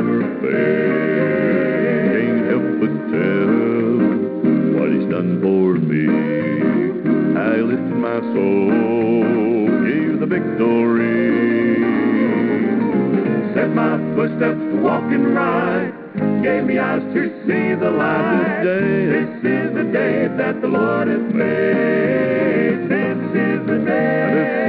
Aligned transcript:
never 0.00 0.22
fail. 0.40 1.88
Can't 2.14 2.42
help 2.50 2.68
but 2.78 2.94
tell 3.10 3.50
what 4.78 4.88
He's 4.94 5.08
done 5.10 5.32
for 5.42 5.74
me. 5.74 6.06
I 7.36 7.56
lift 7.70 7.90
my 7.98 8.18
soul, 8.32 9.66
gave 9.88 10.20
the 10.20 10.26
victory. 10.26 11.18
Set 13.54 13.70
my 13.74 13.98
footsteps 14.14 14.60
to 14.70 14.76
walk 14.80 15.02
and 15.02 15.34
ride, 15.34 15.92
gave 16.44 16.62
me 16.64 16.78
eyes 16.78 17.02
to 17.14 17.22
see 17.46 17.74
the 17.74 17.90
light. 17.90 18.62
This 18.62 19.30
is 19.42 19.74
the 19.74 19.84
day 19.92 20.28
that 20.38 20.60
the 20.60 20.68
Lord 20.68 21.08
has 21.08 21.34
made. 21.34 22.88
This 22.88 23.18
is 23.34 23.66
the 23.66 23.78
day 23.84 24.67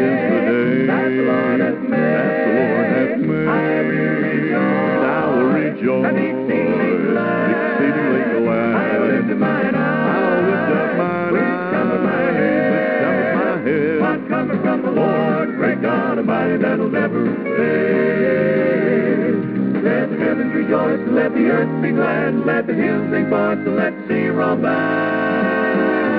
and 5.81 6.17
exceedingly 6.17 7.08
glad. 7.08 7.52
Exceedingly 7.55 8.23
glad. 8.44 8.75
I 8.75 8.99
lift 8.99 9.31
up 9.31 9.38
mine 9.38 9.75
eyes. 9.75 10.44
Lift 10.49 10.71
up 10.75 10.91
mine 10.97 11.19
cometh 11.71 12.03
my 12.03 12.21
head, 12.36 12.71
which 12.73 12.91
cometh 13.03 13.33
my 13.39 13.55
head. 13.63 13.99
What 14.02 14.19
cometh 14.27 14.61
from 14.61 14.81
the 14.81 14.91
Lord, 14.91 15.55
great 15.55 15.81
God 15.81 16.17
Almighty, 16.17 16.58
that'll 16.58 16.89
never 16.89 17.25
fail. 17.45 18.59
Let 19.83 20.09
the 20.09 20.17
heavens 20.17 20.53
rejoice, 20.53 20.99
and 20.99 21.16
let 21.16 21.33
the 21.33 21.47
earth 21.47 21.81
be 21.81 21.91
glad, 21.91 22.27
and 22.27 22.45
let 22.45 22.67
the 22.67 22.73
hills 22.73 23.09
sing 23.11 23.30
forth, 23.30 23.59
and 23.59 23.75
let 23.77 23.95
the 23.95 24.08
sea 24.08 24.27
roll 24.27 24.58
by. 24.58 24.69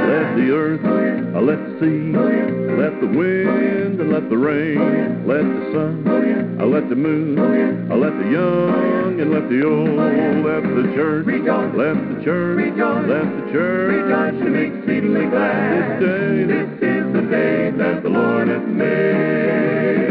Let 0.08 0.36
the 0.36 0.50
earth, 0.50 0.84
uh, 0.84 1.40
let 1.40 1.58
the 1.58 1.78
sea, 1.80 2.16
let 2.16 3.00
the 3.00 3.06
wind, 3.06 3.79
let 4.10 4.28
the 4.28 4.36
rain, 4.36 5.24
let 5.24 5.42
the 5.42 5.72
sun, 5.72 6.58
I 6.60 6.64
let 6.64 6.88
the 6.88 6.96
moon, 6.96 7.38
I 7.38 7.94
let 7.94 8.18
the 8.18 8.28
young, 8.28 9.20
and 9.20 9.30
let 9.30 9.48
the 9.48 9.64
old, 9.64 9.96
let 10.44 10.62
the 10.62 10.92
church, 10.96 11.26
let 11.26 11.94
the 11.94 12.24
church, 12.24 12.74
let 12.76 13.24
the 13.24 13.52
church, 13.52 13.94
rejoice 14.02 14.42
and 14.42 14.52
be 14.52 14.62
exceedingly 14.62 15.26
glad. 15.26 16.00
This 16.02 16.08
day, 16.08 16.44
this 16.44 16.70
is 16.82 17.12
the 17.12 17.22
day 17.30 17.70
that 17.70 18.02
the 18.02 18.08
Lord 18.08 18.48
hath 18.48 18.66
made. 18.66 20.09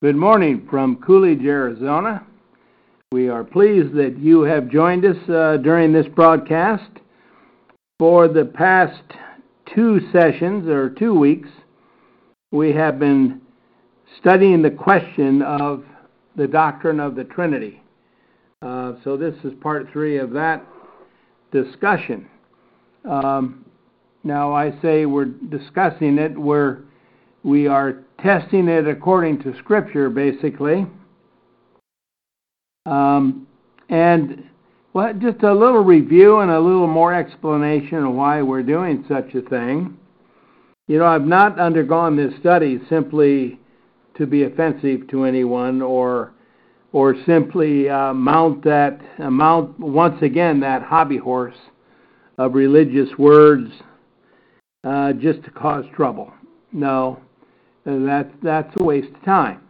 Good 0.00 0.14
morning 0.14 0.64
from 0.70 1.02
Coolidge, 1.02 1.44
Arizona. 1.44 2.24
We 3.10 3.28
are 3.28 3.42
pleased 3.42 3.94
that 3.94 4.16
you 4.16 4.42
have 4.42 4.68
joined 4.68 5.04
us 5.04 5.16
uh, 5.28 5.56
during 5.56 5.92
this 5.92 6.06
broadcast. 6.14 6.88
For 7.98 8.28
the 8.28 8.44
past 8.44 9.02
two 9.74 9.98
sessions 10.12 10.68
or 10.68 10.88
two 10.88 11.18
weeks, 11.18 11.48
we 12.52 12.72
have 12.74 13.00
been 13.00 13.40
studying 14.20 14.62
the 14.62 14.70
question 14.70 15.42
of 15.42 15.84
the 16.36 16.46
doctrine 16.46 17.00
of 17.00 17.16
the 17.16 17.24
Trinity. 17.24 17.82
Uh, 18.62 18.92
so, 19.02 19.16
this 19.16 19.34
is 19.42 19.52
part 19.60 19.88
three 19.92 20.18
of 20.18 20.30
that 20.30 20.64
discussion. 21.50 22.28
Um, 23.04 23.64
now, 24.22 24.52
I 24.54 24.80
say 24.80 25.06
we're 25.06 25.24
discussing 25.24 26.18
it, 26.18 26.38
we're, 26.38 26.82
we 27.42 27.66
are 27.66 28.04
testing 28.22 28.68
it 28.68 28.86
according 28.86 29.42
to 29.42 29.56
Scripture, 29.58 30.10
basically. 30.10 30.86
Um, 32.86 33.46
and 33.88 34.44
well, 34.92 35.12
just 35.14 35.42
a 35.42 35.52
little 35.52 35.84
review 35.84 36.38
and 36.38 36.50
a 36.50 36.58
little 36.58 36.86
more 36.86 37.14
explanation 37.14 37.98
of 38.04 38.14
why 38.14 38.42
we're 38.42 38.62
doing 38.62 39.04
such 39.08 39.34
a 39.34 39.42
thing. 39.42 39.96
You 40.86 40.98
know, 40.98 41.06
I've 41.06 41.26
not 41.26 41.58
undergone 41.58 42.16
this 42.16 42.32
study 42.40 42.80
simply 42.88 43.60
to 44.16 44.26
be 44.26 44.44
offensive 44.44 45.06
to 45.08 45.24
anyone 45.24 45.82
or 45.82 46.32
or 46.92 47.14
simply 47.26 47.88
uh, 47.88 48.14
mount 48.14 48.64
that 48.64 48.98
uh, 49.18 49.30
mount 49.30 49.78
once 49.78 50.20
again 50.22 50.60
that 50.60 50.82
hobby 50.82 51.18
horse 51.18 51.56
of 52.38 52.54
religious 52.54 53.10
words 53.18 53.70
uh, 54.84 55.12
just 55.12 55.44
to 55.44 55.50
cause 55.50 55.84
trouble. 55.94 56.32
No, 56.72 57.20
that's 58.06 58.32
that's 58.42 58.74
a 58.80 58.84
waste 58.84 59.14
of 59.14 59.24
time, 59.24 59.60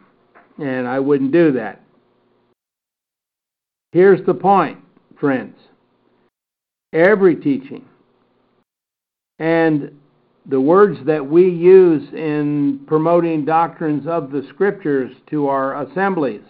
and 0.57 0.87
I 0.87 0.99
wouldn't 0.99 1.31
do 1.31 1.51
that. 1.53 1.81
Here's 3.91 4.25
the 4.25 4.33
point, 4.33 4.79
friends. 5.19 5.55
Every 6.93 7.35
teaching 7.35 7.85
and 9.39 9.91
the 10.45 10.59
words 10.59 10.97
that 11.05 11.25
we 11.25 11.49
use 11.49 12.11
in 12.13 12.81
promoting 12.87 13.45
doctrines 13.45 14.05
of 14.07 14.31
the 14.31 14.45
Scriptures 14.49 15.15
to 15.29 15.47
our 15.47 15.83
assemblies 15.83 16.41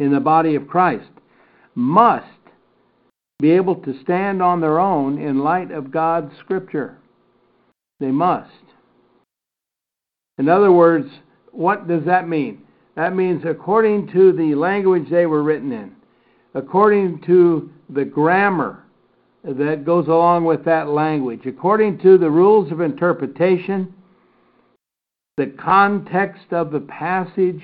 in 0.00 0.12
the 0.12 0.20
body 0.20 0.54
of 0.54 0.66
Christ 0.66 1.10
must 1.74 2.26
be 3.38 3.50
able 3.50 3.76
to 3.76 4.00
stand 4.02 4.42
on 4.42 4.60
their 4.60 4.78
own 4.78 5.18
in 5.18 5.40
light 5.40 5.70
of 5.70 5.90
God's 5.90 6.32
Scripture. 6.38 6.96
They 8.00 8.10
must. 8.10 8.50
In 10.38 10.48
other 10.48 10.72
words, 10.72 11.08
what 11.52 11.88
does 11.88 12.04
that 12.04 12.28
mean? 12.28 12.62
That 12.94 13.14
means 13.14 13.44
according 13.44 14.08
to 14.12 14.32
the 14.32 14.54
language 14.54 15.08
they 15.10 15.26
were 15.26 15.42
written 15.42 15.72
in, 15.72 15.92
according 16.54 17.20
to 17.22 17.70
the 17.90 18.04
grammar 18.04 18.84
that 19.44 19.84
goes 19.84 20.08
along 20.08 20.44
with 20.44 20.64
that 20.64 20.88
language, 20.88 21.46
according 21.46 21.98
to 22.00 22.18
the 22.18 22.30
rules 22.30 22.72
of 22.72 22.80
interpretation, 22.80 23.92
the 25.36 25.46
context 25.46 26.52
of 26.52 26.72
the 26.72 26.80
passage, 26.80 27.62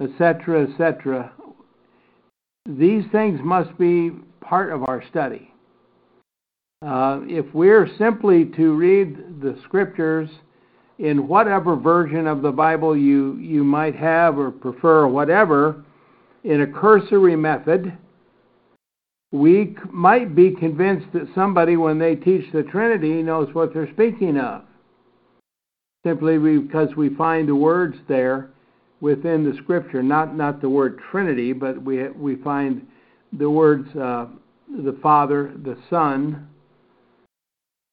etc., 0.00 0.68
etc. 0.68 1.32
These 2.66 3.04
things 3.10 3.40
must 3.42 3.76
be 3.78 4.10
part 4.40 4.72
of 4.72 4.84
our 4.88 5.02
study. 5.08 5.50
Uh, 6.82 7.20
if 7.24 7.46
we're 7.54 7.88
simply 7.96 8.44
to 8.56 8.74
read 8.74 9.40
the 9.40 9.58
scriptures 9.64 10.28
in 10.98 11.26
whatever 11.26 11.76
version 11.76 12.26
of 12.26 12.42
the 12.42 12.52
Bible 12.52 12.96
you, 12.96 13.36
you 13.36 13.64
might 13.64 13.96
have 13.96 14.38
or 14.38 14.50
prefer, 14.50 15.06
whatever, 15.06 15.84
in 16.44 16.60
a 16.60 16.66
cursory 16.66 17.36
method, 17.36 17.96
we 19.32 19.74
might 19.90 20.34
be 20.34 20.52
convinced 20.52 21.06
that 21.12 21.26
somebody, 21.34 21.76
when 21.76 21.98
they 21.98 22.14
teach 22.14 22.44
the 22.52 22.62
Trinity, 22.62 23.22
knows 23.22 23.52
what 23.52 23.74
they're 23.74 23.92
speaking 23.92 24.38
of. 24.38 24.62
Simply 26.06 26.38
because 26.38 26.94
we 26.96 27.08
find 27.16 27.48
the 27.48 27.56
words 27.56 27.96
there 28.06 28.50
within 29.00 29.42
the 29.42 29.56
Scripture, 29.62 30.02
not 30.02 30.36
not 30.36 30.60
the 30.60 30.68
word 30.68 31.00
Trinity, 31.10 31.52
but 31.52 31.82
we 31.82 32.08
we 32.10 32.36
find 32.36 32.86
the 33.32 33.48
words 33.48 33.88
uh, 33.96 34.26
the 34.84 34.96
Father, 35.02 35.52
the 35.64 35.76
Son, 35.90 36.46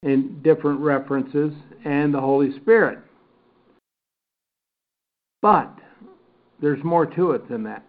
in 0.03 0.41
different 0.43 0.79
references, 0.79 1.53
and 1.85 2.13
the 2.13 2.19
Holy 2.19 2.55
Spirit. 2.57 2.99
But 5.41 5.73
there's 6.61 6.83
more 6.83 7.05
to 7.05 7.31
it 7.31 7.49
than 7.49 7.63
that. 7.63 7.85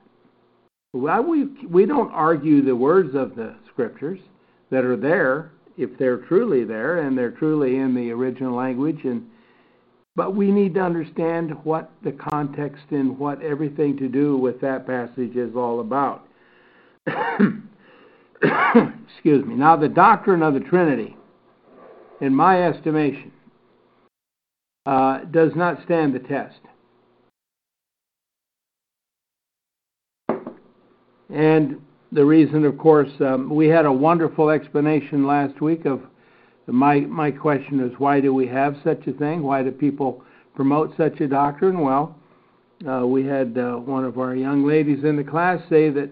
We 0.93 1.45
we 1.69 1.87
don't 1.87 2.13
argue 2.13 2.63
the 2.63 2.77
words 2.77 3.15
of 3.15 3.35
the 3.35 3.55
Scriptures 3.71 4.21
that 4.71 4.85
are 4.85 4.97
there 4.97 5.53
if 5.77 5.97
they're 5.99 6.19
truly 6.19 6.65
there 6.65 7.01
and 7.01 7.17
they're 7.17 7.31
truly 7.31 7.77
in 7.77 7.95
the 7.95 8.11
original 8.11 8.55
language 8.55 9.01
and 9.05 9.27
but 10.15 10.35
we 10.35 10.51
need 10.51 10.75
to 10.75 10.81
understand 10.81 11.53
what 11.65 11.91
the 12.03 12.13
context 12.13 12.85
and 12.91 13.19
what 13.19 13.41
everything 13.41 13.97
to 13.97 14.09
do 14.09 14.37
with 14.37 14.61
that 14.61 14.87
passage 14.87 15.37
is 15.37 15.57
all 15.57 15.81
about. 15.81 16.29
Excuse 17.07 17.63
me. 19.47 19.55
Now, 19.55 19.77
the 19.77 19.89
doctrine 19.89 20.43
of 20.43 20.53
the 20.53 20.61
Trinity, 20.61 21.17
in 22.21 22.35
my 22.35 22.63
estimation, 22.63 23.33
uh, 24.87 25.21
does 25.31 25.53
not 25.55 25.83
stand 25.85 26.15
the 26.15 26.19
test. 26.19 26.59
And 31.31 31.81
the 32.11 32.25
reason, 32.25 32.65
of 32.65 32.77
course, 32.77 33.11
um, 33.21 33.49
we 33.49 33.69
had 33.69 33.87
a 33.87 33.93
wonderful 33.93 34.51
explanation 34.51 35.27
last 35.27 35.61
week 35.61 35.87
of 35.87 36.03
my 36.67 37.01
my 37.01 37.31
question 37.31 37.81
is 37.81 37.93
why 37.99 38.21
do 38.21 38.33
we 38.33 38.47
have 38.47 38.77
such 38.85 39.07
a 39.07 39.13
thing? 39.13 39.43
Why 39.43 39.63
do 39.63 39.71
people 39.71 40.23
promote 40.55 40.97
such 40.97 41.21
a 41.21 41.27
doctrine? 41.27 41.81
Well, 41.81 42.17
uh, 42.89 43.07
we 43.07 43.25
had 43.25 43.57
uh, 43.59 43.77
one 43.77 44.05
of 44.05 44.19
our 44.19 44.37
young 44.37 44.65
ladies 44.65 45.05
in 45.05 45.17
the 45.17 45.25
class 45.25 45.61
say 45.69 45.91
that 45.91 46.11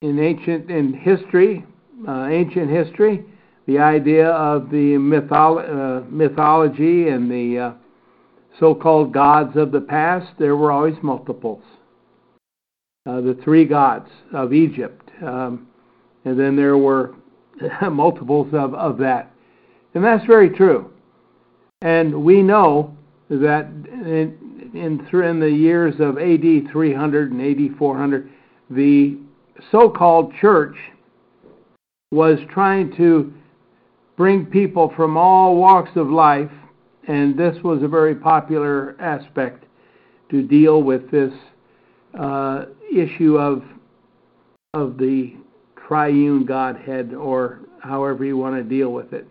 in 0.00 0.18
ancient 0.18 0.70
in 0.70 0.92
history, 0.92 1.64
uh, 2.08 2.26
ancient 2.26 2.70
history, 2.70 3.24
the 3.66 3.78
idea 3.78 4.28
of 4.28 4.70
the 4.70 4.94
mytholo- 4.94 6.02
uh, 6.02 6.04
mythology 6.10 7.08
and 7.08 7.30
the 7.30 7.58
uh, 7.58 7.72
so-called 8.60 9.12
gods 9.12 9.56
of 9.56 9.72
the 9.72 9.80
past, 9.80 10.32
there 10.38 10.56
were 10.56 10.70
always 10.70 10.94
multiples. 11.02 11.62
Uh, 13.06 13.20
the 13.20 13.38
three 13.44 13.64
gods 13.64 14.08
of 14.32 14.52
Egypt, 14.52 15.10
um, 15.22 15.66
and 16.24 16.38
then 16.38 16.56
there 16.56 16.78
were 16.78 17.14
multiples 17.90 18.48
of, 18.54 18.74
of 18.74 18.98
that. 18.98 19.30
And 19.94 20.04
that's 20.04 20.24
very 20.26 20.50
true. 20.50 20.90
And 21.82 22.24
we 22.24 22.42
know 22.42 22.96
that 23.28 23.66
in, 23.66 24.70
in, 24.74 25.06
in 25.22 25.40
the 25.40 25.50
years 25.50 25.94
of 26.00 26.18
AD 26.18 26.70
300 26.72 27.32
and 27.32 27.40
AD 27.72 27.78
400, 27.78 28.30
the 28.70 29.18
so 29.70 29.88
called 29.90 30.32
church 30.40 30.76
was 32.10 32.38
trying 32.50 32.94
to 32.96 33.32
bring 34.16 34.46
people 34.46 34.92
from 34.96 35.16
all 35.16 35.56
walks 35.56 35.90
of 35.96 36.08
life, 36.08 36.50
and 37.08 37.38
this 37.38 37.56
was 37.62 37.82
a 37.82 37.88
very 37.88 38.14
popular 38.14 38.96
aspect 39.00 39.64
to 40.30 40.42
deal 40.42 40.82
with 40.82 41.10
this 41.10 41.32
uh, 42.18 42.66
issue 42.92 43.38
of 43.38 43.62
of 44.72 44.98
the 44.98 45.36
triune 45.86 46.44
Godhead, 46.44 47.14
or 47.14 47.60
however 47.80 48.24
you 48.24 48.36
want 48.36 48.56
to 48.56 48.62
deal 48.62 48.92
with 48.92 49.12
it. 49.12 49.28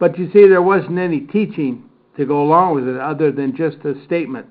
But 0.00 0.18
you 0.18 0.26
see, 0.32 0.48
there 0.48 0.62
wasn't 0.62 0.98
any 0.98 1.20
teaching 1.20 1.88
to 2.16 2.26
go 2.26 2.42
along 2.42 2.74
with 2.74 2.88
it 2.88 2.98
other 2.98 3.30
than 3.30 3.56
just 3.56 3.76
a 3.84 3.94
statement. 4.04 4.46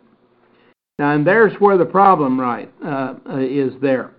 Now, 0.98 1.14
and 1.14 1.28
there's 1.28 1.54
where 1.60 1.78
the 1.78 1.86
problem 1.86 2.40
right 2.40 2.72
uh, 2.86 3.16
is 3.40 3.74
there. 3.82 4.12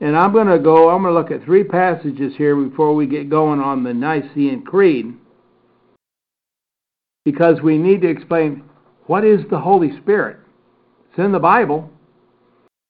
And 0.00 0.16
I'm 0.16 0.32
going 0.32 0.48
to 0.48 0.58
go. 0.58 0.90
I'm 0.90 1.02
going 1.02 1.14
to 1.14 1.18
look 1.18 1.30
at 1.30 1.44
three 1.44 1.64
passages 1.64 2.34
here 2.36 2.56
before 2.56 2.94
we 2.94 3.06
get 3.06 3.30
going 3.30 3.60
on 3.60 3.84
the 3.84 3.94
Nicene 3.94 4.62
Creed, 4.62 5.14
because 7.24 7.60
we 7.62 7.78
need 7.78 8.02
to 8.02 8.08
explain 8.08 8.64
what 9.06 9.24
is 9.24 9.40
the 9.50 9.58
Holy 9.58 9.96
Spirit. 9.98 10.38
It's 11.10 11.18
in 11.18 11.32
the 11.32 11.38
Bible. 11.38 11.90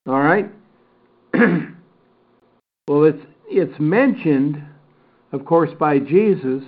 All 0.07 0.21
right. 0.21 0.51
well, 1.35 3.05
it's 3.05 3.25
it's 3.49 3.79
mentioned, 3.79 4.63
of 5.33 5.45
course, 5.45 5.71
by 5.79 5.99
Jesus 5.99 6.63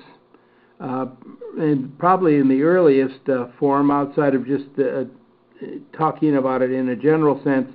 uh, 0.80 1.06
and 1.58 1.98
probably 1.98 2.36
in 2.36 2.48
the 2.48 2.62
earliest 2.62 3.28
uh, 3.28 3.46
form 3.58 3.90
outside 3.90 4.34
of 4.34 4.46
just 4.46 4.66
uh, 4.78 5.04
talking 5.96 6.36
about 6.36 6.62
it 6.62 6.70
in 6.70 6.90
a 6.90 6.96
general 6.96 7.42
sense, 7.42 7.68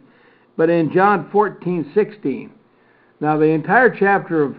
but 0.58 0.70
in 0.70 0.92
John 0.94 1.30
14, 1.32 1.92
16. 1.94 2.52
Now, 3.20 3.38
the 3.38 3.46
entire 3.46 3.90
chapter 3.90 4.44
of 4.44 4.56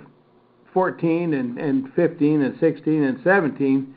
14 0.72 1.34
and, 1.34 1.58
and 1.58 1.92
15 1.94 2.42
and 2.42 2.58
16 2.58 3.02
and 3.02 3.20
17, 3.22 3.94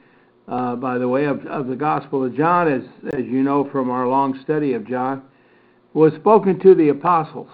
uh, 0.47 0.75
by 0.75 0.97
the 0.97 1.07
way, 1.07 1.25
of, 1.25 1.45
of 1.45 1.67
the 1.67 1.75
Gospel 1.75 2.25
of 2.25 2.35
John, 2.35 2.71
as, 2.71 2.83
as 3.13 3.25
you 3.25 3.43
know 3.43 3.69
from 3.71 3.89
our 3.89 4.07
long 4.07 4.39
study 4.43 4.73
of 4.73 4.87
John, 4.87 5.23
was 5.93 6.13
spoken 6.13 6.59
to 6.59 6.75
the 6.75 6.89
apostles. 6.89 7.49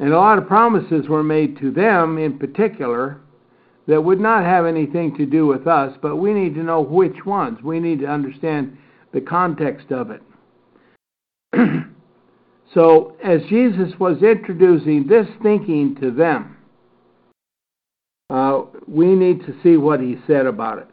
And 0.00 0.12
a 0.12 0.16
lot 0.16 0.38
of 0.38 0.48
promises 0.48 1.08
were 1.08 1.22
made 1.22 1.58
to 1.58 1.70
them 1.70 2.18
in 2.18 2.38
particular 2.38 3.20
that 3.86 4.02
would 4.02 4.20
not 4.20 4.44
have 4.44 4.66
anything 4.66 5.16
to 5.16 5.26
do 5.26 5.46
with 5.46 5.66
us, 5.66 5.96
but 6.00 6.16
we 6.16 6.32
need 6.32 6.54
to 6.54 6.62
know 6.62 6.80
which 6.80 7.26
ones. 7.26 7.62
We 7.62 7.80
need 7.80 8.00
to 8.00 8.06
understand 8.06 8.76
the 9.12 9.20
context 9.20 9.92
of 9.92 10.10
it. 10.10 10.22
so, 12.74 13.16
as 13.22 13.42
Jesus 13.48 13.92
was 13.98 14.22
introducing 14.22 15.06
this 15.06 15.26
thinking 15.42 15.96
to 16.00 16.10
them, 16.10 16.56
uh, 18.30 18.62
we 18.86 19.14
need 19.14 19.40
to 19.46 19.54
see 19.62 19.76
what 19.76 20.00
he 20.00 20.16
said 20.26 20.46
about 20.46 20.78
it. 20.78 20.88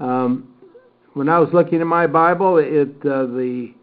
Um, 0.00 0.48
when 1.14 1.28
I 1.28 1.38
was 1.38 1.50
looking 1.52 1.80
at 1.80 1.86
my 1.86 2.06
Bible, 2.06 2.56
it 2.56 2.96
uh, 3.04 3.26
the 3.26 3.74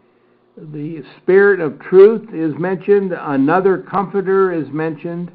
the 0.56 1.02
Spirit 1.22 1.60
of 1.60 1.80
Truth 1.80 2.34
is 2.34 2.52
mentioned. 2.58 3.12
Another 3.12 3.78
Comforter 3.78 4.52
is 4.52 4.68
mentioned. 4.70 5.30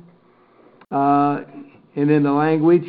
Uh, 0.92 1.42
and 1.96 2.12
in 2.12 2.24
the 2.24 2.32
language. 2.32 2.86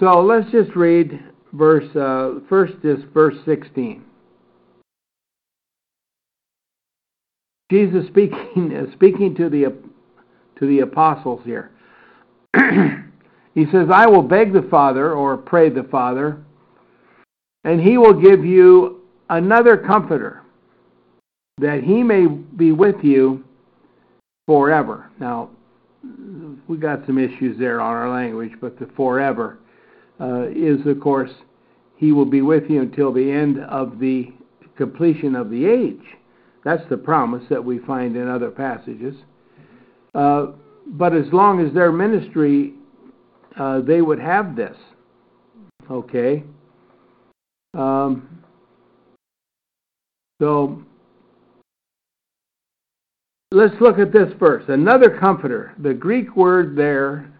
So 0.00 0.20
let's 0.20 0.50
just 0.50 0.74
read 0.76 1.20
verse 1.52 1.94
uh, 1.96 2.40
first 2.48 2.74
is 2.84 2.98
verse 3.12 3.36
16. 3.44 4.04
Jesus 7.70 8.06
speaking 8.08 8.88
speaking 8.94 9.34
to 9.36 9.48
the 9.48 9.74
to 10.58 10.66
the 10.66 10.80
apostles 10.80 11.40
here. 11.44 11.70
he 13.54 13.64
says, 13.72 13.88
"I 13.92 14.06
will 14.06 14.22
beg 14.22 14.52
the 14.52 14.66
Father 14.70 15.12
or 15.12 15.36
pray 15.36 15.68
the 15.68 15.84
Father, 15.84 16.38
and 17.64 17.80
he 17.80 17.98
will 17.98 18.14
give 18.14 18.44
you 18.44 19.02
another 19.28 19.76
comforter 19.76 20.42
that 21.58 21.82
he 21.82 22.02
may 22.02 22.26
be 22.26 22.72
with 22.72 22.96
you 23.02 23.44
forever." 24.46 25.10
Now, 25.18 25.50
we 26.68 26.76
got 26.76 27.04
some 27.06 27.18
issues 27.18 27.58
there 27.58 27.80
on 27.80 27.94
our 27.94 28.10
language, 28.10 28.52
but 28.60 28.78
the 28.78 28.86
forever 28.96 29.58
uh, 30.20 30.46
is, 30.48 30.86
of 30.86 31.00
course, 31.00 31.30
he 31.96 32.12
will 32.12 32.26
be 32.26 32.42
with 32.42 32.70
you 32.70 32.80
until 32.82 33.12
the 33.12 33.30
end 33.30 33.58
of 33.64 33.98
the 33.98 34.32
completion 34.76 35.34
of 35.34 35.50
the 35.50 35.66
age. 35.66 36.15
That's 36.66 36.82
the 36.90 36.96
promise 36.96 37.44
that 37.48 37.64
we 37.64 37.78
find 37.78 38.16
in 38.16 38.26
other 38.26 38.50
passages. 38.50 39.14
Uh, 40.16 40.46
but 40.88 41.14
as 41.14 41.26
long 41.32 41.64
as 41.64 41.72
their 41.72 41.92
ministry, 41.92 42.74
uh, 43.56 43.82
they 43.82 44.02
would 44.02 44.18
have 44.18 44.56
this. 44.56 44.76
Okay? 45.88 46.42
Um, 47.72 48.42
so 50.42 50.82
let's 53.52 53.80
look 53.80 54.00
at 54.00 54.12
this 54.12 54.32
verse. 54.36 54.64
Another 54.66 55.16
comforter. 55.20 55.72
The 55.78 55.94
Greek 55.94 56.34
word 56.34 56.74
there 56.74 57.32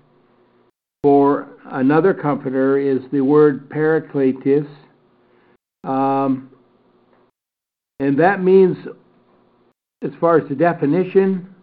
for 1.03 1.49
another 1.65 2.15
comforter 2.15 2.79
is 2.79 3.01
the 3.11 3.23
word 3.23 3.69
parakletos. 3.71 4.69
Um, 5.83 6.53
and 7.99 8.17
that 8.21 8.41
means, 8.41 8.77
as 10.07 10.13
far 10.21 10.39
as 10.39 10.49
the 10.49 10.55
definition 10.55 11.55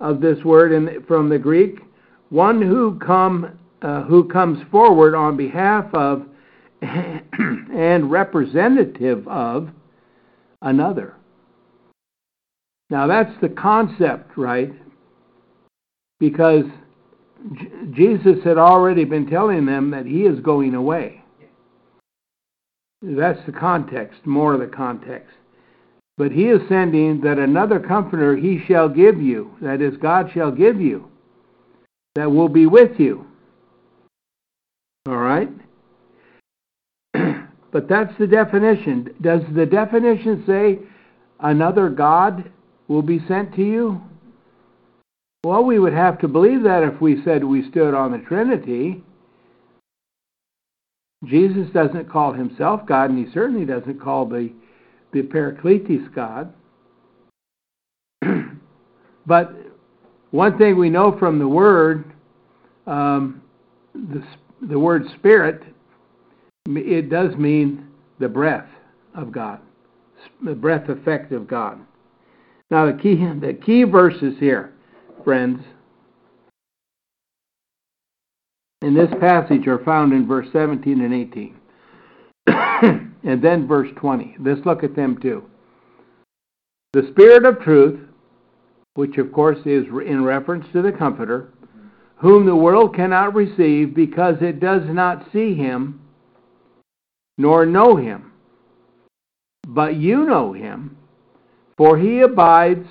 of 0.00 0.20
this 0.20 0.42
word 0.44 0.72
in, 0.72 1.04
from 1.06 1.28
the 1.28 1.38
Greek, 1.38 1.80
one 2.30 2.60
who 2.60 2.98
come 2.98 3.58
uh, 3.82 4.02
who 4.04 4.24
comes 4.24 4.58
forward 4.70 5.14
on 5.14 5.36
behalf 5.36 5.84
of 5.94 6.26
and 6.82 8.10
representative 8.10 9.26
of 9.28 9.68
another. 10.62 11.14
Now 12.90 13.06
that's 13.06 13.38
the 13.40 13.48
concept, 13.48 14.36
right? 14.36 14.72
Because 16.18 16.64
J- 17.52 17.68
Jesus 17.92 18.42
had 18.44 18.58
already 18.58 19.04
been 19.04 19.28
telling 19.28 19.66
them 19.66 19.90
that 19.90 20.06
he 20.06 20.22
is 20.22 20.40
going 20.40 20.74
away. 20.74 21.22
That's 23.02 23.44
the 23.44 23.52
context, 23.52 24.24
more 24.24 24.54
of 24.54 24.60
the 24.60 24.74
context. 24.74 25.34
But 26.16 26.32
he 26.32 26.44
is 26.44 26.62
sending 26.68 27.20
that 27.22 27.38
another 27.38 27.78
comforter 27.78 28.36
he 28.36 28.62
shall 28.66 28.88
give 28.88 29.20
you, 29.20 29.54
that 29.60 29.82
is, 29.82 29.96
God 29.98 30.30
shall 30.32 30.50
give 30.50 30.80
you, 30.80 31.08
that 32.14 32.30
will 32.30 32.48
be 32.48 32.66
with 32.66 32.98
you. 32.98 33.26
All 35.06 35.16
right? 35.16 35.50
but 37.12 37.88
that's 37.88 38.16
the 38.18 38.26
definition. 38.26 39.14
Does 39.20 39.42
the 39.54 39.66
definition 39.66 40.42
say 40.46 40.78
another 41.40 41.90
God 41.90 42.50
will 42.88 43.02
be 43.02 43.20
sent 43.28 43.54
to 43.56 43.62
you? 43.62 44.00
Well, 45.44 45.64
we 45.64 45.78
would 45.78 45.92
have 45.92 46.18
to 46.20 46.28
believe 46.28 46.62
that 46.64 46.82
if 46.82 47.00
we 47.00 47.22
said 47.22 47.44
we 47.44 47.70
stood 47.70 47.94
on 47.94 48.12
the 48.12 48.18
Trinity. 48.18 49.02
Jesus 51.24 51.70
doesn't 51.72 52.10
call 52.10 52.32
himself 52.32 52.84
God, 52.86 53.10
and 53.10 53.24
he 53.24 53.32
certainly 53.32 53.64
doesn't 53.64 54.00
call 54.00 54.26
the, 54.26 54.50
the 55.16 55.22
Parakletos 55.22 56.14
God. 56.14 56.52
but 59.26 59.54
one 60.30 60.58
thing 60.58 60.76
we 60.76 60.90
know 60.90 61.16
from 61.18 61.38
the 61.38 61.48
word, 61.48 62.12
um, 62.86 63.42
the, 63.94 64.22
the 64.68 64.78
word 64.78 65.04
spirit, 65.16 65.62
it 66.66 67.08
does 67.08 67.34
mean 67.36 67.88
the 68.18 68.28
breath 68.28 68.68
of 69.14 69.32
God, 69.32 69.60
the 70.44 70.54
breath 70.54 70.88
effect 70.88 71.32
of 71.32 71.48
God. 71.48 71.80
Now 72.70 72.86
the 72.86 72.98
key, 72.98 73.14
the 73.40 73.58
key 73.64 73.84
verses 73.84 74.34
here, 74.38 74.74
friends, 75.24 75.60
in 78.82 78.94
this 78.94 79.10
passage 79.20 79.66
are 79.66 79.82
found 79.84 80.12
in 80.12 80.26
verse 80.26 80.46
17 80.52 81.00
and 81.00 81.14
18. 81.14 81.56
and 83.26 83.42
then 83.42 83.66
verse 83.66 83.90
20. 83.96 84.36
Let's 84.40 84.64
look 84.64 84.84
at 84.84 84.96
them 84.96 85.20
too. 85.20 85.44
The 86.92 87.08
Spirit 87.10 87.44
of 87.44 87.60
truth, 87.60 88.00
which 88.94 89.18
of 89.18 89.32
course 89.32 89.58
is 89.66 89.84
in 90.06 90.24
reference 90.24 90.64
to 90.72 90.80
the 90.80 90.92
Comforter, 90.92 91.52
whom 92.16 92.46
the 92.46 92.56
world 92.56 92.94
cannot 92.94 93.34
receive 93.34 93.94
because 93.94 94.36
it 94.40 94.60
does 94.60 94.82
not 94.86 95.26
see 95.32 95.54
him 95.54 96.00
nor 97.36 97.66
know 97.66 97.96
him. 97.96 98.32
But 99.66 99.96
you 99.96 100.24
know 100.24 100.52
him, 100.52 100.96
for 101.76 101.98
he 101.98 102.20
abides 102.20 102.86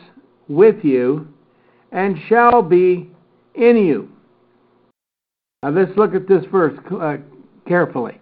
with 0.48 0.84
you 0.84 1.28
and 1.92 2.18
shall 2.28 2.62
be 2.62 3.10
in 3.56 3.78
you. 3.78 4.10
Now 5.64 5.70
let's 5.70 5.98
look 5.98 6.14
at 6.14 6.28
this 6.28 6.44
verse 6.52 6.78
uh, 6.92 7.18
carefully. 7.66 8.20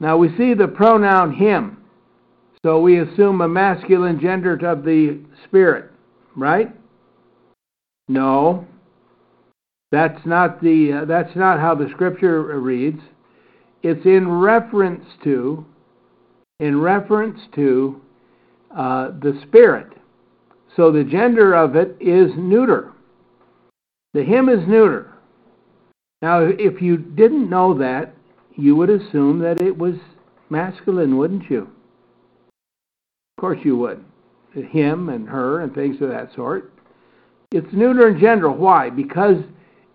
Now 0.00 0.16
we 0.16 0.34
see 0.36 0.54
the 0.54 0.66
pronoun 0.66 1.34
him, 1.34 1.76
so 2.64 2.80
we 2.80 2.98
assume 2.98 3.42
a 3.42 3.48
masculine 3.48 4.18
gender 4.18 4.54
of 4.54 4.82
the 4.82 5.20
Spirit, 5.44 5.90
right? 6.34 6.74
No, 8.08 8.66
that's 9.92 10.24
not 10.24 10.62
the 10.62 11.02
uh, 11.02 11.04
that's 11.04 11.36
not 11.36 11.60
how 11.60 11.74
the 11.74 11.90
Scripture 11.90 12.42
reads. 12.58 13.00
It's 13.82 14.04
in 14.04 14.28
reference 14.28 15.04
to, 15.24 15.64
in 16.58 16.80
reference 16.80 17.40
to 17.54 18.00
uh, 18.76 19.10
the 19.20 19.40
Spirit. 19.46 19.88
So 20.76 20.92
the 20.92 21.04
gender 21.04 21.54
of 21.54 21.76
it 21.76 21.96
is 22.00 22.30
neuter. 22.36 22.92
The 24.14 24.22
him 24.22 24.48
is 24.48 24.66
neuter. 24.66 25.12
Now, 26.22 26.40
if 26.44 26.82
you 26.82 26.96
didn't 26.96 27.48
know 27.48 27.76
that, 27.78 28.14
you 28.60 28.76
would 28.76 28.90
assume 28.90 29.38
that 29.40 29.60
it 29.60 29.76
was 29.76 29.94
masculine, 30.50 31.16
wouldn't 31.16 31.50
you? 31.50 31.62
Of 33.36 33.40
course 33.40 33.58
you 33.64 33.76
would. 33.78 34.04
Him 34.52 35.08
and 35.08 35.28
her 35.28 35.60
and 35.60 35.74
things 35.74 36.00
of 36.00 36.08
that 36.10 36.34
sort. 36.34 36.72
It's 37.52 37.72
neuter 37.72 38.08
in 38.08 38.20
general. 38.20 38.56
Why? 38.56 38.90
Because 38.90 39.36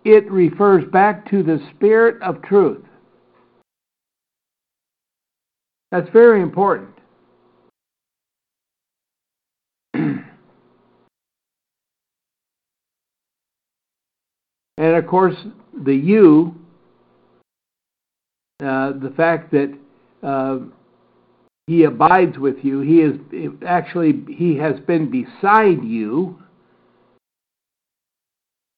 it 0.04 0.30
refers 0.30 0.84
back 0.90 1.30
to 1.30 1.42
the 1.42 1.60
spirit 1.74 2.20
of 2.22 2.42
truth. 2.42 2.84
That's 5.90 6.08
very 6.10 6.42
important. 6.42 6.90
And 14.78 14.94
of 14.94 15.06
course, 15.06 15.34
the 15.86 15.94
you, 15.94 16.54
uh, 18.60 18.92
the 18.92 19.12
fact 19.16 19.50
that 19.50 19.78
uh, 20.22 20.58
he 21.66 21.84
abides 21.84 22.38
with 22.38 22.56
you, 22.62 22.80
he 22.80 23.00
is 23.00 23.16
actually 23.66 24.24
he 24.28 24.56
has 24.56 24.80
been 24.86 25.10
beside 25.10 25.84
you. 25.84 26.38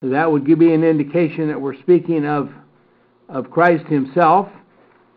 That 0.03 0.31
would 0.31 0.47
give 0.47 0.59
me 0.59 0.75
an 0.75 0.83
indication 0.85 1.49
that 1.49 1.61
we're 1.61 1.79
speaking 1.81 2.27
of 2.27 2.51
of 3.29 3.51
Christ 3.51 3.87
Himself, 3.87 4.49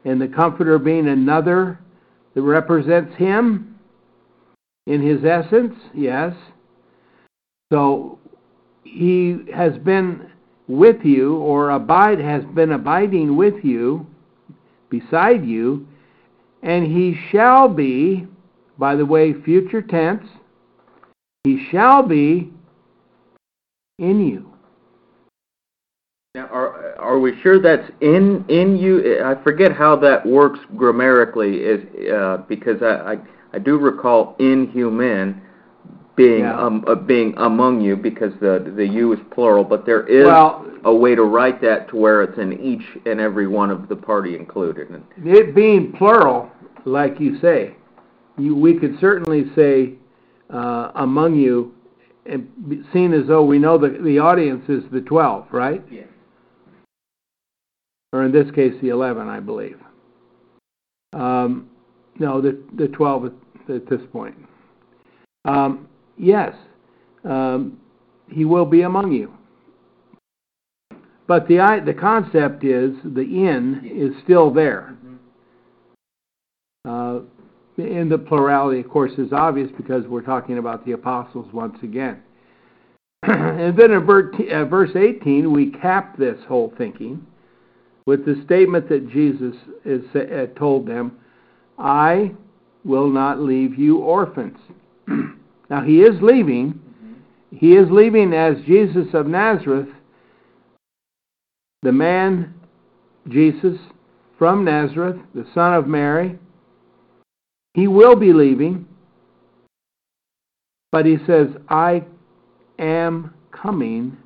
and 0.06 0.22
the 0.22 0.28
Comforter 0.28 0.78
being 0.78 1.08
another 1.08 1.80
that 2.36 2.42
represents 2.42 3.16
Him 3.16 3.80
in 4.86 5.02
His 5.02 5.24
essence. 5.26 5.74
Yes. 5.96 6.36
So 7.72 8.20
He 8.84 9.38
has 9.56 9.78
been 9.80 10.30
with 10.68 11.04
you, 11.04 11.38
or 11.38 11.72
abide 11.72 12.20
has 12.20 12.44
been 12.54 12.74
abiding 12.74 13.36
with 13.36 13.64
you, 13.64 14.06
beside 14.92 15.44
you, 15.44 15.88
and 16.62 16.86
he 16.86 17.18
shall 17.32 17.68
be, 17.68 18.28
by 18.78 18.96
the 18.96 19.06
way, 19.06 19.34
future 19.34 19.82
tense, 19.82 20.28
he 21.44 21.68
shall 21.72 22.04
be 22.04 22.52
in 23.98 24.28
you. 24.28 24.54
Now, 26.36 26.46
are 26.48 26.96
are 27.00 27.20
we 27.20 27.42
sure 27.42 27.60
that's 27.60 27.90
in 28.00 28.46
in 28.48 28.78
you? 28.78 29.24
I 29.26 29.42
forget 29.44 29.74
how 29.74 29.96
that 29.98 30.26
works 30.26 30.60
grammatically, 30.78 31.58
is 31.58 31.82
uh, 32.14 32.38
because 32.48 32.82
I, 32.82 33.14
I 33.14 33.18
I 33.54 33.60
do 33.60 33.78
recall 33.78 34.36
inhuman 34.40 35.42
being 36.16 36.42
Yeah. 36.42 36.60
um 36.60 36.84
uh, 36.88 36.96
being 36.96 37.34
among 37.38 37.82
you 37.82 37.96
because 37.96 38.34
the 38.40 38.72
the 38.76 38.86
you 38.86 39.14
is 39.14 39.20
plural, 39.32 39.64
but 39.64 39.86
there 39.86 40.04
is 40.08 40.26
Well- 40.26 40.66
a 40.84 40.94
way 40.94 41.14
to 41.16 41.24
write 41.24 41.62
that 41.62 41.88
to 41.90 41.96
where 41.96 42.24
it's 42.24 42.38
in 42.40 42.54
each 42.60 42.98
and 43.06 43.20
every 43.20 43.48
one 43.48 43.70
of 43.70 43.88
the 43.88 43.96
party 43.96 44.36
included. 44.36 44.88
It 45.24 45.54
being 45.54 45.92
plural, 45.92 46.50
like 46.86 47.20
you 47.20 47.38
say, 47.40 47.76
you, 48.40 48.56
we 48.56 48.80
could 48.80 48.98
certainly 49.00 49.46
say 49.54 49.94
uh, 50.50 50.92
among 50.96 51.36
you, 51.36 51.72
and 52.26 52.48
seeing 52.92 53.14
as 53.14 53.28
though 53.28 53.46
we 53.46 53.60
know 53.60 53.78
the, 53.78 53.90
the 54.04 54.18
audience 54.18 54.68
is 54.70 54.84
the 54.92 55.02
12, 55.02 55.46
right? 55.52 55.84
Yeah. 55.92 56.02
Or 58.14 58.24
in 58.26 58.32
this 58.32 58.50
case, 58.52 58.74
the 58.82 58.90
11, 58.90 59.28
I 59.30 59.40
believe. 59.40 59.78
Um, 61.14 61.70
no, 62.20 62.42
the, 62.42 62.60
the 62.76 62.88
12 62.88 63.26
at, 63.26 63.32
at 63.76 63.90
this 63.90 64.02
point. 64.12 64.36
Um, 65.46 65.88
yes, 66.22 66.54
um, 67.26 67.78
he 68.30 68.46
will 68.46 68.66
be 68.66 68.84
among 68.84 69.12
you. 69.12 69.34
But 71.28 71.48
the, 71.48 71.82
the 71.86 71.94
concept 71.94 72.64
is 72.64 72.92
the 73.04 73.22
in 73.22 73.82
is 73.86 74.22
still 74.24 74.54
there. 74.54 74.96
Uh, 76.88 77.20
in 77.78 78.10
the 78.10 78.18
plurality, 78.18 78.82
of 78.82 78.90
course, 78.90 79.12
is 79.18 79.32
obvious 79.32 79.70
because 79.78 80.06
we're 80.08 80.22
talking 80.22 80.58
about 80.58 80.86
the 80.86 80.92
apostles 80.92 81.48
once 81.54 81.78
again. 81.84 82.22
and 83.24 83.78
then 83.78 83.92
in 83.92 84.52
uh, 84.52 84.66
verse 84.66 84.92
18, 84.96 85.52
we 85.52 85.72
cap 85.72 86.18
this 86.18 86.38
whole 86.48 86.74
thinking 86.78 87.26
with 88.06 88.26
the 88.26 88.42
statement 88.46 88.90
that 88.90 89.10
Jesus 89.10 89.56
is, 89.86 90.04
uh, 90.16 90.48
told 90.58 90.88
them, 90.88 91.18
I 91.78 92.34
will 92.84 93.10
not 93.10 93.40
leave 93.40 93.78
you 93.78 94.00
orphans. 94.00 94.58
now, 95.72 95.82
he 95.84 96.02
is 96.02 96.22
leaving. 96.22 96.82
He 97.50 97.78
is 97.78 97.88
leaving 97.90 98.34
as 98.34 98.58
Jesus 98.66 99.08
of 99.14 99.26
Nazareth, 99.26 99.88
the 101.82 101.94
man, 101.94 102.54
Jesus, 103.30 103.78
from 104.38 104.66
Nazareth, 104.66 105.16
the 105.34 105.48
son 105.56 105.74
of 105.74 105.88
Mary. 105.88 106.38
He 107.74 107.88
will 107.88 108.18
be 108.18 108.34
leaving, 108.34 108.86
but 110.92 111.06
he 111.06 111.18
says, 111.26 111.48
I 111.70 112.04
am 112.78 113.34
coming 113.52 114.18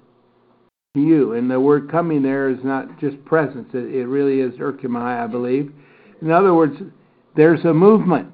to 0.95 1.01
you. 1.01 1.33
And 1.33 1.49
the 1.49 1.59
word 1.59 1.91
coming 1.91 2.23
there 2.23 2.49
is 2.49 2.63
not 2.63 2.99
just 2.99 3.23
presence, 3.23 3.69
it, 3.75 3.93
it 3.93 4.07
really 4.07 4.39
is 4.39 4.59
erchomai, 4.59 5.23
I 5.23 5.27
believe. 5.27 5.71
In 6.23 6.31
other 6.31 6.55
words, 6.55 6.77
there's 7.35 7.65
a 7.65 7.73
movement. 7.73 8.33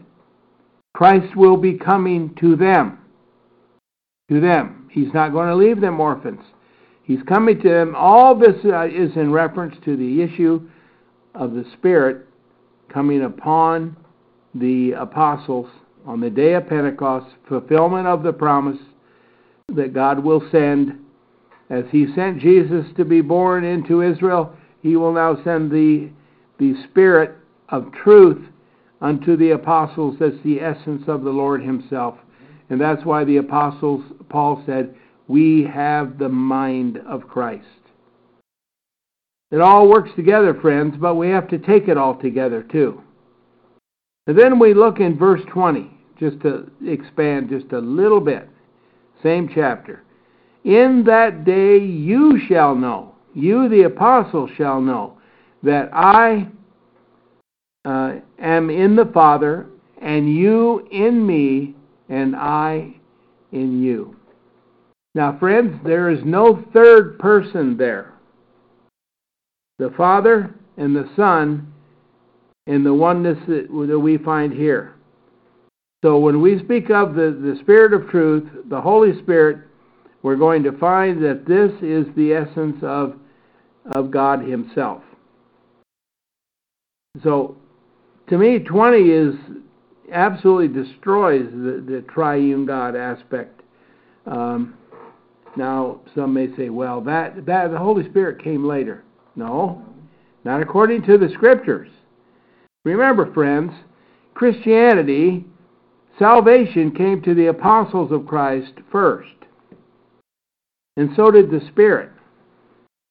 Christ 0.93 1.35
will 1.35 1.57
be 1.57 1.73
coming 1.73 2.33
to 2.39 2.55
them. 2.55 2.99
To 4.31 4.39
them. 4.39 4.87
He's 4.89 5.13
not 5.13 5.33
going 5.33 5.49
to 5.49 5.55
leave 5.57 5.81
them 5.81 5.99
orphans. 5.99 6.39
He's 7.03 7.21
coming 7.23 7.59
to 7.61 7.69
them. 7.69 7.95
All 7.97 8.33
this 8.33 8.55
uh, 8.63 8.85
is 8.85 9.11
in 9.17 9.29
reference 9.29 9.75
to 9.83 9.97
the 9.97 10.21
issue 10.21 10.69
of 11.35 11.51
the 11.51 11.65
Spirit 11.73 12.27
coming 12.87 13.23
upon 13.23 13.97
the 14.55 14.93
apostles 14.93 15.67
on 16.05 16.21
the 16.21 16.29
day 16.29 16.53
of 16.53 16.69
Pentecost, 16.69 17.27
fulfillment 17.49 18.07
of 18.07 18.23
the 18.23 18.31
promise 18.31 18.79
that 19.75 19.93
God 19.93 20.23
will 20.23 20.41
send. 20.49 20.97
As 21.69 21.83
He 21.91 22.07
sent 22.15 22.39
Jesus 22.39 22.85
to 22.95 23.03
be 23.03 23.19
born 23.19 23.65
into 23.65 24.01
Israel, 24.01 24.55
He 24.81 24.95
will 24.95 25.11
now 25.11 25.43
send 25.43 25.71
the, 25.71 26.09
the 26.57 26.73
Spirit 26.89 27.35
of 27.67 27.91
truth 27.91 28.41
unto 29.01 29.35
the 29.35 29.51
apostles. 29.51 30.15
That's 30.21 30.41
the 30.45 30.61
essence 30.61 31.03
of 31.07 31.23
the 31.23 31.31
Lord 31.31 31.61
Himself. 31.61 32.15
And 32.71 32.79
that's 32.79 33.03
why 33.03 33.25
the 33.25 33.35
apostles, 33.35 34.01
Paul 34.29 34.63
said, 34.65 34.95
We 35.27 35.63
have 35.65 36.17
the 36.17 36.29
mind 36.29 36.99
of 37.05 37.27
Christ. 37.27 37.65
It 39.51 39.59
all 39.59 39.89
works 39.89 40.09
together, 40.15 40.53
friends, 40.53 40.95
but 40.97 41.15
we 41.15 41.27
have 41.31 41.49
to 41.49 41.57
take 41.57 41.89
it 41.89 41.97
all 41.97 42.15
together 42.15 42.63
too. 42.63 43.01
And 44.25 44.39
then 44.39 44.57
we 44.57 44.73
look 44.73 45.01
in 45.01 45.17
verse 45.17 45.41
20, 45.51 45.91
just 46.17 46.39
to 46.43 46.71
expand 46.85 47.49
just 47.49 47.73
a 47.73 47.79
little 47.79 48.21
bit. 48.21 48.47
Same 49.21 49.49
chapter. 49.53 50.03
In 50.63 51.03
that 51.07 51.43
day 51.43 51.77
you 51.77 52.39
shall 52.47 52.73
know, 52.73 53.15
you 53.33 53.67
the 53.67 53.83
apostles 53.83 54.49
shall 54.55 54.79
know, 54.79 55.17
that 55.61 55.89
I 55.91 56.47
uh, 57.83 58.13
am 58.39 58.69
in 58.69 58.95
the 58.95 59.11
Father, 59.13 59.67
and 60.01 60.33
you 60.33 60.87
in 60.89 61.27
me, 61.27 61.75
and 62.11 62.35
I 62.35 62.93
in 63.53 63.81
you. 63.81 64.15
Now, 65.15 65.37
friends, 65.39 65.79
there 65.83 66.09
is 66.09 66.19
no 66.23 66.63
third 66.73 67.17
person 67.19 67.77
there. 67.77 68.13
The 69.79 69.93
Father 69.97 70.53
and 70.77 70.95
the 70.95 71.09
Son 71.15 71.73
and 72.67 72.85
the 72.85 72.93
oneness 72.93 73.37
that, 73.47 73.99
we 73.99 74.17
find 74.17 74.53
here. 74.53 74.93
So 76.03 76.19
when 76.19 76.41
we 76.41 76.59
speak 76.59 76.89
of 76.89 77.15
the, 77.15 77.31
the 77.41 77.57
Spirit 77.61 77.93
of 77.93 78.09
truth, 78.09 78.47
the 78.69 78.79
Holy 78.79 79.19
Spirit, 79.21 79.59
we're 80.21 80.35
going 80.35 80.63
to 80.63 80.77
find 80.77 81.23
that 81.23 81.45
this 81.47 81.71
is 81.81 82.05
the 82.15 82.33
essence 82.33 82.77
of, 82.83 83.15
of 83.95 84.11
God 84.11 84.41
Himself. 84.41 85.01
So 87.23 87.57
to 88.29 88.37
me, 88.37 88.59
20 88.59 88.97
is 88.97 89.35
absolutely 90.11 90.67
destroys 90.83 91.45
the, 91.51 91.83
the 91.87 92.05
triune 92.07 92.65
God 92.65 92.95
aspect. 92.95 93.61
Um, 94.25 94.75
now, 95.55 96.01
some 96.15 96.33
may 96.33 96.55
say, 96.55 96.69
well, 96.69 97.01
that, 97.01 97.45
that 97.45 97.71
the 97.71 97.77
Holy 97.77 98.07
Spirit 98.09 98.43
came 98.43 98.65
later. 98.65 99.03
No, 99.35 99.85
not 100.43 100.61
according 100.61 101.03
to 101.03 101.17
the 101.17 101.29
Scriptures. 101.33 101.89
Remember, 102.83 103.31
friends, 103.33 103.71
Christianity, 104.33 105.45
salvation 106.17 106.91
came 106.91 107.21
to 107.21 107.33
the 107.33 107.47
apostles 107.47 108.11
of 108.11 108.25
Christ 108.27 108.73
first. 108.91 109.29
And 110.97 111.09
so 111.15 111.31
did 111.31 111.51
the 111.51 111.61
Spirit. 111.69 112.11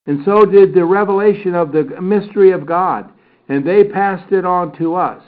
And 0.07 0.25
so 0.25 0.45
did 0.45 0.75
the 0.75 0.85
revelation 0.85 1.55
of 1.55 1.73
the 1.73 1.85
mystery 2.01 2.53
of 2.53 2.67
God. 2.67 3.11
And 3.49 3.67
they 3.67 3.85
passed 3.85 4.33
it 4.33 4.45
on 4.45 4.77
to 4.79 4.95
us. 4.95 5.23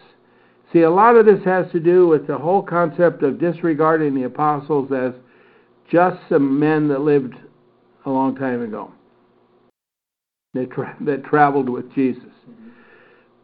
See, 0.72 0.80
a 0.80 0.90
lot 0.90 1.16
of 1.16 1.26
this 1.26 1.44
has 1.44 1.70
to 1.72 1.80
do 1.80 2.06
with 2.06 2.26
the 2.26 2.38
whole 2.38 2.62
concept 2.62 3.22
of 3.22 3.38
disregarding 3.38 4.14
the 4.14 4.24
apostles 4.24 4.90
as 4.90 5.12
just 5.90 6.16
some 6.28 6.58
men 6.58 6.88
that 6.88 7.00
lived 7.00 7.34
a 8.06 8.10
long 8.10 8.34
time 8.34 8.62
ago 8.62 8.90
that, 10.54 10.70
tra- 10.70 10.96
that 11.02 11.24
traveled 11.24 11.68
with 11.68 11.92
Jesus. 11.94 12.24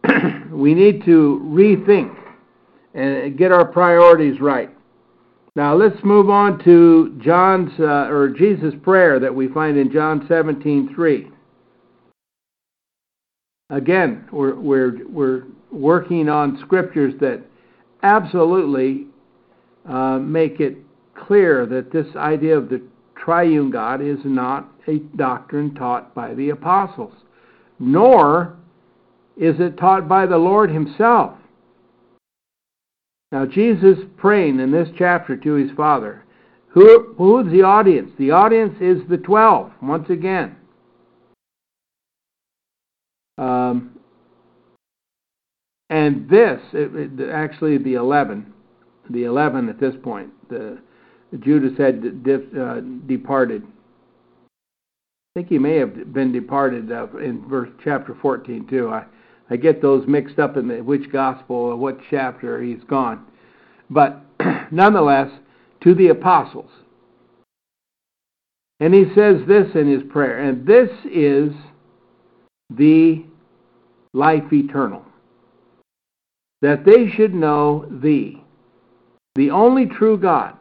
we 0.51 0.75
need 0.75 1.05
to 1.05 1.41
rethink 1.45 2.17
and 2.95 3.37
get 3.37 3.53
our 3.53 3.67
priorities 3.67 4.41
right. 4.41 4.71
Now 5.55 5.75
let's 5.75 6.03
move 6.05 6.31
on 6.31 6.63
to 6.65 7.19
John's 7.23 7.73
uh, 7.81 8.09
or 8.09 8.29
Jesus' 8.29 8.75
prayer 8.83 9.19
that 9.19 9.35
we 9.35 9.49
find 9.49 9.77
in 9.77 9.91
John 9.93 10.27
17:3. 10.29 11.31
Again, 13.71 14.29
we're 14.31 14.55
we're 14.55 15.07
we're 15.09 15.43
working 15.71 16.29
on 16.29 16.59
scriptures 16.65 17.15
that 17.21 17.43
absolutely 18.03 19.07
uh, 19.89 20.19
make 20.19 20.61
it 20.61 20.77
clear 21.15 21.67
that 21.67 21.93
this 21.93 22.07
idea 22.17 22.57
of 22.57 22.69
the 22.69 22.83
triune 23.17 23.71
God 23.71 24.01
is 24.01 24.19
not 24.25 24.73
a 24.87 24.99
doctrine 25.17 25.75
taught 25.75 26.15
by 26.15 26.35
the 26.35 26.51
apostles, 26.51 27.15
nor 27.79 28.57
is 29.37 29.57
it 29.59 29.77
taught 29.77 30.09
by 30.09 30.27
the 30.27 30.39
Lord 30.39 30.71
Himself. 30.71 31.35
Now, 33.31 33.45
Jesus 33.45 33.99
praying 34.17 34.59
in 34.61 34.71
this 34.71 34.89
chapter 34.97 35.37
to 35.37 35.53
His 35.55 35.71
Father. 35.77 36.25
Who, 36.69 37.15
who 37.19 37.41
is 37.41 37.53
the 37.53 37.63
audience? 37.63 38.11
The 38.19 38.31
audience 38.31 38.77
is 38.81 38.99
the 39.09 39.17
twelve, 39.17 39.73
once 39.83 40.09
again. 40.11 40.57
Um, 43.37 43.98
and 45.91 46.29
this, 46.29 46.61
it, 46.73 47.21
it, 47.21 47.31
actually, 47.31 47.79
the 47.79 47.95
11, 47.95 48.53
the 49.11 49.25
11 49.25 49.69
at 49.69 49.81
this 49.81 49.95
point, 50.03 50.31
the, 50.51 50.79
Judas 51.41 51.77
had 51.79 52.05
uh, 52.59 52.81
departed. 53.07 53.63
I 54.45 55.41
think 55.41 55.49
he 55.49 55.59
may 55.59 55.77
have 55.77 56.13
been 56.13 56.33
departed 56.33 56.91
uh, 56.91 57.07
in 57.19 57.47
verse 57.49 57.71
chapter 57.83 58.17
14 58.21 58.67
too. 58.69 58.89
I, 58.89 59.05
I 59.51 59.57
get 59.57 59.81
those 59.81 60.07
mixed 60.07 60.39
up 60.39 60.57
in 60.57 60.69
the, 60.69 60.81
which 60.81 61.11
gospel 61.13 61.57
or 61.57 61.77
what 61.77 61.99
chapter 62.11 62.63
he's 62.63 62.83
gone. 62.85 63.27
But 63.91 64.25
nonetheless, 64.71 65.31
to 65.83 65.95
the 65.95 66.09
apostles. 66.09 66.71
And 68.81 68.95
he 68.95 69.07
says 69.15 69.41
this 69.47 69.67
in 69.75 69.91
his 69.91 70.03
prayer, 70.11 70.41
and 70.41 70.67
this 70.67 70.89
is 71.05 71.53
the 72.71 73.25
life 74.13 74.53
eternal 74.53 75.05
that 76.63 76.85
they 76.85 77.09
should 77.09 77.35
know 77.35 77.87
thee, 77.91 78.43
the 79.35 79.51
only 79.51 79.87
true 79.87 80.19
God, 80.19 80.55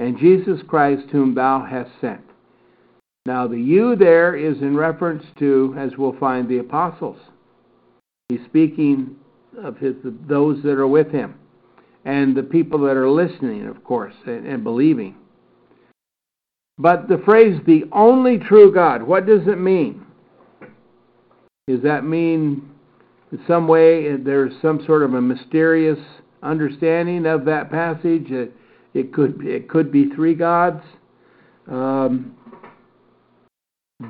and 0.00 0.18
Jesus 0.18 0.60
Christ, 0.66 1.08
whom 1.10 1.34
thou 1.34 1.64
hast 1.64 1.90
sent. 2.00 2.20
Now, 3.26 3.46
the 3.46 3.60
you 3.60 3.96
there 3.96 4.36
is 4.36 4.58
in 4.58 4.76
reference 4.76 5.24
to, 5.38 5.74
as 5.78 5.92
we'll 5.96 6.18
find, 6.18 6.48
the 6.48 6.58
apostles. 6.58 7.16
He's 8.28 8.44
speaking 8.46 9.16
of 9.62 9.78
his, 9.78 9.94
those 10.26 10.62
that 10.62 10.78
are 10.78 10.88
with 10.88 11.10
him 11.10 11.34
and 12.04 12.36
the 12.36 12.42
people 12.42 12.78
that 12.80 12.96
are 12.96 13.08
listening, 13.08 13.66
of 13.66 13.82
course, 13.82 14.14
and, 14.26 14.46
and 14.46 14.62
believing. 14.62 15.14
But 16.76 17.08
the 17.08 17.22
phrase, 17.24 17.60
the 17.66 17.84
only 17.92 18.38
true 18.38 18.72
God, 18.72 19.02
what 19.02 19.26
does 19.26 19.46
it 19.46 19.58
mean? 19.58 20.04
Does 21.66 21.82
that 21.82 22.04
mean 22.04 22.70
in 23.32 23.40
some 23.46 23.66
way 23.66 24.16
there's 24.16 24.52
some 24.62 24.82
sort 24.86 25.02
of 25.02 25.14
a 25.14 25.20
mysterious 25.20 25.98
understanding 26.42 27.26
of 27.26 27.44
that 27.46 27.70
passage. 27.70 28.30
It, 28.30 28.52
it 28.92 29.12
could 29.12 29.44
it 29.44 29.68
could 29.68 29.90
be 29.90 30.10
three 30.10 30.34
gods. 30.34 30.82
Um, 31.68 32.36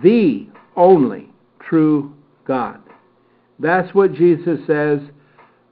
the 0.03 0.47
only 0.77 1.31
true 1.61 2.15
God. 2.47 2.81
That's 3.59 3.95
what 3.95 4.15
Jesus 4.15 4.59
says 4.67 4.99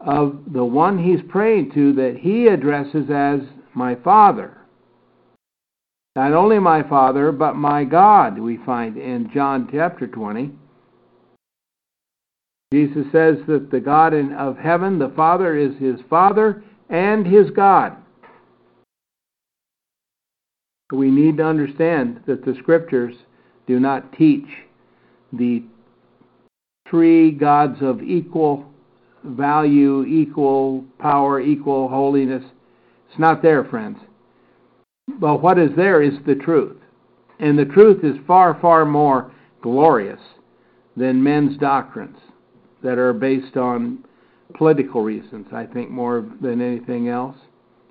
of 0.01 0.41
the 0.53 0.65
one 0.65 0.99
he's 0.99 1.21
praying 1.29 1.73
to 1.73 1.93
that 1.95 2.17
he 2.21 2.47
addresses 2.47 3.11
as 3.11 3.41
my 3.75 3.95
Father. 3.97 4.59
Not 6.15 6.33
only 6.33 6.59
my 6.59 6.83
Father, 6.83 7.33
but 7.33 7.55
my 7.55 7.85
God, 7.85 8.39
we 8.39 8.59
find 8.59 8.97
in 8.97 9.31
John 9.33 9.69
chapter 9.73 10.07
20. 10.07 10.53
Jesus 12.73 13.05
says 13.13 13.37
that 13.49 13.71
the 13.71 13.81
God 13.81 14.15
in, 14.15 14.33
of 14.33 14.57
heaven, 14.57 14.99
the 14.99 15.11
Father, 15.11 15.59
is 15.59 15.77
his 15.79 16.01
Father 16.09 16.65
and 16.89 17.27
his 17.27 17.51
God. 17.51 17.95
We 20.91 21.11
need 21.11 21.37
to 21.37 21.45
understand 21.45 22.23
that 22.27 22.47
the 22.47 22.55
Scriptures 22.63 23.15
do 23.67 23.79
not 23.79 24.11
teach 24.15 24.47
the 25.35 25.63
three 26.89 27.31
gods 27.31 27.77
of 27.83 28.03
equal 28.03 28.65
value, 29.23 30.07
equal 30.07 30.83
power, 30.99 31.41
equal 31.41 31.89
holiness. 31.89 32.45
It's 33.11 33.19
not 33.19 33.43
there, 33.43 33.65
friends. 33.65 33.99
But 35.21 35.43
what 35.43 35.59
is 35.59 35.71
there 35.77 36.01
is 36.01 36.15
the 36.27 36.37
truth. 36.37 36.79
And 37.39 37.59
the 37.59 37.67
truth 37.67 38.03
is 38.03 38.17
far, 38.27 38.59
far 38.63 38.87
more 38.87 39.31
glorious 39.61 40.21
than 40.97 41.23
men's 41.23 41.59
doctrines 41.59 42.17
that 42.83 42.99
are 42.99 43.13
based 43.13 43.57
on 43.57 44.05
political 44.55 45.03
reasons, 45.03 45.47
I 45.53 45.67
think, 45.67 45.91
more 45.91 46.29
than 46.41 46.61
anything 46.61 47.09
else. 47.09 47.37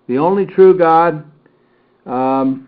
The 0.07 0.17
only 0.17 0.45
true 0.45 0.77
God 0.77 1.23
um, 2.05 2.67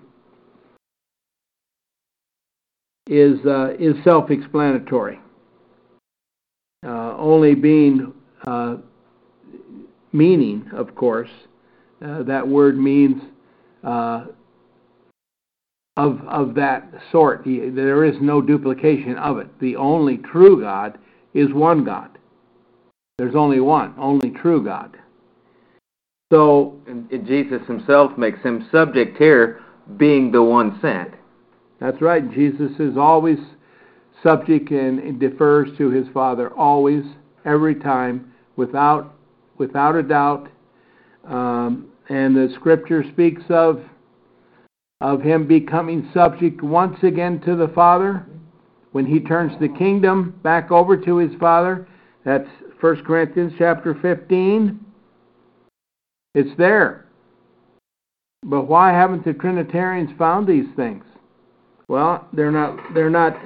is 3.08 3.40
uh, 3.46 3.74
is 3.80 3.96
self-explanatory. 4.04 5.20
Uh, 6.86 7.16
only 7.18 7.56
being 7.56 8.14
uh, 8.46 8.78
meaning, 10.12 10.70
of 10.74 10.96
course. 10.96 11.30
Uh, 12.04 12.24
that 12.24 12.46
word 12.46 12.78
means 12.78 13.22
uh, 13.84 14.26
of 15.98 16.20
of 16.28 16.56
that 16.56 16.90
sort. 17.12 17.44
There 17.46 18.04
is 18.04 18.16
no 18.22 18.42
duplication 18.42 19.16
of 19.18 19.38
it. 19.38 19.48
The 19.60 19.76
only 19.76 20.18
true 20.18 20.62
God 20.62 20.98
is 21.34 21.54
one 21.54 21.84
God. 21.84 22.13
There's 23.24 23.36
only 23.36 23.62
one, 23.62 23.94
only 23.98 24.32
true 24.32 24.62
God. 24.62 24.98
So 26.30 26.78
And 26.86 27.08
Jesus 27.26 27.66
himself 27.68 28.18
makes 28.18 28.42
him 28.42 28.68
subject 28.70 29.18
here, 29.18 29.62
being 29.96 30.30
the 30.30 30.44
one 30.44 30.78
sent. 30.82 31.12
that's 31.80 32.02
right. 32.02 32.30
Jesus 32.34 32.72
is 32.80 32.98
always 32.98 33.38
subject 34.22 34.72
and 34.72 35.22
defers 35.22 35.70
to 35.78 35.90
his 35.90 36.06
Father, 36.14 36.50
always, 36.50 37.06
every 37.46 37.76
time, 37.76 38.34
without 38.58 39.16
without 39.58 39.96
a 39.96 40.04
doubt. 40.04 40.50
Um, 41.24 41.88
and 42.10 42.36
the 42.36 42.54
Scripture 42.56 43.06
speaks 43.14 43.44
of 43.48 43.86
of 45.00 45.22
him 45.22 45.48
becoming 45.48 46.10
subject 46.14 46.62
once 46.62 47.02
again 47.04 47.40
to 47.46 47.56
the 47.56 47.70
Father 47.70 48.26
when 48.92 49.06
he 49.06 49.22
turns 49.22 49.58
the 49.62 49.70
kingdom 49.70 50.38
back 50.44 50.72
over 50.72 50.98
to 50.98 51.16
his 51.16 51.34
Father. 51.40 51.88
That's 52.26 52.48
1 52.80 53.04
Corinthians 53.04 53.54
chapter 53.58 53.96
15. 54.02 54.80
It's 56.36 56.58
there. 56.58 57.06
But 58.44 58.68
why 58.68 58.92
haven't 58.92 59.24
the 59.24 59.34
Trinitarians 59.34 60.10
found 60.18 60.48
these 60.48 60.66
things? 60.76 61.04
Well, 61.88 62.28
they're 62.34 62.52
not 62.52 62.78
they're 62.94 63.10
not 63.10 63.38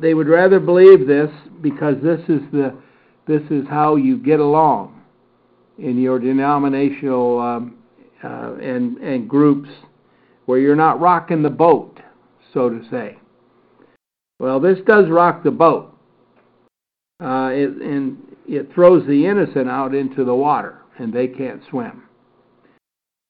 they 0.00 0.14
would 0.14 0.28
rather 0.28 0.60
believe 0.60 1.06
this 1.06 1.30
because 1.60 1.96
this 2.02 2.20
is 2.28 2.40
the 2.52 2.76
this 3.26 3.42
is 3.50 3.66
how 3.68 3.96
you 3.96 4.18
get 4.18 4.40
along 4.40 5.02
in 5.78 6.00
your 6.00 6.18
denominational 6.18 7.40
um, 7.40 7.78
uh, 8.22 8.54
and 8.56 8.98
and 8.98 9.28
groups 9.28 9.68
where 10.46 10.58
you're 10.58 10.76
not 10.76 11.00
rocking 11.00 11.42
the 11.42 11.50
boat, 11.50 12.00
so 12.52 12.68
to 12.68 12.82
say. 12.90 13.16
Well, 14.38 14.58
this 14.60 14.78
does 14.86 15.08
rock 15.08 15.44
the 15.44 15.52
boat, 15.52 15.91
uh, 17.22 17.50
it, 17.52 17.70
and 17.80 18.18
it 18.46 18.72
throws 18.74 19.06
the 19.06 19.26
innocent 19.26 19.68
out 19.68 19.94
into 19.94 20.24
the 20.24 20.34
water, 20.34 20.78
and 20.98 21.12
they 21.12 21.28
can't 21.28 21.62
swim. 21.70 22.02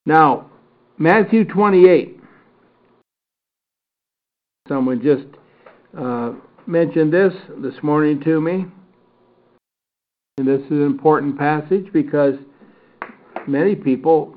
Now, 0.06 0.50
Matthew 0.98 1.44
28. 1.44 2.18
Someone 4.68 5.02
just 5.02 5.26
uh, 5.98 6.32
mentioned 6.66 7.12
this 7.12 7.32
this 7.58 7.74
morning 7.82 8.20
to 8.22 8.40
me. 8.40 8.66
And 10.38 10.48
this 10.48 10.60
is 10.62 10.70
an 10.70 10.86
important 10.86 11.38
passage 11.38 11.86
because 11.92 12.34
many 13.46 13.74
people 13.74 14.34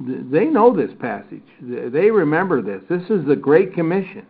they 0.00 0.46
know 0.46 0.74
this 0.74 0.90
passage. 0.98 1.42
They 1.60 2.10
remember 2.10 2.62
this. 2.62 2.82
This 2.88 3.02
is 3.10 3.26
the 3.26 3.36
Great 3.36 3.74
Commission, 3.74 4.26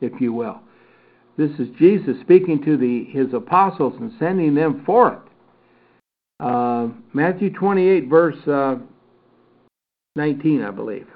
if 0.00 0.20
you 0.20 0.32
will. 0.32 0.60
This 1.40 1.58
is 1.58 1.68
Jesus 1.78 2.20
speaking 2.20 2.62
to 2.66 2.76
the, 2.76 3.04
his 3.04 3.32
apostles 3.32 3.94
and 3.98 4.12
sending 4.18 4.54
them 4.54 4.84
forth. 4.84 5.20
Uh, 6.38 6.88
Matthew 7.14 7.50
28, 7.50 8.08
verse 8.08 8.36
uh, 8.46 8.76
19, 10.16 10.60
I 10.62 10.70
believe. 10.70 11.06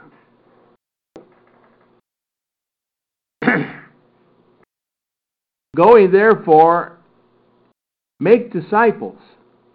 Going 5.76 6.10
therefore, 6.10 6.96
make 8.18 8.50
disciples 8.50 9.18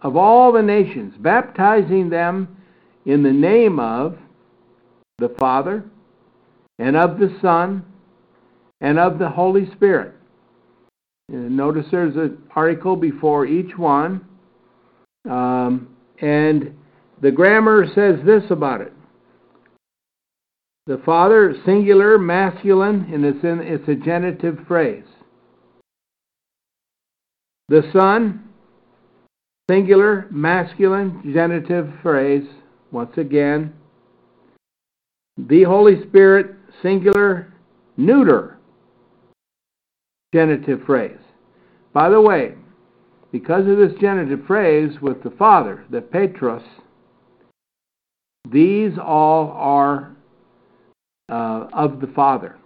of 0.01 0.15
all 0.15 0.51
the 0.51 0.63
nations, 0.63 1.13
baptizing 1.19 2.09
them 2.09 2.57
in 3.05 3.21
the 3.21 3.31
name 3.31 3.79
of 3.79 4.17
the 5.19 5.29
Father, 5.37 5.83
and 6.79 6.97
of 6.97 7.19
the 7.19 7.37
Son, 7.39 7.85
and 8.81 8.97
of 8.97 9.19
the 9.19 9.29
Holy 9.29 9.69
Spirit. 9.73 10.15
And 11.31 11.55
notice 11.55 11.85
there's 11.91 12.15
an 12.15 12.37
article 12.55 12.95
before 12.95 13.45
each 13.45 13.77
one. 13.77 14.25
Um, 15.29 15.95
and 16.21 16.73
the 17.21 17.31
grammar 17.31 17.85
says 17.93 18.19
this 18.25 18.43
about 18.49 18.81
it. 18.81 18.93
The 20.87 21.01
Father, 21.05 21.55
singular, 21.65 22.17
masculine, 22.17 23.11
and 23.13 23.23
it's, 23.23 23.43
in, 23.43 23.59
it's 23.59 23.87
a 23.87 23.93
genitive 23.93 24.57
phrase. 24.67 25.03
The 27.67 27.83
Son, 27.93 28.49
singular, 29.69 30.25
masculine, 30.31 31.21
genitive 31.31 31.93
phrase, 32.01 32.47
once 32.91 33.15
again. 33.17 33.71
The 35.37 35.63
Holy 35.63 36.01
Spirit, 36.07 36.55
singular, 36.81 37.53
neuter, 37.95 38.58
genitive 40.33 40.83
phrase. 40.85 41.17
By 41.93 42.09
the 42.09 42.21
way, 42.21 42.53
because 43.31 43.67
of 43.67 43.77
this 43.77 43.99
genitive 43.99 44.45
phrase 44.45 45.01
with 45.01 45.23
the 45.23 45.31
Father, 45.31 45.83
the 45.89 46.01
Patros, 46.01 46.63
these 48.49 48.93
all 48.97 49.51
are 49.51 50.15
uh, 51.29 51.67
of 51.73 51.99
the 51.99 52.07
Father. 52.07 52.57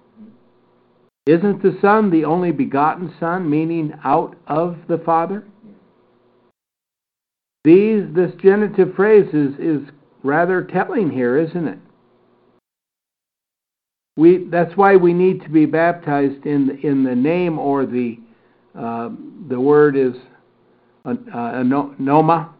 Isn't 1.26 1.64
the 1.64 1.78
Son 1.82 2.10
the 2.10 2.26
only 2.26 2.52
begotten 2.52 3.14
Son, 3.20 3.50
meaning 3.50 3.94
out 4.04 4.36
of 4.48 4.78
the 4.88 4.98
Father? 4.98 5.46
These, 7.64 8.04
this 8.14 8.32
genitive 8.42 8.94
phrase 8.96 9.34
is, 9.34 9.54
is 9.58 9.90
rather 10.22 10.64
telling 10.64 11.10
here, 11.10 11.38
isn't 11.38 11.68
it? 11.68 11.80
We, 14.16 14.46
that's 14.52 14.76
why 14.78 14.96
we 14.96 15.12
need 15.12 15.42
to 15.42 15.50
be 15.50 15.66
baptized 15.66 16.46
in 16.46 16.68
the, 16.68 16.88
in 16.88 17.04
the 17.04 17.16
name 17.16 17.58
or 17.58 17.86
the 17.86 18.20
uh, 18.78 19.10
the 19.50 19.60
word 19.60 19.96
is 19.96 20.14
uh, 21.06 21.14
uh, 21.34 21.64
noma. 21.64 22.54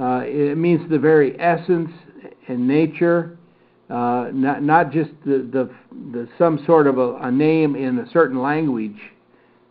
Uh, 0.00 0.22
it 0.24 0.56
means 0.56 0.88
the 0.90 0.98
very 0.98 1.38
essence 1.40 1.90
and 2.46 2.66
nature, 2.66 3.36
uh, 3.90 4.28
not 4.32 4.62
not 4.62 4.92
just 4.92 5.10
the, 5.24 5.48
the, 5.52 5.70
the 6.12 6.28
some 6.38 6.62
sort 6.66 6.86
of 6.86 6.98
a, 6.98 7.16
a 7.16 7.30
name 7.30 7.74
in 7.74 7.98
a 7.98 8.10
certain 8.10 8.40
language. 8.40 8.98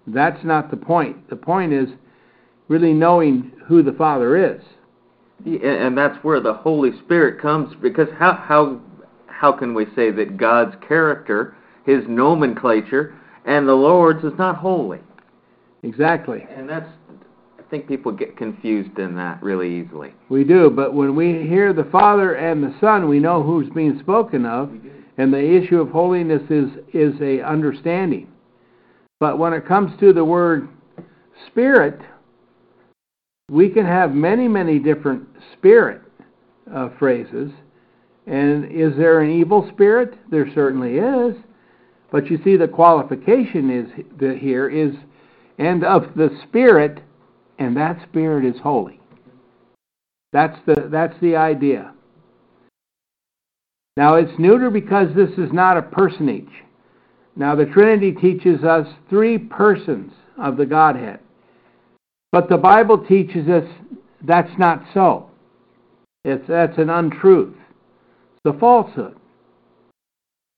That's 0.07 0.43
not 0.43 0.71
the 0.71 0.77
point. 0.77 1.29
The 1.29 1.35
point 1.35 1.73
is 1.73 1.89
really 2.67 2.93
knowing 2.93 3.51
who 3.65 3.83
the 3.83 3.93
Father 3.93 4.53
is. 4.53 4.61
Yeah, 5.45 5.85
and 5.85 5.97
that's 5.97 6.21
where 6.23 6.39
the 6.39 6.53
Holy 6.53 6.91
Spirit 7.05 7.41
comes 7.41 7.75
because 7.81 8.07
how 8.17 8.33
how 8.33 8.81
how 9.37 9.51
can 9.51 9.73
we 9.73 9.85
say 9.95 10.09
that 10.11 10.37
God's 10.37 10.75
character, 10.87 11.55
his 11.85 12.03
nomenclature, 12.07 13.15
and 13.45 13.67
the 13.67 13.73
Lord's 13.73 14.23
is 14.23 14.37
not 14.37 14.57
holy? 14.57 14.99
Exactly. 15.83 16.47
And 16.55 16.67
that's 16.67 16.89
I 17.59 17.69
think 17.69 17.87
people 17.87 18.11
get 18.13 18.37
confused 18.37 18.97
in 18.97 19.15
that 19.15 19.43
really 19.43 19.81
easily. 19.81 20.13
We 20.29 20.43
do, 20.43 20.69
but 20.69 20.93
when 20.93 21.15
we 21.15 21.45
hear 21.47 21.73
the 21.73 21.83
Father 21.91 22.35
and 22.35 22.63
the 22.63 22.73
Son, 22.79 23.09
we 23.09 23.19
know 23.19 23.43
who's 23.43 23.69
being 23.71 23.99
spoken 23.99 24.45
of, 24.45 24.71
and 25.17 25.33
the 25.33 25.55
issue 25.55 25.81
of 25.81 25.89
holiness 25.89 26.43
is 26.49 26.69
is 26.93 27.13
a 27.21 27.41
understanding. 27.41 28.29
But 29.19 29.37
when 29.37 29.53
it 29.53 29.67
comes 29.67 29.99
to 29.99 30.13
the 30.13 30.23
word 30.23 30.69
spirit, 31.47 31.99
we 33.51 33.69
can 33.69 33.85
have 33.85 34.13
many, 34.13 34.47
many 34.47 34.79
different 34.79 35.27
spirit 35.53 36.01
uh, 36.73 36.89
phrases. 36.97 37.51
And 38.27 38.65
is 38.71 38.95
there 38.97 39.21
an 39.21 39.31
evil 39.31 39.67
spirit? 39.73 40.13
There 40.29 40.51
certainly 40.53 40.97
is. 40.97 41.35
But 42.11 42.29
you 42.29 42.39
see, 42.43 42.57
the 42.57 42.67
qualification 42.67 43.69
is 43.69 44.05
the, 44.19 44.35
here 44.35 44.69
is, 44.69 44.93
and 45.57 45.83
of 45.83 46.13
the 46.15 46.29
spirit, 46.47 46.99
and 47.57 47.75
that 47.77 48.01
spirit 48.09 48.45
is 48.45 48.59
holy. 48.61 48.99
That's 50.33 50.57
the 50.65 50.89
that's 50.91 51.19
the 51.21 51.35
idea. 51.35 51.93
Now 53.95 54.15
it's 54.15 54.37
neuter 54.37 54.69
because 54.69 55.07
this 55.15 55.31
is 55.37 55.51
not 55.51 55.77
a 55.77 55.81
personage. 55.81 56.51
Now 57.35 57.55
the 57.55 57.65
Trinity 57.65 58.11
teaches 58.11 58.63
us 58.63 58.87
three 59.09 59.37
persons 59.37 60.11
of 60.37 60.57
the 60.57 60.65
Godhead. 60.65 61.19
But 62.31 62.49
the 62.49 62.57
Bible 62.57 63.03
teaches 63.05 63.47
us 63.47 63.63
that's 64.21 64.51
not 64.59 64.83
so. 64.93 65.29
It's, 66.25 66.45
that's 66.47 66.77
an 66.77 66.89
untruth. 66.89 67.55
A 68.47 68.57
falsehood. 68.59 69.15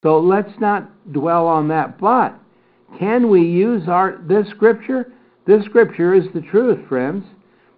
So 0.04 0.20
let's 0.20 0.54
not 0.60 1.12
dwell 1.12 1.48
on 1.48 1.68
that. 1.70 2.00
But 2.00 2.40
can 2.98 3.30
we 3.30 3.42
use 3.42 3.88
our 3.88 4.20
this 4.28 4.48
scripture? 4.50 5.12
This 5.46 5.66
scripture 5.66 6.14
is 6.14 6.26
the 6.34 6.42
truth, 6.42 6.88
friends. 6.88 7.26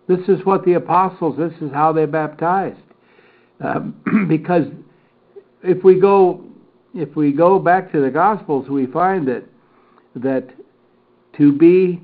This 0.07 0.19
is 0.27 0.45
what 0.45 0.65
the 0.65 0.73
apostles. 0.73 1.37
This 1.37 1.53
is 1.61 1.71
how 1.71 1.93
they 1.93 2.05
baptized. 2.05 2.77
Um, 3.59 3.95
because 4.27 4.65
if 5.63 5.83
we 5.83 5.99
go 5.99 6.43
if 6.93 7.15
we 7.15 7.31
go 7.31 7.57
back 7.57 7.91
to 7.93 8.01
the 8.01 8.11
Gospels, 8.11 8.69
we 8.69 8.85
find 8.87 9.27
that 9.27 9.43
that 10.15 10.49
to 11.37 11.53
be 11.53 12.01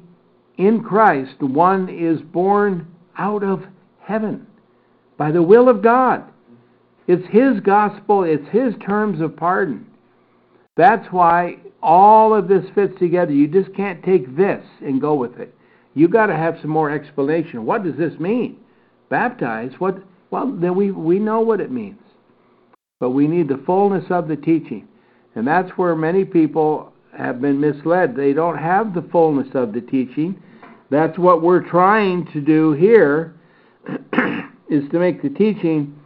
in 0.57 0.81
Christ, 0.81 1.41
one 1.41 1.89
is 1.89 2.21
born 2.21 2.87
out 3.17 3.43
of 3.43 3.63
heaven. 3.99 4.47
By 5.17 5.31
the 5.31 5.43
will 5.43 5.67
of 5.67 5.83
God. 5.83 6.23
It's 7.07 7.25
His 7.29 7.59
gospel, 7.61 8.23
it's 8.23 8.47
His 8.49 8.73
terms 8.85 9.21
of 9.21 9.35
pardon. 9.35 9.87
That's 10.75 11.07
why 11.11 11.57
all 11.81 12.33
of 12.33 12.47
this 12.47 12.65
fits 12.75 12.93
together. 12.99 13.31
You 13.31 13.47
just 13.47 13.73
can't 13.75 14.03
take 14.03 14.35
this 14.35 14.63
and 14.81 15.01
go 15.01 15.15
with 15.15 15.39
it. 15.39 15.53
You've 15.95 16.11
got 16.11 16.27
to 16.27 16.35
have 16.35 16.57
some 16.61 16.69
more 16.69 16.91
explanation. 16.91 17.65
What 17.65 17.83
does 17.83 17.95
this 17.97 18.19
mean? 18.19 18.57
Baptize? 19.09 19.71
What? 19.79 19.97
Well, 20.29 20.55
then 20.59 20.75
we 20.75 20.91
we 20.91 21.17
know 21.17 21.39
what 21.39 21.61
it 21.61 21.71
means, 21.71 22.01
but 22.99 23.11
we 23.11 23.27
need 23.27 23.47
the 23.47 23.63
fullness 23.65 24.05
of 24.09 24.27
the 24.27 24.35
teaching, 24.35 24.87
and 25.35 25.47
that's 25.47 25.71
where 25.71 25.95
many 25.95 26.25
people 26.25 26.93
have 27.17 27.41
been 27.41 27.59
misled. 27.59 28.15
They 28.15 28.33
don't 28.33 28.57
have 28.57 28.93
the 28.93 29.07
fullness 29.11 29.47
of 29.55 29.73
the 29.73 29.81
teaching. 29.81 30.39
That's 30.91 31.17
what 31.17 31.41
we're 31.41 31.67
trying 31.67 32.27
to 32.33 32.41
do 32.41 32.73
here, 32.73 33.33
is 34.69 34.87
to 34.91 34.99
make 34.99 35.21
the 35.23 35.29
teaching 35.29 35.96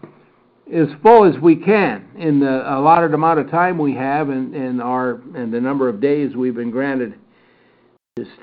as 0.74 0.88
full 1.04 1.26
as 1.26 1.40
we 1.42 1.56
can 1.56 2.08
in 2.18 2.40
the 2.40 2.78
allotted 2.78 3.14
amount 3.14 3.40
of 3.40 3.52
time 3.52 3.78
we 3.78 3.94
have 3.94 4.30
and, 4.30 4.56
and 4.56 4.82
our 4.82 5.22
and 5.36 5.54
the 5.54 5.60
number 5.60 5.90
of 5.90 6.00
days 6.00 6.36
we've 6.36 6.56
been 6.56 6.72
granted 6.72 7.14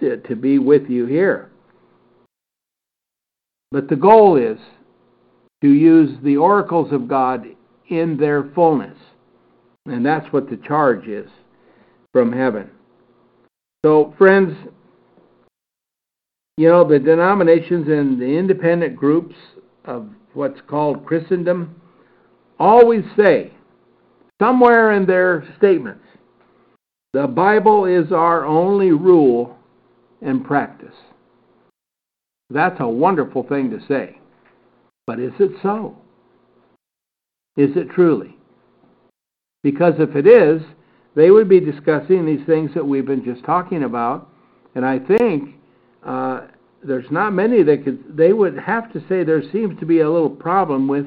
to, 0.01 0.17
to 0.19 0.37
be 0.37 0.59
with 0.59 0.89
you 0.89 1.07
here. 1.07 1.51
But 3.71 3.89
the 3.89 3.97
goal 3.97 4.37
is 4.37 4.59
to 5.63 5.69
use 5.69 6.17
the 6.23 6.37
oracles 6.37 6.93
of 6.93 7.09
God 7.09 7.45
in 7.89 8.17
their 8.17 8.51
fullness. 8.55 8.97
And 9.87 10.05
that's 10.05 10.31
what 10.33 10.49
the 10.51 10.57
charge 10.57 11.07
is 11.07 11.29
from 12.13 12.33
heaven. 12.33 12.71
So, 13.85 14.15
friends, 14.19 14.55
you 16.57 16.69
know, 16.69 16.87
the 16.87 16.99
denominations 16.99 17.89
and 17.89 18.21
the 18.21 18.27
independent 18.27 18.97
groups 18.97 19.35
of 19.85 20.09
what's 20.35 20.61
called 20.69 21.07
Christendom 21.07 21.81
always 22.59 23.05
say, 23.17 23.53
somewhere 24.41 24.93
in 24.93 25.07
their 25.07 25.47
statements, 25.57 26.05
the 27.13 27.27
Bible 27.27 27.85
is 27.85 28.13
our 28.13 28.45
only 28.45 28.93
rule 28.93 29.57
and 30.21 30.45
practice. 30.45 30.95
That's 32.51 32.81
a 32.81 32.89
wonderful 32.89 33.43
thing 33.43 33.71
to 33.71 33.81
say. 33.87 34.19
But 35.07 35.21
is 35.21 35.33
it 35.39 35.53
so? 35.63 35.97
Is 37.57 37.71
it 37.77 37.91
truly? 37.91 38.37
Because 39.63 39.95
if 39.99 40.15
it 40.15 40.27
is, 40.27 40.63
they 41.15 41.31
would 41.31 41.49
be 41.49 41.61
discussing 41.61 42.25
these 42.25 42.47
things 42.47 42.71
that 42.75 42.87
we've 42.87 43.07
been 43.07 43.25
just 43.25 43.45
talking 43.45 43.83
about. 43.83 44.29
And 44.75 44.85
I 44.85 44.99
think 44.99 45.57
uh, 46.07 46.43
there's 46.85 47.11
not 47.11 47.33
many 47.33 47.63
that 47.63 47.85
could, 47.85 48.17
they 48.17 48.33
would 48.33 48.57
have 48.59 48.93
to 48.93 49.01
say 49.09 49.25
there 49.25 49.43
seems 49.51 49.79
to 49.81 49.87
be 49.87 50.01
a 50.01 50.11
little 50.11 50.31
problem 50.31 50.87
with 50.87 51.07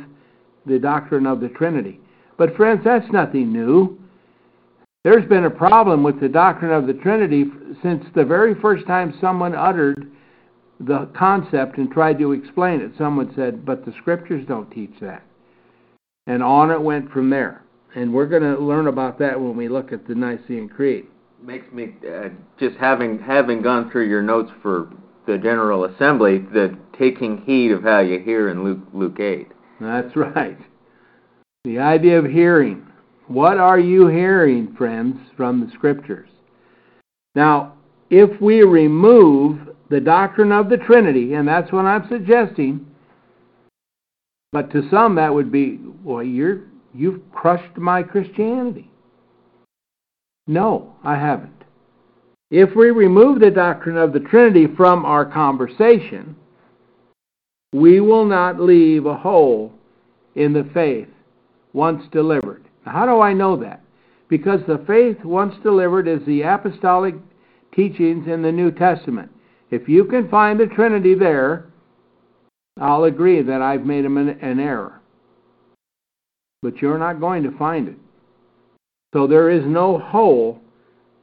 the 0.66 0.80
doctrine 0.80 1.26
of 1.26 1.40
the 1.40 1.50
Trinity. 1.50 2.00
But, 2.38 2.56
friends, 2.56 2.82
that's 2.84 3.12
nothing 3.12 3.52
new. 3.52 4.00
There's 5.04 5.28
been 5.28 5.46
a 5.46 5.50
problem 5.50 6.04
with 6.04 6.20
the 6.20 6.30
doctrine 6.30 6.72
of 6.72 6.86
the 6.86 6.94
Trinity 6.94 7.46
since 7.82 8.04
the 8.14 8.24
very 8.24 8.54
first 8.62 8.86
time 8.86 9.18
someone 9.20 9.56
uttered 9.56 10.12
the 10.80 11.10
concept 11.18 11.78
and 11.78 11.92
tried 11.92 12.20
to 12.20 12.32
explain 12.34 12.82
it. 12.82 12.92
Someone 12.98 13.34
said, 13.36 13.66
but 13.66 13.86
the 13.86 13.94
scriptures 14.00 14.46
don't 14.48 14.70
teach 14.72 14.94
that. 15.02 15.24
And 16.28 16.44
on 16.44 16.72
it 16.72 16.82
went 16.82 17.12
from 17.12 17.30
there. 17.30 17.64
And 17.96 18.14
we're 18.14 18.28
going 18.28 18.44
to 18.44 18.60
learn 18.60 18.88
about 18.88 19.20
that 19.20 19.40
when 19.40 19.58
we 19.58 19.68
look 19.68 19.92
at 19.92 20.08
the 20.08 20.16
Nicene 20.16 20.70
Creed. 20.70 21.08
Makes 21.44 21.72
me 21.74 21.96
uh, 22.08 22.30
just 22.60 22.78
having 22.78 23.18
having 23.18 23.64
gone 23.64 23.90
through 23.90 24.08
your 24.08 24.22
notes 24.22 24.52
for 24.62 24.92
the 25.26 25.38
General 25.38 25.86
Assembly, 25.86 26.38
the 26.38 26.78
taking 26.98 27.42
heed 27.42 27.72
of 27.72 27.82
how 27.84 28.00
you 28.00 28.20
hear 28.20 28.50
in 28.50 28.64
Luke 28.64 28.80
Luke 28.94 29.20
eight. 29.20 29.48
That's 29.82 30.16
right. 30.16 30.58
The 31.64 31.80
idea 31.80 32.18
of 32.18 32.26
hearing. 32.26 32.88
What 33.28 33.58
are 33.58 33.80
you 33.80 34.08
hearing, 34.08 34.76
friends, 34.76 35.18
from 35.38 35.62
the 35.62 35.72
Scriptures? 35.74 36.30
Now, 37.36 37.74
if 38.10 38.42
we 38.42 38.64
remove 38.64 39.70
the 39.90 40.02
doctrine 40.02 40.52
of 40.52 40.70
the 40.70 40.78
Trinity, 40.78 41.34
and 41.34 41.48
that's 41.48 41.72
what 41.72 41.86
I'm 41.86 42.08
suggesting, 42.10 42.86
but 44.52 44.72
to 44.72 44.88
some 44.90 45.16
that 45.16 45.34
would 45.34 45.52
be, 45.52 45.80
well, 46.04 46.24
you're 46.24 46.64
you've 46.94 47.22
crushed 47.32 47.78
my 47.78 48.04
Christianity. 48.04 48.92
No, 50.48 50.94
I 51.04 51.16
haven't. 51.16 51.64
If 52.50 52.76
we 52.76 52.92
remove 52.92 53.40
the 53.40 53.52
doctrine 53.52 53.96
of 53.96 54.12
the 54.12 54.20
Trinity 54.20 54.68
from 54.76 55.06
our 55.06 55.26
conversation, 55.26 56.36
we 57.74 58.00
will 58.00 58.26
not 58.26 58.60
leave 58.60 59.06
a 59.06 59.16
hole 59.16 59.72
in 60.36 60.54
the 60.54 60.70
faith 60.74 61.08
once 61.74 62.04
delivered. 62.12 62.66
How 62.86 63.06
do 63.06 63.22
I 63.22 63.34
know 63.34 63.56
that? 63.58 63.82
Because 64.28 64.62
the 64.68 64.84
faith 64.88 65.24
once 65.24 65.56
delivered 65.64 66.08
is 66.08 66.26
the 66.26 66.42
apostolic 66.42 67.16
teachings 67.76 68.28
in 68.28 68.42
the 68.42 68.52
New 68.52 68.72
Testament. 68.72 69.32
If 69.70 69.88
you 69.88 70.06
can 70.06 70.30
find 70.30 70.60
the 70.60 70.68
Trinity 70.68 71.16
there, 71.16 71.66
I'll 72.80 73.06
agree 73.06 73.42
that 73.42 73.62
I've 73.62 73.86
made 73.86 74.06
an 74.06 74.60
error. 74.60 75.02
But 76.62 76.82
you're 76.82 76.98
not 76.98 77.20
going 77.20 77.44
to 77.44 77.58
find 77.58 77.88
it. 77.88 77.98
So 79.14 79.28
there 79.28 79.50
is 79.50 79.64
no 79.66 80.00
hole 80.00 80.60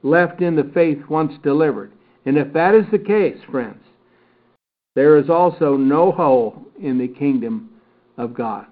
left 0.03 0.41
in 0.43 0.57
the 0.57 0.71
faith 0.75 0.99
once 1.09 1.33
delivered. 1.43 1.93
And 2.27 2.37
if 2.37 2.53
that 2.53 2.75
is 2.75 2.85
the 2.91 2.99
case, 2.99 3.39
friends, 3.51 3.83
there 4.99 5.17
is 5.17 5.31
also 5.31 5.77
no 5.77 6.11
hole 6.11 6.61
in 6.83 6.99
the 6.99 7.07
kingdom 7.07 7.71
of 8.17 8.35
God. 8.35 8.67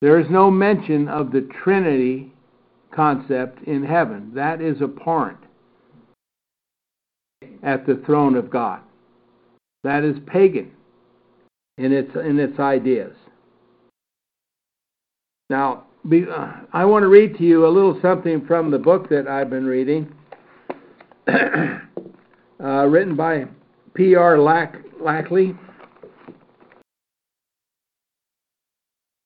There 0.00 0.20
is 0.20 0.30
no 0.30 0.48
mention 0.48 1.08
of 1.08 1.32
the 1.32 1.48
Trinity 1.64 2.32
concept 2.94 3.64
in 3.64 3.82
heaven. 3.82 4.30
That 4.32 4.60
is 4.60 4.80
abhorrent 4.80 5.40
at 7.64 7.84
the 7.84 8.00
throne 8.06 8.36
of 8.36 8.48
God. 8.48 8.80
That 9.82 10.04
is 10.04 10.16
pagan 10.28 10.70
in 11.78 11.92
its 11.92 12.14
in 12.14 12.38
its 12.38 12.60
ideas. 12.60 13.16
Now, 15.48 15.86
uh, 16.08 16.52
I 16.72 16.84
want 16.84 17.02
to 17.02 17.08
read 17.08 17.36
to 17.38 17.42
you 17.42 17.66
a 17.66 17.74
little 17.74 17.98
something 18.00 18.46
from 18.46 18.70
the 18.70 18.78
book 18.78 19.08
that 19.08 19.26
I've 19.26 19.50
been 19.50 19.66
reading, 19.66 20.14
uh, 22.62 22.86
written 22.86 23.16
by 23.16 23.46
P.R. 23.94 24.38
Lack, 24.38 24.76
Lackley. 25.00 25.56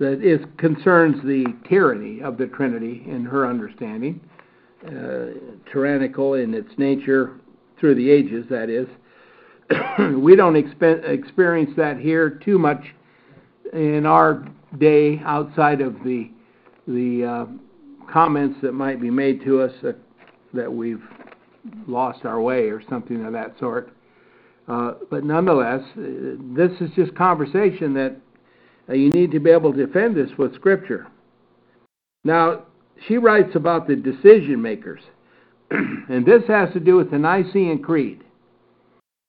that 0.01 0.23
is 0.23 0.41
concerns 0.59 1.23
the 1.25 1.45
tyranny 1.69 2.21
of 2.21 2.37
the 2.37 2.47
Trinity 2.47 3.05
in 3.07 3.25
her 3.25 3.49
understanding, 3.49 4.21
uh, 4.87 5.27
tyrannical 5.71 6.35
in 6.35 6.53
its 6.53 6.71
nature 6.79 7.41
through 7.79 7.95
the 7.95 8.11
ages. 8.11 8.45
That 8.51 8.69
is, 8.69 8.89
we 10.23 10.37
don't 10.37 10.55
expe- 10.55 11.09
experience 11.09 11.71
that 11.77 11.99
here 11.99 12.29
too 12.29 12.59
much 12.59 12.83
in 13.73 14.05
our 14.05 14.47
day 14.79 15.21
outside 15.25 15.81
of 15.81 15.95
the 16.05 16.31
the 16.87 17.25
uh, 17.25 18.13
comments 18.13 18.59
that 18.61 18.73
might 18.73 19.01
be 19.01 19.11
made 19.11 19.43
to 19.43 19.63
us 19.63 19.73
that, 19.83 19.97
that 20.53 20.71
we've 20.71 21.03
lost 21.87 22.25
our 22.25 22.41
way 22.41 22.69
or 22.69 22.83
something 22.89 23.25
of 23.25 23.33
that 23.33 23.59
sort. 23.59 23.91
Uh, 24.67 24.95
but 25.11 25.25
nonetheless, 25.25 25.83
uh, 25.97 26.37
this 26.55 26.73
is 26.81 26.91
just 26.97 27.15
conversation 27.15 27.95
that 27.95 28.17
uh, 28.89 28.95
you 28.95 29.11
need 29.11 29.31
to 29.31 29.41
be 29.41 29.51
able 29.51 29.73
to 29.73 29.87
defend 29.87 30.17
this 30.17 30.31
with 30.39 30.55
Scripture. 30.55 31.07
Now, 32.25 32.65
she 33.07 33.19
writes 33.19 33.55
about 33.55 33.87
the 33.87 33.97
decision 33.97 34.63
makers, 34.63 35.03
and 35.71 36.25
this 36.25 36.43
has 36.49 36.73
to 36.73 36.81
do 36.81 36.97
with 36.97 37.11
the 37.11 37.19
Nicene 37.19 37.83
Creed. 37.83 38.25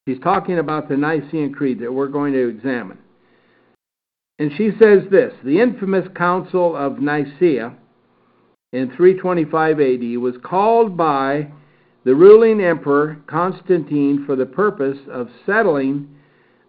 She's 0.08 0.20
talking 0.20 0.60
about 0.60 0.88
the 0.88 0.98
Nicene 0.98 1.54
Creed 1.54 1.80
that 1.80 1.92
we're 1.92 2.08
going 2.08 2.34
to 2.34 2.48
examine. 2.48 3.00
And 4.38 4.52
she 4.58 4.72
says 4.80 5.04
this 5.10 5.34
The 5.44 5.60
infamous 5.60 6.08
Council 6.16 6.76
of 6.76 7.00
Nicaea 7.00 7.74
in 8.72 8.92
325 8.96 9.80
AD 9.80 10.22
was 10.22 10.36
called 10.44 10.96
by 10.96 11.52
the 12.06 12.16
ruling 12.16 12.62
emperor 12.62 13.18
Constantine 13.28 14.24
for 14.26 14.36
the 14.36 14.46
purpose 14.46 15.00
of 15.12 15.28
settling 15.46 16.08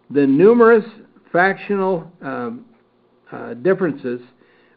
the 0.09 0.25
numerous 0.25 0.83
factional 1.31 2.11
um, 2.21 2.65
uh, 3.31 3.53
differences 3.53 4.19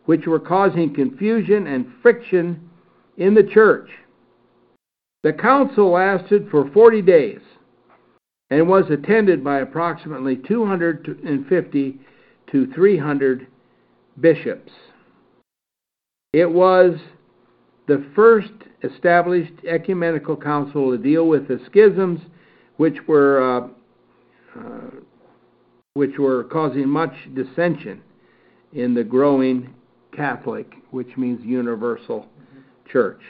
which 0.05 0.27
were 0.27 0.40
causing 0.40 0.94
confusion 0.94 1.66
and 1.66 1.87
friction 2.03 2.68
in 3.16 3.35
the 3.35 3.42
church. 3.42 3.88
The 5.23 5.33
council 5.33 5.92
lasted 5.92 6.49
for 6.51 6.70
40 6.73 7.03
days 7.03 7.40
and 8.51 8.68
was 8.68 8.85
attended 8.90 9.42
by 9.44 9.61
approximately 9.61 10.37
250 10.37 12.01
to 12.51 12.73
300 12.73 13.46
bishops. 14.20 14.73
It 16.33 16.51
was 16.51 16.99
the 17.87 18.05
first 18.14 18.53
established 18.83 19.53
ecumenical 19.69 20.37
council 20.37 20.90
to 20.90 20.99
deal 20.99 21.29
with 21.29 21.49
the 21.49 21.61
schisms 21.66 22.21
which 22.77 22.97
were 23.07 23.43
uh, 23.43 23.69
uh, 24.59 24.90
which 25.95 26.19
were 26.19 26.45
causing 26.45 26.88
much 26.88 27.12
dissension 27.35 28.01
in 28.73 28.95
the 28.95 29.05
growing 29.05 29.75
Catholic, 30.12 30.73
which 30.90 31.16
means 31.16 31.45
universal 31.45 32.27
church. 32.90 33.21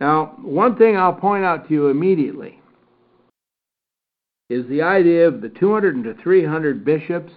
Now, 0.00 0.36
one 0.40 0.76
thing 0.76 0.96
I'll 0.96 1.12
point 1.12 1.44
out 1.44 1.68
to 1.68 1.74
you 1.74 1.88
immediately 1.88 2.58
is 4.48 4.66
the 4.68 4.82
idea 4.82 5.28
of 5.28 5.42
the 5.42 5.50
200 5.50 6.02
to 6.04 6.14
300 6.22 6.84
bishops. 6.84 7.32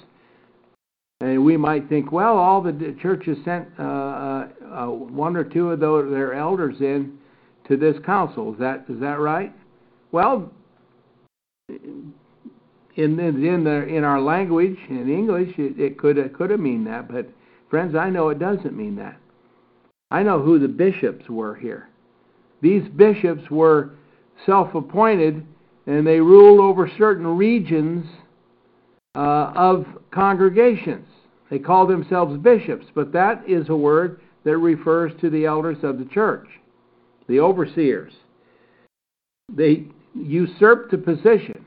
And 1.23 1.45
we 1.45 1.55
might 1.55 1.87
think, 1.87 2.11
well, 2.11 2.35
all 2.35 2.61
the 2.61 2.97
churches 3.01 3.37
sent 3.45 3.69
uh, 3.79 3.81
uh, 3.81 4.47
uh, 4.69 4.87
one 4.87 5.37
or 5.37 5.45
two 5.45 5.69
of 5.69 5.79
their 5.79 6.33
elders 6.33 6.75
in 6.81 7.17
to 7.69 7.77
this 7.77 7.95
council. 8.05 8.51
Is 8.51 8.59
that 8.59 8.83
is 8.89 8.99
that 8.99 9.21
right? 9.21 9.53
Well, 10.11 10.51
in 11.69 12.13
in 12.97 13.63
the 13.63 13.87
in 13.87 14.03
our 14.03 14.19
language 14.19 14.75
in 14.89 15.09
English, 15.09 15.57
it, 15.57 15.79
it 15.79 15.97
could 15.97 16.17
it 16.17 16.33
could 16.33 16.49
have 16.49 16.59
mean 16.59 16.83
that, 16.83 17.09
but 17.09 17.29
friends, 17.69 17.95
I 17.95 18.09
know 18.09 18.27
it 18.27 18.39
doesn't 18.39 18.75
mean 18.75 18.97
that. 18.97 19.17
I 20.11 20.23
know 20.23 20.41
who 20.41 20.59
the 20.59 20.67
bishops 20.67 21.29
were 21.29 21.55
here. 21.55 21.87
These 22.59 22.83
bishops 22.97 23.49
were 23.49 23.91
self-appointed 24.45 25.47
and 25.87 26.05
they 26.05 26.19
ruled 26.19 26.59
over 26.59 26.91
certain 26.97 27.27
regions 27.27 28.05
uh, 29.15 29.53
of 29.55 29.85
congregations. 30.11 31.07
They 31.53 31.59
call 31.59 31.85
themselves 31.85 32.35
bishops, 32.39 32.87
but 32.95 33.13
that 33.13 33.47
is 33.47 33.69
a 33.69 33.75
word 33.75 34.21
that 34.43 34.57
refers 34.57 35.11
to 35.21 35.29
the 35.29 35.45
elders 35.45 35.77
of 35.83 35.99
the 35.99 36.05
church, 36.05 36.47
the 37.27 37.39
overseers. 37.39 38.11
They 39.55 39.85
usurped 40.15 40.89
the 40.89 40.97
position. 40.97 41.63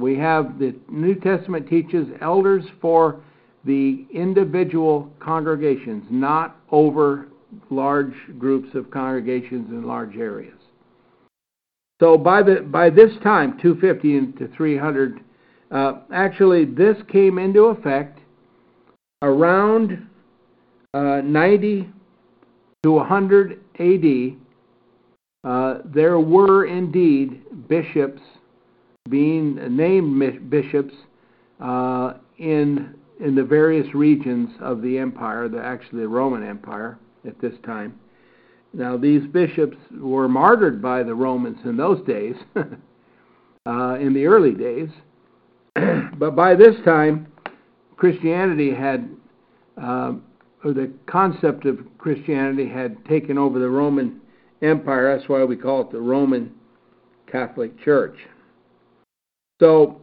We 0.00 0.16
have 0.16 0.58
the 0.58 0.74
New 0.88 1.14
Testament 1.14 1.68
teaches 1.68 2.08
elders 2.22 2.64
for 2.80 3.20
the 3.66 4.06
individual 4.10 5.10
congregations, 5.20 6.04
not 6.08 6.56
over 6.70 7.28
large 7.68 8.14
groups 8.38 8.74
of 8.74 8.90
congregations 8.90 9.68
in 9.68 9.86
large 9.86 10.16
areas. 10.16 10.58
So 12.00 12.16
by 12.16 12.42
the 12.42 12.62
by 12.62 12.88
this 12.88 13.12
time, 13.22 13.58
250 13.60 14.38
to 14.38 14.56
300, 14.56 15.20
uh, 15.70 15.92
actually 16.10 16.64
this 16.64 16.96
came 17.12 17.38
into 17.38 17.64
effect 17.64 18.20
around 19.26 20.06
uh, 20.94 21.20
90 21.22 21.88
to 22.82 22.92
100 22.92 23.60
A.D. 23.78 24.38
Uh, 25.44 25.78
there 25.84 26.18
were 26.18 26.66
indeed 26.66 27.42
bishops 27.68 28.22
being 29.08 29.54
named 29.76 30.50
bishops 30.50 30.94
uh, 31.60 32.14
in 32.38 32.94
in 33.18 33.34
the 33.34 33.42
various 33.42 33.86
regions 33.94 34.50
of 34.60 34.82
the 34.82 34.98
empire, 34.98 35.48
the 35.48 35.62
actually 35.62 36.02
the 36.02 36.08
Roman 36.08 36.46
Empire 36.46 36.98
at 37.26 37.40
this 37.40 37.54
time. 37.64 37.98
Now, 38.74 38.98
these 38.98 39.26
bishops 39.28 39.78
were 39.98 40.28
martyred 40.28 40.82
by 40.82 41.02
the 41.02 41.14
Romans 41.14 41.56
in 41.64 41.78
those 41.78 42.06
days, 42.06 42.34
uh, 42.56 43.96
in 43.98 44.12
the 44.12 44.26
early 44.26 44.52
days. 44.52 44.90
but 46.18 46.36
by 46.36 46.54
this 46.54 46.74
time, 46.84 47.26
Christianity 47.96 48.74
had, 48.74 49.08
uh, 49.80 50.14
or 50.64 50.72
the 50.72 50.90
concept 51.06 51.66
of 51.66 51.78
Christianity 51.98 52.68
had 52.68 53.04
taken 53.04 53.38
over 53.38 53.58
the 53.58 53.68
Roman 53.68 54.20
Empire. 54.62 55.16
That's 55.16 55.28
why 55.28 55.44
we 55.44 55.56
call 55.56 55.82
it 55.82 55.92
the 55.92 56.00
Roman 56.00 56.52
Catholic 57.30 57.78
Church. 57.84 58.16
So, 59.60 60.00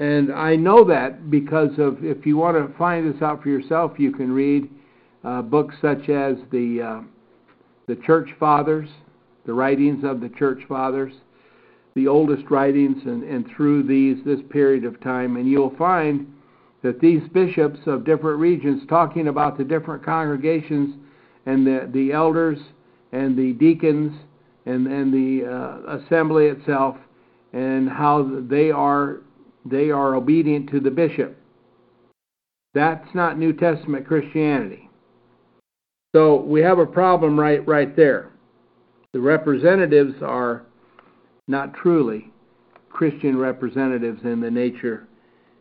and 0.00 0.32
I 0.32 0.56
know 0.56 0.84
that 0.84 1.30
because 1.30 1.78
of, 1.78 2.04
if 2.04 2.24
you 2.26 2.36
want 2.36 2.56
to 2.56 2.76
find 2.78 3.12
this 3.12 3.20
out 3.22 3.42
for 3.42 3.48
yourself, 3.48 3.92
you 3.98 4.12
can 4.12 4.30
read 4.30 4.68
uh, 5.24 5.42
books 5.42 5.74
such 5.80 6.08
as 6.08 6.36
the 6.52 6.82
uh, 6.82 7.02
the 7.88 7.96
Church 7.96 8.28
Fathers, 8.38 8.88
the 9.46 9.52
writings 9.52 10.04
of 10.04 10.20
the 10.20 10.28
Church 10.28 10.60
Fathers, 10.68 11.12
the 11.94 12.06
oldest 12.06 12.44
writings, 12.50 13.02
and, 13.06 13.24
and 13.24 13.46
through 13.56 13.82
these 13.82 14.24
this 14.24 14.40
period 14.50 14.84
of 14.84 15.00
time, 15.00 15.36
and 15.36 15.48
you'll 15.48 15.74
find 15.76 16.32
that 16.82 17.00
these 17.00 17.22
bishops 17.32 17.78
of 17.86 18.04
different 18.04 18.38
regions 18.38 18.82
talking 18.88 19.28
about 19.28 19.58
the 19.58 19.64
different 19.64 20.04
congregations 20.04 20.94
and 21.46 21.66
the 21.66 21.88
the 21.92 22.12
elders 22.12 22.58
and 23.12 23.36
the 23.36 23.52
deacons 23.54 24.12
and 24.66 24.86
and 24.86 25.12
the 25.12 25.46
uh, 25.46 25.98
assembly 25.98 26.46
itself 26.46 26.96
and 27.52 27.88
how 27.88 28.40
they 28.48 28.70
are 28.70 29.20
they 29.64 29.90
are 29.90 30.14
obedient 30.14 30.70
to 30.70 30.80
the 30.80 30.90
bishop. 30.90 31.36
That's 32.74 33.08
not 33.14 33.38
New 33.38 33.52
Testament 33.52 34.06
Christianity. 34.06 34.88
So 36.14 36.40
we 36.40 36.60
have 36.60 36.78
a 36.78 36.86
problem 36.86 37.38
right 37.38 37.66
right 37.66 37.94
there. 37.96 38.30
The 39.12 39.20
representatives 39.20 40.14
are 40.22 40.64
not 41.48 41.74
truly 41.74 42.30
Christian 42.90 43.38
representatives 43.38 44.20
in 44.24 44.40
the 44.40 44.50
nature, 44.50 45.07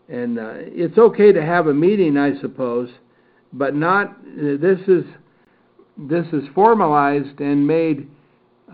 and 0.10 0.40
uh, 0.40 0.54
it's 0.56 0.98
okay 0.98 1.32
to 1.32 1.44
have 1.44 1.68
a 1.68 1.74
meeting, 1.74 2.18
I 2.18 2.40
suppose, 2.40 2.90
but 3.54 3.76
not. 3.76 4.18
This 4.24 4.80
is 4.88 5.04
this 5.98 6.26
is 6.32 6.44
formalized 6.54 7.40
and 7.40 7.66
made 7.66 8.08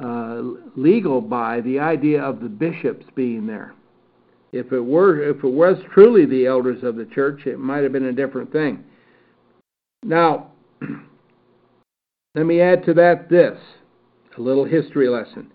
uh, 0.02 0.42
legal 0.76 1.22
by 1.22 1.62
the 1.62 1.80
idea 1.80 2.22
of 2.22 2.42
the 2.42 2.50
bishops 2.50 3.06
being 3.16 3.48
there. 3.48 3.74
If 4.52 4.72
it 4.72 4.82
were, 4.82 5.24
if 5.24 5.44
it 5.44 5.50
was 5.50 5.78
truly 5.94 6.26
the 6.26 6.46
elders 6.46 6.84
of 6.84 6.96
the 6.96 7.06
church, 7.06 7.48
it 7.48 7.58
might 7.58 7.84
have 7.84 7.92
been 7.92 8.06
a 8.06 8.14
different 8.14 8.52
thing. 8.52 8.84
Now. 10.04 10.52
Let 12.36 12.48
me 12.48 12.62
add 12.62 12.84
to 12.86 12.96
that 12.96 13.30
this 13.30 13.60
a 14.38 14.42
little 14.42 14.66
history 14.66 15.08
lesson. 15.08 15.52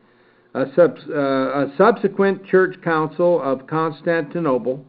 A, 0.55 0.61
uh, 0.61 1.67
a 1.67 1.73
subsequent 1.77 2.47
church 2.47 2.77
council 2.83 3.43
of 3.43 3.67
Constantinople 3.67 4.85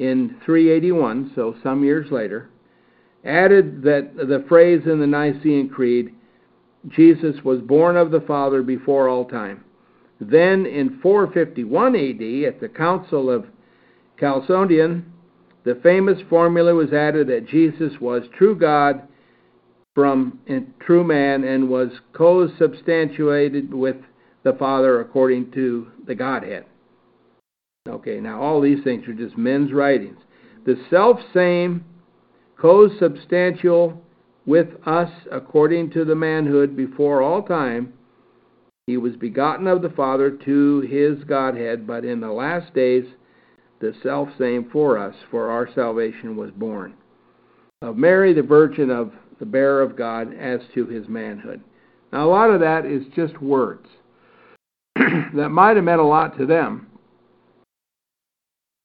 in 0.00 0.36
381, 0.44 1.32
so 1.34 1.54
some 1.62 1.84
years 1.84 2.10
later, 2.10 2.48
added 3.24 3.82
that 3.82 4.16
the 4.16 4.44
phrase 4.48 4.82
in 4.86 4.98
the 4.98 5.06
Nicene 5.06 5.68
Creed, 5.68 6.14
Jesus 6.88 7.36
was 7.44 7.60
born 7.60 7.96
of 7.96 8.10
the 8.10 8.22
Father 8.22 8.62
before 8.62 9.08
all 9.08 9.26
time. 9.26 9.62
Then 10.20 10.66
in 10.66 10.98
451 11.02 11.94
AD, 11.94 12.54
at 12.54 12.60
the 12.60 12.68
Council 12.68 13.30
of 13.30 13.46
Chalcedon, 14.18 15.04
the 15.64 15.78
famous 15.82 16.18
formula 16.28 16.74
was 16.74 16.92
added 16.92 17.28
that 17.28 17.46
Jesus 17.46 17.92
was 18.00 18.22
true 18.36 18.54
God 18.54 19.06
from 19.94 20.38
true 20.80 21.04
man 21.04 21.44
and 21.44 21.68
was 21.68 21.90
co-substantiated 22.14 23.72
with 23.74 23.96
the 24.42 24.54
Father 24.54 25.00
according 25.00 25.50
to 25.52 25.88
the 26.06 26.14
Godhead. 26.14 26.64
Okay, 27.90 28.20
now 28.20 28.40
all 28.40 28.60
these 28.60 28.82
things 28.84 29.06
are 29.08 29.14
just 29.14 29.36
men's 29.36 29.72
writings. 29.72 30.18
The 30.64 30.76
self 30.88 31.18
same, 31.34 31.84
co-substantial 32.56 34.00
with 34.46 34.68
us 34.86 35.10
according 35.30 35.90
to 35.90 36.04
the 36.04 36.14
manhood 36.14 36.76
before 36.76 37.22
all 37.22 37.42
time. 37.42 37.92
He 38.86 38.96
was 38.96 39.16
begotten 39.16 39.66
of 39.66 39.82
the 39.82 39.90
Father 39.90 40.30
to 40.30 40.80
his 40.80 41.22
Godhead, 41.24 41.86
but 41.86 42.04
in 42.04 42.20
the 42.20 42.30
last 42.32 42.74
days 42.74 43.04
the 43.80 43.94
self 44.02 44.28
same 44.38 44.68
for 44.70 44.98
us, 44.98 45.14
for 45.30 45.50
our 45.50 45.68
salvation 45.74 46.36
was 46.36 46.50
born. 46.52 46.94
Of 47.82 47.96
Mary, 47.96 48.32
the 48.34 48.42
Virgin 48.42 48.90
of 48.90 49.12
the 49.38 49.46
bearer 49.46 49.82
of 49.82 49.96
God, 49.96 50.34
as 50.34 50.60
to 50.74 50.86
his 50.86 51.08
manhood. 51.08 51.62
Now, 52.12 52.26
a 52.26 52.30
lot 52.30 52.50
of 52.50 52.60
that 52.60 52.84
is 52.84 53.04
just 53.16 53.40
words. 53.40 53.86
that 54.96 55.48
might 55.50 55.76
have 55.76 55.84
meant 55.84 56.00
a 56.00 56.04
lot 56.04 56.36
to 56.36 56.44
them. 56.44 56.89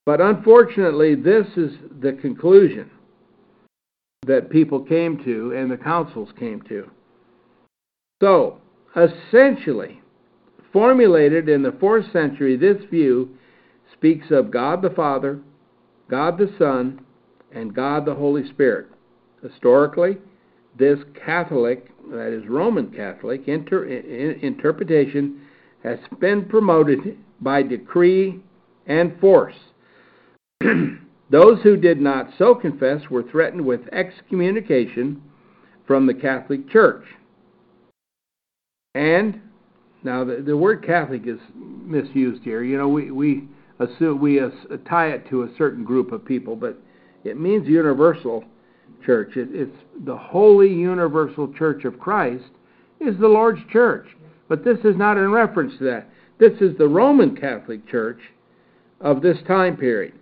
But 0.06 0.22
unfortunately, 0.22 1.16
this 1.16 1.48
is 1.58 1.72
the 2.00 2.14
conclusion 2.14 2.90
that 4.26 4.50
people 4.50 4.80
came 4.80 5.24
to 5.24 5.54
and 5.56 5.70
the 5.70 5.78
councils 5.78 6.30
came 6.38 6.62
to. 6.64 6.90
So, 8.22 8.62
essentially, 8.96 10.02
formulated 10.72 11.50
in 11.50 11.64
the 11.64 11.76
fourth 11.80 12.12
century, 12.12 12.56
this 12.56 12.84
view 12.90 13.30
speaks 13.94 14.28
of 14.32 14.52
God 14.52 14.82
the 14.82 14.90
Father, 14.92 15.40
God 16.10 16.38
the 16.38 16.54
Son, 16.58 17.02
and 17.52 17.74
God 17.74 18.06
the 18.06 18.16
Holy 18.16 18.48
Spirit. 18.50 18.88
Historically, 19.42 20.18
this 20.78 21.00
Catholic, 21.26 21.92
that 22.10 22.34
is 22.34 22.48
Roman 22.48 22.92
Catholic, 22.92 23.48
inter, 23.48 23.86
interpretation 23.86 25.42
has 25.84 26.00
been 26.20 26.46
promoted 26.46 27.18
by 27.42 27.64
decree 27.64 28.40
and 28.88 29.20
force. 29.20 29.56
Those 31.30 31.62
who 31.64 31.76
did 31.76 32.00
not 32.00 32.30
so 32.38 32.56
confess 32.56 33.10
were 33.10 33.24
threatened 33.24 33.66
with 33.66 33.82
excommunication 33.92 35.22
from 35.88 36.08
the 36.08 36.14
Catholic 36.14 36.70
Church. 36.70 37.06
And 38.94 39.42
now 40.04 40.24
the, 40.24 40.38
the 40.46 40.56
word 40.56 40.86
Catholic 40.86 41.24
is 41.26 41.40
misused 41.56 42.44
here. 42.44 42.64
You 42.64 42.78
know, 42.78 42.88
we, 42.88 43.12
we 43.12 43.48
assume 43.80 44.22
we 44.22 44.40
as, 44.40 44.52
tie 44.88 45.08
it 45.10 45.28
to 45.30 45.44
a 45.44 45.50
certain 45.58 45.84
group 45.84 46.12
of 46.12 46.24
people, 46.24 46.56
but 46.56 46.78
it 47.24 47.40
means 47.40 47.68
universal 47.68 48.44
church. 49.06 49.36
It, 49.36 49.50
it's 49.52 49.76
the 50.06 50.16
holy 50.16 50.72
universal 50.72 51.52
church 51.54 51.86
of 51.86 52.00
Christ 52.00 52.46
is 53.00 53.18
the 53.20 53.28
Lord's 53.28 53.62
church. 53.72 54.08
But 54.48 54.64
this 54.64 54.78
is 54.84 54.96
not 54.96 55.18
in 55.18 55.32
reference 55.32 55.78
to 55.80 55.84
that. 55.86 56.10
This 56.40 56.54
is 56.62 56.78
the 56.78 56.88
Roman 56.88 57.36
Catholic 57.36 57.88
Church 57.90 58.20
of 59.02 59.22
this 59.22 59.38
time 59.48 59.76
period. 59.76 60.14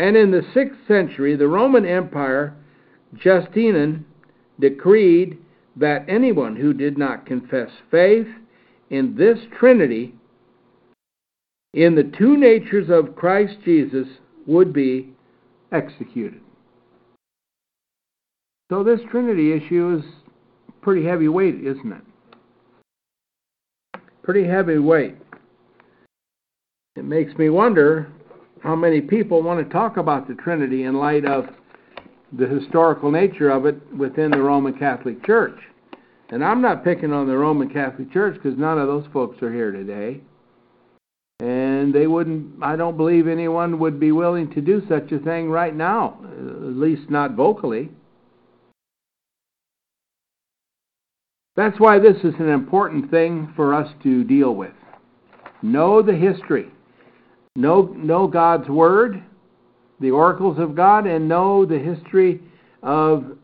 And 0.00 0.16
in 0.16 0.30
the 0.30 0.40
6th 0.54 0.88
century, 0.88 1.36
the 1.36 1.46
Roman 1.46 1.84
Empire, 1.84 2.54
Justinian 3.22 4.06
decreed 4.58 5.36
that 5.76 6.06
anyone 6.08 6.56
who 6.56 6.72
did 6.72 6.96
not 6.96 7.26
confess 7.26 7.68
faith 7.90 8.26
in 8.88 9.14
this 9.14 9.38
Trinity, 9.58 10.14
in 11.74 11.96
the 11.96 12.10
two 12.16 12.38
natures 12.38 12.88
of 12.88 13.14
Christ 13.14 13.58
Jesus, 13.62 14.06
would 14.46 14.72
be 14.72 15.12
executed. 15.70 16.40
So 18.70 18.82
this 18.82 19.00
Trinity 19.10 19.52
issue 19.52 19.98
is 19.98 20.04
pretty 20.80 21.04
heavy 21.04 21.28
weight, 21.28 21.56
isn't 21.56 21.92
it? 21.92 24.00
Pretty 24.22 24.48
heavy 24.48 24.78
weight. 24.78 25.16
It 26.96 27.04
makes 27.04 27.36
me 27.36 27.50
wonder 27.50 28.10
how 28.62 28.76
many 28.76 29.00
people 29.00 29.42
want 29.42 29.66
to 29.66 29.72
talk 29.72 29.96
about 29.96 30.28
the 30.28 30.34
Trinity 30.34 30.84
in 30.84 30.94
light 30.94 31.24
of 31.24 31.46
the 32.32 32.46
historical 32.46 33.10
nature 33.10 33.50
of 33.50 33.66
it 33.66 33.76
within 33.96 34.30
the 34.30 34.40
Roman 34.40 34.78
Catholic 34.78 35.24
Church. 35.24 35.58
And 36.28 36.44
I'm 36.44 36.62
not 36.62 36.84
picking 36.84 37.12
on 37.12 37.26
the 37.26 37.36
Roman 37.36 37.68
Catholic 37.68 38.12
Church 38.12 38.34
because 38.34 38.58
none 38.58 38.78
of 38.78 38.86
those 38.86 39.06
folks 39.12 39.42
are 39.42 39.52
here 39.52 39.72
today. 39.72 40.20
And 41.40 41.92
they 41.94 42.06
wouldn't, 42.06 42.62
I 42.62 42.76
don't 42.76 42.96
believe 42.96 43.26
anyone 43.26 43.78
would 43.78 43.98
be 43.98 44.12
willing 44.12 44.50
to 44.52 44.60
do 44.60 44.82
such 44.88 45.10
a 45.10 45.18
thing 45.18 45.48
right 45.48 45.74
now, 45.74 46.18
at 46.22 46.76
least 46.76 47.10
not 47.10 47.32
vocally. 47.32 47.88
That's 51.56 51.80
why 51.80 51.98
this 51.98 52.16
is 52.18 52.34
an 52.38 52.48
important 52.48 53.10
thing 53.10 53.52
for 53.56 53.74
us 53.74 53.90
to 54.02 54.22
deal 54.22 54.54
with. 54.54 54.72
Know 55.62 56.02
the 56.02 56.14
history. 56.14 56.70
Know, 57.56 57.82
know 57.96 58.26
God's 58.26 58.68
Word, 58.68 59.22
the 59.98 60.10
oracles 60.10 60.58
of 60.58 60.76
God, 60.76 61.06
and 61.06 61.28
know 61.28 61.66
the 61.66 61.78
history 61.78 62.40
of 62.82 63.36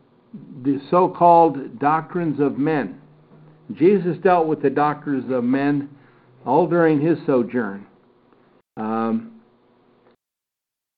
the 0.63 0.81
so 0.89 1.09
called 1.09 1.79
doctrines 1.79 2.39
of 2.39 2.57
men. 2.57 3.01
Jesus 3.73 4.17
dealt 4.23 4.47
with 4.47 4.61
the 4.61 4.69
doctrines 4.69 5.31
of 5.31 5.43
men 5.43 5.89
all 6.45 6.67
during 6.67 7.01
his 7.01 7.17
sojourn. 7.25 7.85
Um, 8.77 9.41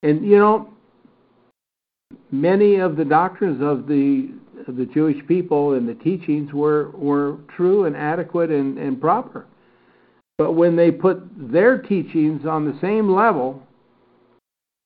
and, 0.04 0.24
you 0.24 0.38
know, 0.38 0.70
many 2.32 2.76
of 2.76 2.96
the 2.96 3.06
doctrines 3.06 3.62
of 3.62 3.88
the 3.88 4.30
of 4.68 4.76
the 4.76 4.86
Jewish 4.86 5.26
people 5.26 5.74
and 5.74 5.88
the 5.88 5.96
teachings 5.96 6.54
were 6.54 6.92
were 6.92 7.38
true 7.56 7.86
and 7.86 7.96
adequate 7.96 8.52
and, 8.52 8.78
and 8.78 9.00
proper. 9.00 9.48
But 10.40 10.54
when 10.54 10.78
they 10.78 10.90
put 10.90 11.22
their 11.36 11.78
teachings 11.78 12.46
on 12.46 12.64
the 12.64 12.80
same 12.80 13.14
level 13.14 13.62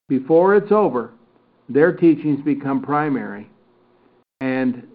before 0.10 0.56
it's 0.56 0.72
over, 0.72 1.12
their 1.70 1.95
teachings 1.95 2.43
become 2.43 2.82
primary 2.82 3.47
and 4.41 4.88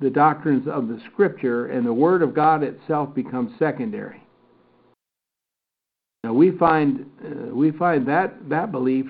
the 0.00 0.08
doctrines 0.08 0.66
of 0.66 0.88
the 0.88 0.98
scripture 1.12 1.66
and 1.66 1.86
the 1.86 1.92
word 1.92 2.22
of 2.22 2.34
God 2.34 2.62
itself 2.62 3.14
become 3.14 3.54
secondary. 3.58 4.22
Now 6.24 6.32
we 6.32 6.52
find 6.52 7.04
uh, 7.22 7.54
we 7.54 7.70
find 7.70 8.08
that 8.08 8.48
that 8.48 8.72
belief 8.72 9.04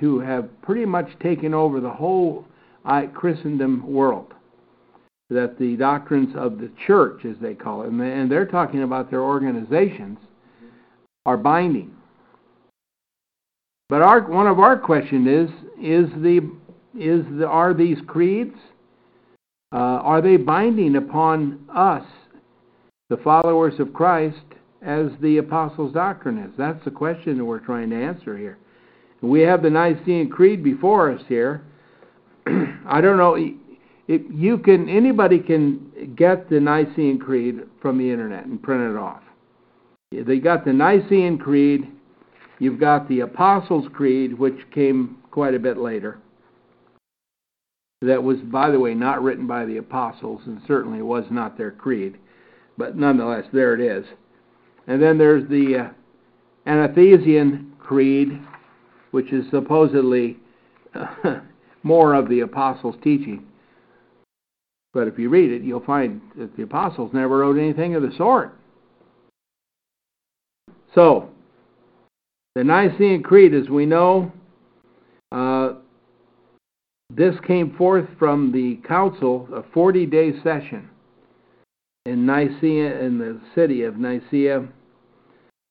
to 0.00 0.18
have 0.20 0.50
pretty 0.60 0.84
much 0.84 1.08
taken 1.20 1.54
over 1.54 1.80
the 1.80 1.90
whole 1.90 2.46
uh, 2.84 3.06
Christendom 3.14 3.90
world. 3.90 4.34
That 5.30 5.58
the 5.58 5.76
doctrines 5.76 6.34
of 6.36 6.58
the 6.58 6.70
church, 6.86 7.24
as 7.24 7.36
they 7.40 7.54
call 7.54 7.82
it, 7.84 7.88
and 7.88 8.30
they're 8.30 8.44
talking 8.44 8.82
about 8.82 9.10
their 9.10 9.22
organizations, 9.22 10.18
are 11.26 11.36
binding. 11.36 11.92
But 13.88 14.02
our 14.02 14.22
one 14.22 14.46
of 14.46 14.58
our 14.58 14.78
questions 14.78 15.26
is 15.26 15.50
is 15.80 16.10
the 16.22 16.50
is 16.98 17.24
the, 17.38 17.46
are 17.46 17.74
these 17.74 17.98
creeds 18.06 18.56
uh, 19.74 19.98
are 20.04 20.22
they 20.22 20.36
binding 20.36 20.94
upon 20.94 21.58
us, 21.74 22.04
the 23.10 23.16
followers 23.18 23.74
of 23.80 23.92
Christ, 23.92 24.38
as 24.82 25.06
the 25.20 25.38
apostles' 25.38 25.92
doctrine 25.92 26.38
is? 26.38 26.52
That's 26.56 26.82
the 26.84 26.92
question 26.92 27.38
that 27.38 27.44
we're 27.44 27.58
trying 27.58 27.90
to 27.90 27.96
answer 27.96 28.38
here. 28.38 28.56
We 29.20 29.40
have 29.40 29.62
the 29.62 29.70
Nicene 29.70 30.30
Creed 30.30 30.62
before 30.62 31.10
us 31.10 31.20
here. 31.26 31.64
I 32.46 33.00
don't 33.00 33.16
know 33.16 33.34
if 34.06 34.22
you 34.30 34.58
can 34.58 34.88
anybody 34.88 35.40
can 35.40 36.14
get 36.14 36.48
the 36.48 36.60
Nicene 36.60 37.18
Creed 37.18 37.62
from 37.82 37.98
the 37.98 38.08
internet 38.08 38.44
and 38.44 38.62
print 38.62 38.94
it 38.94 38.96
off. 38.96 39.22
They 40.22 40.38
got 40.38 40.64
the 40.64 40.72
Nicene 40.72 41.38
Creed, 41.38 41.88
you've 42.58 42.80
got 42.80 43.08
the 43.08 43.20
Apostles' 43.20 43.88
Creed, 43.92 44.38
which 44.38 44.58
came 44.72 45.18
quite 45.30 45.54
a 45.54 45.58
bit 45.58 45.78
later 45.78 46.18
that 48.06 48.22
was, 48.22 48.38
by 48.38 48.70
the 48.70 48.78
way, 48.78 48.94
not 48.94 49.22
written 49.22 49.46
by 49.46 49.64
the 49.64 49.78
apostles, 49.78 50.42
and 50.46 50.60
certainly 50.66 51.02
was 51.02 51.24
not 51.30 51.56
their 51.56 51.70
creed, 51.70 52.18
but 52.76 52.96
nonetheless, 52.96 53.44
there 53.52 53.74
it 53.74 53.80
is. 53.80 54.04
And 54.86 55.02
then 55.02 55.18
there's 55.18 55.48
the 55.48 55.90
uh, 56.66 56.70
Athanasian 56.70 57.72
Creed, 57.78 58.40
which 59.10 59.32
is 59.32 59.44
supposedly 59.50 60.38
uh, 60.94 61.40
more 61.82 62.14
of 62.14 62.28
the 62.28 62.40
apostles' 62.40 62.96
teaching. 63.02 63.46
But 64.92 65.08
if 65.08 65.18
you 65.18 65.28
read 65.28 65.50
it, 65.50 65.62
you'll 65.62 65.84
find 65.84 66.20
that 66.36 66.56
the 66.56 66.62
apostles 66.62 67.10
never 67.12 67.38
wrote 67.38 67.58
anything 67.58 67.94
of 67.94 68.02
the 68.02 68.12
sort. 68.16 68.56
So, 70.94 71.28
the 72.54 72.62
Nicene 72.62 73.22
Creed, 73.22 73.52
as 73.54 73.68
we 73.68 73.84
know, 73.84 74.32
uh, 75.32 75.74
this 77.10 77.34
came 77.46 77.74
forth 77.76 78.06
from 78.18 78.52
the 78.52 78.76
council, 78.86 79.48
a 79.52 79.62
40 79.72 80.06
day 80.06 80.32
session 80.42 80.88
in 82.06 82.26
Nicaea, 82.26 83.00
in 83.00 83.18
the 83.18 83.40
city 83.54 83.82
of 83.82 83.96
Nicaea, 83.96 84.68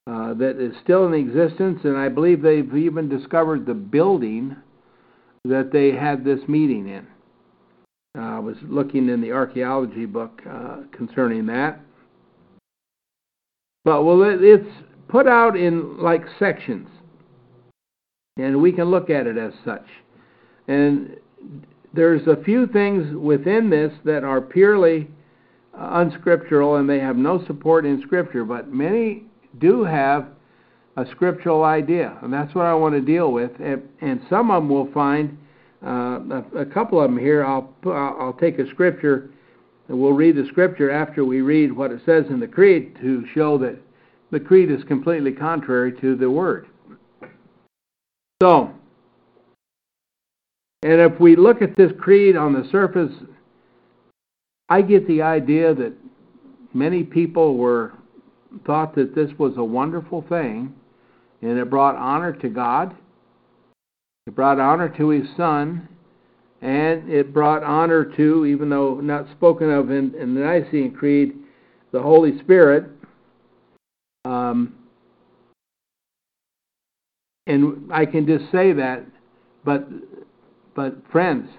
uh, 0.07 0.33
that 0.33 0.59
is 0.59 0.73
still 0.83 1.07
in 1.07 1.13
existence, 1.13 1.79
and 1.83 1.97
I 1.97 2.09
believe 2.09 2.41
they've 2.41 2.75
even 2.75 3.07
discovered 3.07 3.65
the 3.65 3.73
building 3.73 4.55
that 5.45 5.71
they 5.71 5.91
had 5.91 6.25
this 6.25 6.39
meeting 6.47 6.87
in. 6.89 7.07
Uh, 8.17 8.21
I 8.21 8.39
was 8.39 8.57
looking 8.63 9.09
in 9.09 9.21
the 9.21 9.31
archaeology 9.31 10.05
book 10.05 10.41
uh, 10.49 10.81
concerning 10.91 11.45
that. 11.47 11.79
But 13.85 14.03
well, 14.03 14.21
it, 14.23 14.43
it's 14.43 14.69
put 15.13 15.27
out 15.27 15.55
in 15.55 15.95
like 15.99 16.23
sections, 16.39 16.89
and 18.35 18.59
we 18.59 18.71
can 18.71 18.85
look 18.85 19.11
at 19.11 19.27
it 19.27 19.37
as 19.37 19.53
such. 19.63 19.85
And 20.67 21.17
there's 21.93 22.25
a 22.25 22.43
few 22.43 22.65
things 22.65 23.15
within 23.15 23.69
this 23.69 23.93
that 24.05 24.23
are 24.23 24.41
purely 24.41 25.07
uh, 25.79 26.01
unscriptural 26.01 26.77
and 26.77 26.89
they 26.89 26.97
have 26.97 27.15
no 27.15 27.45
support 27.45 27.85
in 27.85 28.01
Scripture, 28.01 28.43
but 28.43 28.73
many 28.73 29.25
do 29.59 29.83
have 29.83 30.29
a 30.97 31.05
scriptural 31.11 31.63
idea, 31.63 32.17
and 32.23 32.33
that's 32.33 32.55
what 32.55 32.65
I 32.65 32.73
want 32.73 32.95
to 32.95 33.01
deal 33.01 33.31
with. 33.31 33.51
And, 33.59 33.83
and 34.01 34.19
some 34.31 34.49
of 34.49 34.63
them 34.63 34.69
will 34.69 34.91
find 34.93 35.37
uh, 35.85 35.89
a, 36.55 36.61
a, 36.61 36.65
couple 36.65 36.99
of 36.99 37.09
them 37.09 37.19
here. 37.19 37.45
I'll 37.45 37.71
I'll 37.85 38.37
take 38.39 38.57
a 38.57 38.67
scripture, 38.69 39.29
and 39.89 39.99
we'll 39.99 40.13
read 40.13 40.35
the 40.35 40.47
scripture 40.49 40.89
after 40.89 41.23
we 41.23 41.41
read 41.41 41.71
what 41.71 41.91
it 41.91 42.01
says 42.03 42.25
in 42.31 42.39
the 42.39 42.47
creed 42.47 42.95
to 43.01 43.25
show 43.33 43.59
that 43.59 43.77
the 44.33 44.39
creed 44.39 44.69
is 44.69 44.83
completely 44.83 45.31
contrary 45.31 45.93
to 46.01 46.15
the 46.15 46.29
word. 46.29 46.67
So 48.41 48.73
and 50.83 50.99
if 50.99 51.17
we 51.19 51.37
look 51.37 51.61
at 51.61 51.77
this 51.77 51.91
creed 51.97 52.35
on 52.35 52.51
the 52.51 52.67
surface, 52.69 53.13
I 54.67 54.81
get 54.81 55.07
the 55.07 55.21
idea 55.21 55.73
that 55.73 55.93
many 56.73 57.03
people 57.03 57.55
were 57.55 57.93
thought 58.65 58.93
that 58.95 59.15
this 59.15 59.31
was 59.39 59.53
a 59.57 59.63
wonderful 59.63 60.25
thing 60.27 60.73
and 61.41 61.57
it 61.57 61.69
brought 61.69 61.95
honor 61.95 62.33
to 62.33 62.49
God. 62.49 62.93
It 64.27 64.35
brought 64.35 64.59
honor 64.59 64.89
to 64.97 65.09
his 65.09 65.27
son 65.37 65.87
and 66.61 67.09
it 67.09 67.33
brought 67.33 67.63
honor 67.63 68.03
to, 68.17 68.45
even 68.45 68.69
though 68.69 68.95
not 68.95 69.29
spoken 69.31 69.71
of 69.71 69.89
in, 69.89 70.13
in 70.15 70.35
the 70.35 70.41
Nicene 70.41 70.93
Creed, 70.93 71.33
the 71.91 72.01
Holy 72.01 72.37
Spirit. 72.39 72.89
Um, 74.25 74.75
and 77.47 77.91
I 77.91 78.05
can 78.05 78.25
just 78.25 78.45
say 78.51 78.73
that, 78.73 79.05
but 79.65 79.87
but, 80.75 80.95
friends, 81.11 81.49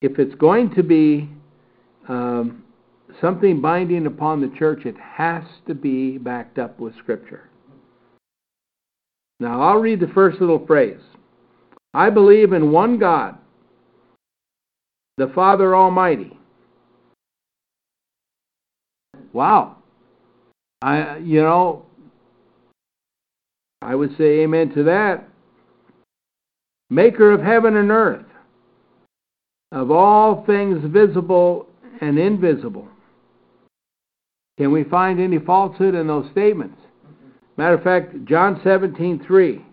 if 0.00 0.18
it's 0.18 0.34
going 0.36 0.74
to 0.74 0.82
be 0.82 1.28
um, 2.08 2.64
something 3.20 3.60
binding 3.60 4.06
upon 4.06 4.40
the 4.40 4.52
church, 4.58 4.84
it 4.84 4.96
has 4.98 5.44
to 5.66 5.74
be 5.74 6.18
backed 6.18 6.58
up 6.58 6.80
with 6.80 6.96
Scripture. 6.98 7.48
Now, 9.38 9.62
I'll 9.62 9.78
read 9.78 10.00
the 10.00 10.08
first 10.08 10.40
little 10.40 10.64
phrase. 10.66 11.00
I 11.94 12.10
believe 12.10 12.52
in 12.52 12.72
one 12.72 12.98
God, 12.98 13.36
the 15.18 15.30
Father 15.34 15.76
Almighty. 15.76 16.36
Wow. 19.32 19.76
I 20.82 21.18
you 21.18 21.40
know, 21.40 21.86
I 23.80 23.94
would 23.94 24.16
say 24.18 24.40
amen 24.40 24.74
to 24.74 24.82
that. 24.84 25.28
Maker 26.90 27.30
of 27.30 27.40
heaven 27.40 27.76
and 27.76 27.90
earth, 27.90 28.26
of 29.70 29.90
all 29.90 30.44
things 30.44 30.84
visible 30.92 31.66
and 32.00 32.18
invisible. 32.18 32.88
Can 34.58 34.72
we 34.72 34.84
find 34.84 35.18
any 35.18 35.38
falsehood 35.38 35.94
in 35.94 36.06
those 36.06 36.30
statements? 36.32 36.78
Matter 37.56 37.74
of 37.74 37.82
fact, 37.82 38.24
John 38.24 38.60
17:3. 38.62 39.64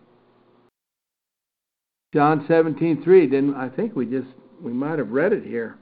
John 2.13 2.45
17:3. 2.47 3.27
Didn't 3.27 3.55
I 3.55 3.67
think 3.69 3.95
we 3.95 4.05
just 4.05 4.29
we 4.61 4.71
might 4.71 4.99
have 4.99 5.11
read 5.11 5.33
it 5.33 5.43
here. 5.43 5.77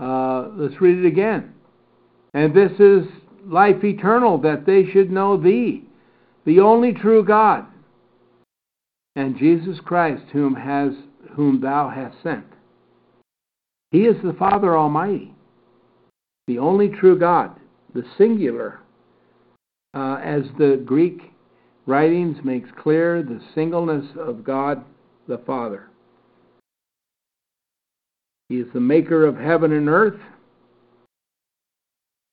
Uh, 0.00 0.48
let's 0.54 0.80
read 0.80 0.98
it 0.98 1.06
again. 1.06 1.54
And 2.34 2.54
this 2.54 2.72
is 2.80 3.06
life 3.46 3.82
eternal, 3.84 4.38
that 4.38 4.66
they 4.66 4.84
should 4.92 5.10
know 5.10 5.36
Thee, 5.36 5.84
the 6.44 6.60
only 6.60 6.92
true 6.92 7.24
God, 7.24 7.66
and 9.16 9.38
Jesus 9.38 9.78
Christ, 9.84 10.24
whom 10.32 10.54
has 10.54 10.92
whom 11.34 11.60
Thou 11.60 11.88
hast 11.88 12.22
sent. 12.22 12.44
He 13.90 14.02
is 14.02 14.16
the 14.22 14.32
Father 14.34 14.76
Almighty, 14.76 15.34
the 16.46 16.58
only 16.58 16.88
true 16.88 17.18
God, 17.18 17.58
the 17.94 18.04
singular, 18.16 18.80
uh, 19.94 20.18
as 20.22 20.44
the 20.58 20.82
Greek 20.84 21.32
writings 21.86 22.38
makes 22.44 22.70
clear 22.80 23.22
the 23.22 23.40
singleness 23.54 24.06
of 24.18 24.44
God 24.44 24.84
the 25.28 25.38
Father. 25.38 25.88
He 28.48 28.56
is 28.56 28.66
the 28.72 28.80
maker 28.80 29.26
of 29.26 29.36
heaven 29.36 29.72
and 29.72 29.88
earth 29.88 30.20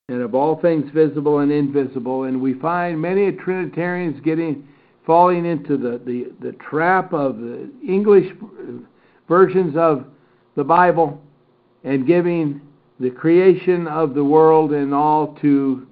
and 0.10 0.22
of 0.22 0.34
all 0.34 0.60
things 0.60 0.90
visible 0.92 1.40
and 1.40 1.52
invisible. 1.52 2.24
And 2.24 2.42
we 2.42 2.56
find 2.56 3.00
many 3.00 3.32
Trinitarians 3.32 4.20
getting 4.22 4.68
falling 5.06 5.46
into 5.46 5.78
the, 5.78 6.02
the, 6.06 6.34
the 6.42 6.52
trap 6.54 7.14
of 7.14 7.38
the 7.38 7.70
English 7.88 8.28
versions 9.28 9.76
of 9.78 10.06
the 10.56 10.64
Bible 10.64 11.22
and 11.84 12.08
giving 12.08 12.60
the 13.00 13.12
creation 13.12 13.88
of 13.88 14.14
the 14.14 14.24
world 14.24 14.74
and 14.74 14.94
all 14.94 15.38
to 15.42 15.88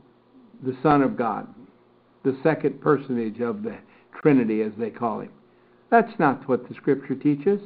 the 0.64 0.76
Son 0.82 1.04
of 1.04 1.16
God, 1.16 1.48
the 2.24 2.38
second 2.44 2.82
personage 2.82 3.40
of 3.40 3.62
the 3.62 3.78
Trinity, 4.22 4.62
as 4.62 4.72
they 4.78 4.90
call 4.90 5.22
him. 5.22 5.32
That's 5.90 6.18
not 6.20 6.48
what 6.50 6.68
the 6.68 6.74
Scripture 6.74 7.16
teaches. 7.16 7.62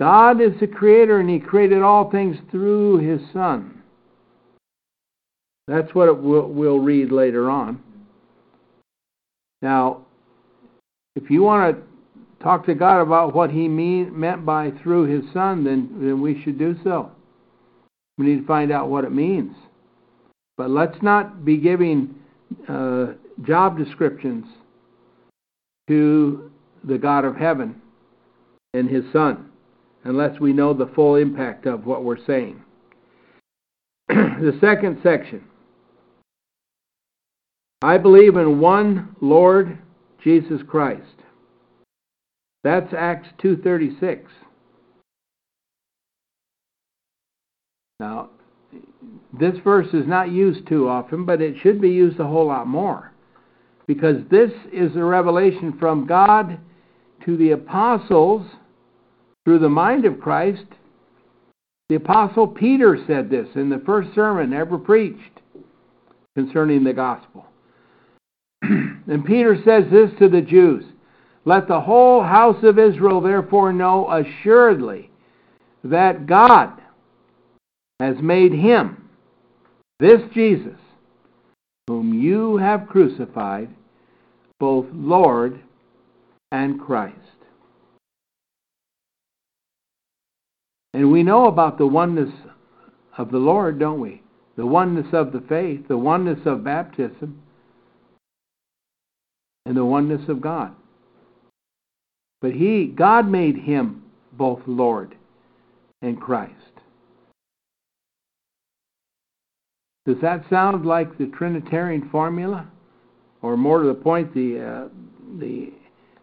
God 0.00 0.40
is 0.40 0.58
the 0.58 0.66
creator 0.66 1.20
and 1.20 1.30
He 1.30 1.38
created 1.38 1.82
all 1.82 2.10
things 2.10 2.36
through 2.50 2.98
His 2.98 3.20
Son. 3.32 3.81
That's 5.68 5.94
what 5.94 6.22
we'll, 6.22 6.48
we'll 6.48 6.80
read 6.80 7.12
later 7.12 7.50
on. 7.50 7.82
Now, 9.60 10.04
if 11.14 11.30
you 11.30 11.42
want 11.42 11.76
to 11.76 12.42
talk 12.42 12.66
to 12.66 12.74
God 12.74 13.00
about 13.00 13.34
what 13.34 13.50
He 13.50 13.68
mean, 13.68 14.18
meant 14.18 14.44
by 14.44 14.72
through 14.82 15.04
His 15.04 15.32
Son, 15.32 15.64
then, 15.64 15.88
then 16.00 16.20
we 16.20 16.42
should 16.42 16.58
do 16.58 16.76
so. 16.82 17.10
We 18.18 18.26
need 18.26 18.40
to 18.40 18.46
find 18.46 18.72
out 18.72 18.88
what 18.88 19.04
it 19.04 19.12
means. 19.12 19.54
But 20.56 20.70
let's 20.70 21.00
not 21.00 21.44
be 21.44 21.56
giving 21.56 22.14
uh, 22.68 23.12
job 23.42 23.78
descriptions 23.78 24.46
to 25.88 26.50
the 26.84 26.98
God 26.98 27.24
of 27.24 27.36
heaven 27.36 27.80
and 28.74 28.88
His 28.88 29.04
Son 29.12 29.48
unless 30.04 30.40
we 30.40 30.52
know 30.52 30.74
the 30.74 30.90
full 30.94 31.14
impact 31.14 31.66
of 31.66 31.86
what 31.86 32.02
we're 32.02 32.24
saying. 32.26 32.60
the 34.08 34.58
second 34.60 34.98
section 35.02 35.44
I 37.82 37.98
believe 37.98 38.36
in 38.36 38.60
one 38.60 39.16
Lord 39.20 39.76
Jesus 40.22 40.62
Christ. 40.68 41.02
That's 42.62 42.94
Acts 42.94 43.28
2:36. 43.38 44.30
Now, 47.98 48.30
this 49.32 49.58
verse 49.58 49.92
is 49.92 50.06
not 50.06 50.30
used 50.30 50.66
too 50.68 50.88
often, 50.88 51.24
but 51.24 51.40
it 51.40 51.56
should 51.58 51.80
be 51.80 51.90
used 51.90 52.20
a 52.20 52.26
whole 52.26 52.46
lot 52.46 52.68
more. 52.68 53.10
Because 53.86 54.24
this 54.28 54.52
is 54.72 54.94
a 54.94 55.04
revelation 55.04 55.72
from 55.72 56.06
God 56.06 56.58
to 57.24 57.36
the 57.36 57.50
apostles 57.50 58.46
through 59.44 59.58
the 59.58 59.68
mind 59.68 60.04
of 60.04 60.20
Christ. 60.20 60.66
The 61.88 61.96
apostle 61.96 62.46
Peter 62.46 62.96
said 63.06 63.28
this 63.28 63.56
in 63.56 63.68
the 63.68 63.80
first 63.80 64.14
sermon 64.14 64.52
ever 64.52 64.78
preached 64.78 65.40
concerning 66.36 66.84
the 66.84 66.92
gospel. 66.92 67.46
and 69.08 69.24
Peter 69.24 69.56
says 69.64 69.84
this 69.90 70.10
to 70.18 70.28
the 70.28 70.40
Jews 70.40 70.84
Let 71.44 71.66
the 71.66 71.80
whole 71.80 72.22
house 72.22 72.62
of 72.62 72.78
Israel 72.78 73.20
therefore 73.20 73.72
know 73.72 74.10
assuredly 74.10 75.10
that 75.84 76.26
God 76.26 76.80
has 77.98 78.16
made 78.20 78.52
him, 78.52 79.08
this 79.98 80.20
Jesus, 80.32 80.78
whom 81.88 82.14
you 82.14 82.56
have 82.56 82.86
crucified, 82.88 83.68
both 84.60 84.86
Lord 84.92 85.60
and 86.52 86.80
Christ. 86.80 87.16
And 90.94 91.10
we 91.10 91.22
know 91.22 91.46
about 91.46 91.78
the 91.78 91.86
oneness 91.86 92.32
of 93.16 93.32
the 93.32 93.38
Lord, 93.38 93.78
don't 93.78 94.00
we? 94.00 94.22
The 94.56 94.66
oneness 94.66 95.06
of 95.12 95.32
the 95.32 95.40
faith, 95.48 95.88
the 95.88 95.96
oneness 95.96 96.40
of 96.44 96.62
baptism, 96.62 97.41
and 99.66 99.76
the 99.76 99.84
oneness 99.84 100.28
of 100.28 100.40
God. 100.40 100.74
But 102.40 102.52
he, 102.52 102.86
God 102.86 103.28
made 103.28 103.56
him 103.56 104.02
both 104.32 104.60
Lord 104.66 105.14
and 106.00 106.20
Christ. 106.20 106.52
Does 110.04 110.16
that 110.20 110.44
sound 110.50 110.84
like 110.84 111.16
the 111.16 111.26
Trinitarian 111.26 112.08
formula? 112.10 112.68
Or 113.40 113.56
more 113.56 113.80
to 113.82 113.86
the 113.86 113.94
point, 113.94 114.34
the, 114.34 114.60
uh, 114.60 114.88
the 115.38 115.72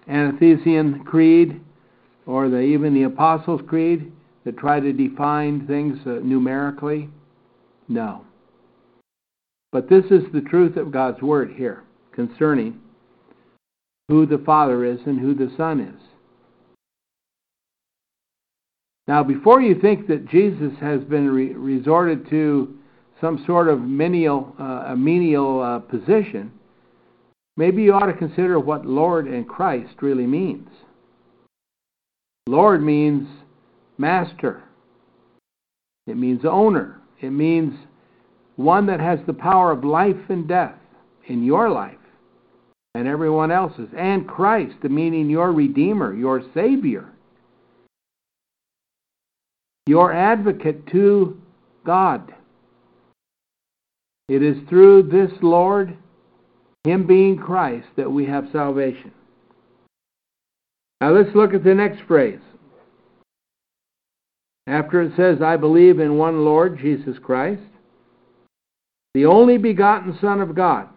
Athanasian 0.09 1.03
Creed, 1.05 1.61
or 2.25 2.49
the, 2.49 2.59
even 2.59 2.93
the 2.93 3.03
Apostles' 3.03 3.61
Creed? 3.67 4.11
that 4.45 4.57
try 4.57 4.79
to 4.79 4.93
define 4.93 5.67
things 5.67 5.97
uh, 6.05 6.19
numerically? 6.23 7.09
No. 7.87 8.25
But 9.71 9.89
this 9.89 10.05
is 10.05 10.23
the 10.33 10.41
truth 10.41 10.77
of 10.77 10.91
God's 10.91 11.21
Word 11.21 11.53
here 11.55 11.83
concerning 12.11 12.79
who 14.09 14.25
the 14.25 14.39
Father 14.39 14.83
is 14.83 14.99
and 15.05 15.19
who 15.19 15.33
the 15.33 15.53
Son 15.55 15.79
is. 15.79 16.01
Now, 19.07 19.23
before 19.23 19.61
you 19.61 19.79
think 19.79 20.07
that 20.07 20.27
Jesus 20.27 20.73
has 20.81 21.01
been 21.03 21.29
re- 21.29 21.53
resorted 21.53 22.29
to 22.31 22.75
some 23.21 23.43
sort 23.45 23.69
of 23.69 23.81
menial, 23.81 24.53
uh, 24.59 24.85
a 24.87 24.95
menial 24.95 25.61
uh, 25.61 25.79
position, 25.79 26.51
maybe 27.55 27.83
you 27.83 27.93
ought 27.93 28.07
to 28.07 28.13
consider 28.13 28.59
what 28.59 28.85
Lord 28.85 29.27
and 29.27 29.47
Christ 29.47 29.93
really 30.01 30.25
means. 30.25 30.67
Lord 32.47 32.81
means 32.81 33.27
master. 33.99 34.63
It 36.07 36.17
means 36.17 36.41
owner. 36.45 36.99
It 37.21 37.29
means 37.29 37.75
one 38.55 38.87
that 38.87 38.99
has 38.99 39.19
the 39.27 39.33
power 39.33 39.71
of 39.71 39.83
life 39.83 40.29
and 40.29 40.47
death 40.47 40.75
in 41.27 41.43
your 41.43 41.69
life 41.69 41.98
and 42.95 43.07
everyone 43.07 43.51
else's. 43.51 43.89
And 43.97 44.27
Christ, 44.27 44.83
meaning 44.83 45.29
your 45.29 45.51
Redeemer, 45.51 46.13
your 46.13 46.43
Savior, 46.53 47.09
your 49.87 50.13
advocate 50.13 50.87
to 50.87 51.39
God. 51.85 52.33
It 54.27 54.43
is 54.43 54.57
through 54.69 55.03
this 55.03 55.31
Lord, 55.41 55.97
Him 56.83 57.07
being 57.07 57.37
Christ, 57.37 57.87
that 57.97 58.11
we 58.11 58.25
have 58.25 58.45
salvation. 58.51 59.11
Now 61.01 61.11
let's 61.11 61.35
look 61.35 61.53
at 61.53 61.63
the 61.63 61.73
next 61.73 62.01
phrase. 62.07 62.39
After 64.67 65.01
it 65.01 65.13
says, 65.17 65.41
I 65.41 65.57
believe 65.57 65.99
in 65.99 66.17
one 66.17 66.45
Lord, 66.45 66.77
Jesus 66.77 67.17
Christ, 67.23 67.63
the 69.15 69.25
only 69.25 69.57
begotten 69.57 70.15
Son 70.21 70.41
of 70.41 70.53
God. 70.53 70.89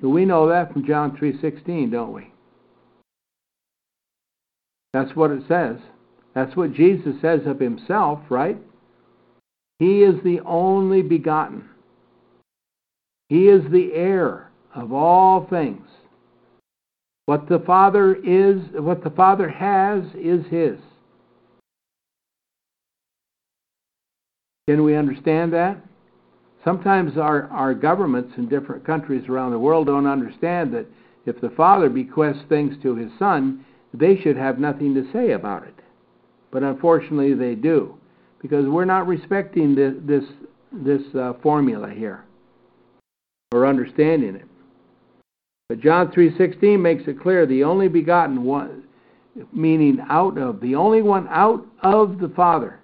We 0.00 0.24
know 0.24 0.48
that 0.48 0.72
from 0.72 0.86
John 0.86 1.16
3.16, 1.16 1.90
don't 1.92 2.12
we? 2.12 2.30
That's 4.92 5.14
what 5.16 5.30
it 5.30 5.42
says. 5.48 5.76
That's 6.34 6.56
what 6.56 6.74
Jesus 6.74 7.14
says 7.20 7.40
of 7.46 7.58
himself, 7.58 8.20
right? 8.28 8.58
He 9.78 10.02
is 10.02 10.16
the 10.22 10.40
only 10.40 11.02
begotten. 11.02 11.68
He 13.28 13.48
is 13.48 13.62
the 13.70 13.92
heir 13.92 14.50
of 14.74 14.92
all 14.92 15.46
things. 15.48 15.86
What 17.26 17.48
the 17.48 17.60
Father 17.60 18.14
is, 18.14 18.60
what 18.74 19.02
the 19.02 19.10
Father 19.10 19.48
has 19.48 20.04
is 20.14 20.44
his. 20.50 20.78
Can 24.68 24.84
we 24.84 24.96
understand 24.96 25.52
that? 25.54 25.78
Sometimes 26.64 27.18
our, 27.18 27.48
our 27.50 27.74
governments 27.74 28.32
in 28.38 28.48
different 28.48 28.84
countries 28.86 29.28
around 29.28 29.50
the 29.50 29.58
world 29.58 29.86
don't 29.86 30.06
understand 30.06 30.72
that 30.72 30.86
if 31.26 31.40
the 31.40 31.50
Father 31.50 31.90
bequests 31.90 32.42
things 32.48 32.74
to 32.82 32.96
his 32.96 33.10
Son, 33.18 33.64
they 33.92 34.16
should 34.20 34.36
have 34.36 34.58
nothing 34.58 34.94
to 34.94 35.10
say 35.12 35.32
about 35.32 35.64
it. 35.64 35.74
But 36.50 36.62
unfortunately, 36.62 37.34
they 37.34 37.54
do, 37.54 37.96
because 38.40 38.66
we're 38.66 38.84
not 38.84 39.06
respecting 39.06 39.74
this, 39.74 39.94
this, 40.04 40.24
this 40.72 41.02
uh, 41.14 41.34
formula 41.42 41.90
here 41.90 42.24
or 43.52 43.66
understanding 43.66 44.34
it. 44.34 44.46
But 45.68 45.80
John 45.80 46.10
3:16 46.12 46.80
makes 46.80 47.04
it 47.06 47.20
clear 47.20 47.46
the 47.46 47.64
only 47.64 47.88
begotten 47.88 48.44
one 48.44 48.84
meaning 49.52 49.98
out 50.08 50.38
of 50.38 50.60
the 50.60 50.74
only 50.74 51.02
one 51.02 51.26
out 51.28 51.66
of 51.82 52.18
the 52.18 52.28
Father. 52.28 52.78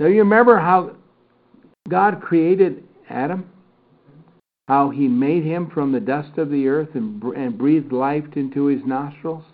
Now 0.00 0.08
you 0.08 0.18
remember 0.18 0.58
how 0.58 0.96
God 1.88 2.20
created 2.20 2.84
Adam? 3.08 3.48
How 4.68 4.90
he 4.90 5.08
made 5.08 5.44
him 5.44 5.70
from 5.70 5.92
the 5.92 6.00
dust 6.00 6.38
of 6.38 6.50
the 6.50 6.68
earth 6.68 6.90
and, 6.94 7.22
and 7.22 7.58
breathed 7.58 7.92
life 7.92 8.24
into 8.36 8.66
his 8.66 8.80
nostrils? 8.86 9.44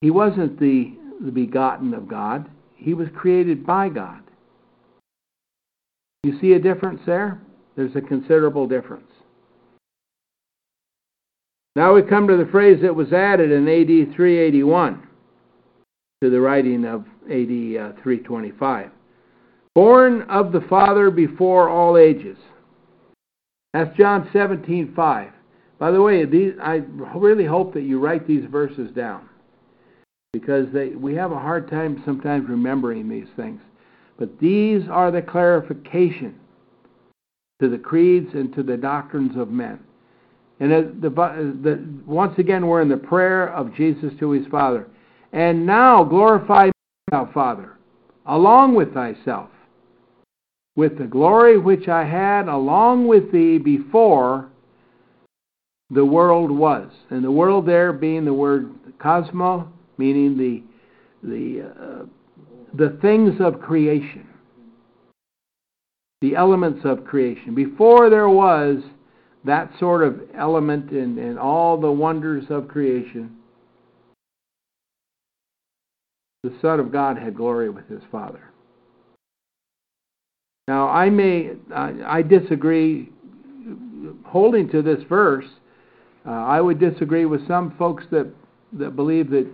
He 0.00 0.10
wasn't 0.10 0.58
the, 0.58 0.94
the 1.20 1.32
begotten 1.32 1.92
of 1.92 2.08
God. 2.08 2.48
He 2.76 2.94
was 2.94 3.08
created 3.14 3.66
by 3.66 3.88
God. 3.88 4.22
You 6.22 6.38
see 6.40 6.52
a 6.52 6.58
difference 6.58 7.00
there? 7.04 7.40
There's 7.76 7.96
a 7.96 8.00
considerable 8.00 8.66
difference. 8.66 9.10
Now 11.76 11.94
we 11.94 12.02
come 12.02 12.26
to 12.28 12.36
the 12.36 12.50
phrase 12.50 12.80
that 12.82 12.94
was 12.94 13.12
added 13.12 13.52
in 13.52 13.68
AD 13.68 14.14
381 14.14 15.06
to 16.22 16.30
the 16.30 16.40
writing 16.40 16.84
of 16.84 17.02
AD 17.26 17.92
uh, 17.94 18.02
325. 18.02 18.90
Born 19.74 20.22
of 20.22 20.52
the 20.52 20.62
Father 20.62 21.10
before 21.10 21.68
all 21.68 21.96
ages. 21.96 22.36
That's 23.72 23.96
John 23.96 24.28
17:5. 24.32 25.32
By 25.78 25.90
the 25.90 26.02
way, 26.02 26.24
these, 26.24 26.52
I 26.60 26.82
really 27.14 27.46
hope 27.46 27.72
that 27.74 27.82
you 27.82 27.98
write 27.98 28.26
these 28.26 28.44
verses 28.44 28.90
down 28.92 29.28
because 30.32 30.66
they, 30.72 30.90
we 30.90 31.14
have 31.14 31.32
a 31.32 31.38
hard 31.38 31.70
time 31.70 32.02
sometimes 32.04 32.48
remembering 32.48 33.08
these 33.08 33.28
things. 33.36 33.60
But 34.18 34.38
these 34.38 34.82
are 34.90 35.10
the 35.10 35.22
clarification 35.22 36.34
to 37.60 37.68
the 37.68 37.78
creeds 37.78 38.34
and 38.34 38.54
to 38.54 38.62
the 38.62 38.76
doctrines 38.76 39.36
of 39.36 39.50
men. 39.50 39.80
And 40.60 40.70
the, 41.02 41.08
the, 41.08 42.02
once 42.06 42.38
again, 42.38 42.66
we're 42.66 42.82
in 42.82 42.88
the 42.90 42.96
prayer 42.98 43.48
of 43.54 43.74
Jesus 43.74 44.12
to 44.18 44.32
his 44.32 44.46
Father. 44.48 44.86
And 45.32 45.64
now 45.64 46.04
glorify 46.04 46.70
thou 47.10 47.30
Father, 47.32 47.78
along 48.26 48.74
with 48.74 48.92
thyself, 48.92 49.48
with 50.76 50.98
the 50.98 51.04
glory 51.04 51.58
which 51.58 51.88
I 51.88 52.04
had 52.04 52.48
along 52.48 53.06
with 53.06 53.32
thee 53.32 53.58
before 53.58 54.48
the 55.90 56.04
world 56.04 56.50
was. 56.50 56.90
And 57.10 57.24
the 57.24 57.30
world 57.30 57.66
there 57.66 57.92
being 57.92 58.24
the 58.24 58.34
word 58.34 58.72
cosmo, 58.98 59.70
meaning 59.98 60.36
the 60.36 60.62
the 61.22 61.68
uh, 61.68 62.06
the 62.74 62.98
things 63.02 63.40
of 63.40 63.60
creation, 63.60 64.26
the 66.20 66.36
elements 66.36 66.80
of 66.84 67.04
creation. 67.04 67.54
Before 67.54 68.08
there 68.08 68.28
was 68.28 68.78
that 69.44 69.70
sort 69.78 70.04
of 70.04 70.20
element 70.34 70.90
and, 70.90 71.18
and 71.18 71.38
all 71.38 71.80
the 71.80 71.90
wonders 71.90 72.44
of 72.50 72.68
creation, 72.68 73.36
the 76.42 76.54
Son 76.62 76.78
of 76.78 76.92
God 76.92 77.18
had 77.18 77.34
glory 77.34 77.70
with 77.70 77.88
his 77.88 78.02
Father. 78.10 78.50
Now, 80.70 80.88
I 80.88 81.10
may, 81.10 81.50
I, 81.74 81.94
I 82.06 82.22
disagree, 82.22 83.08
holding 84.24 84.68
to 84.70 84.82
this 84.82 85.02
verse, 85.08 85.46
uh, 86.24 86.30
I 86.30 86.60
would 86.60 86.78
disagree 86.78 87.24
with 87.24 87.44
some 87.48 87.74
folks 87.76 88.04
that, 88.12 88.32
that 88.74 88.94
believe 88.94 89.30
that 89.30 89.50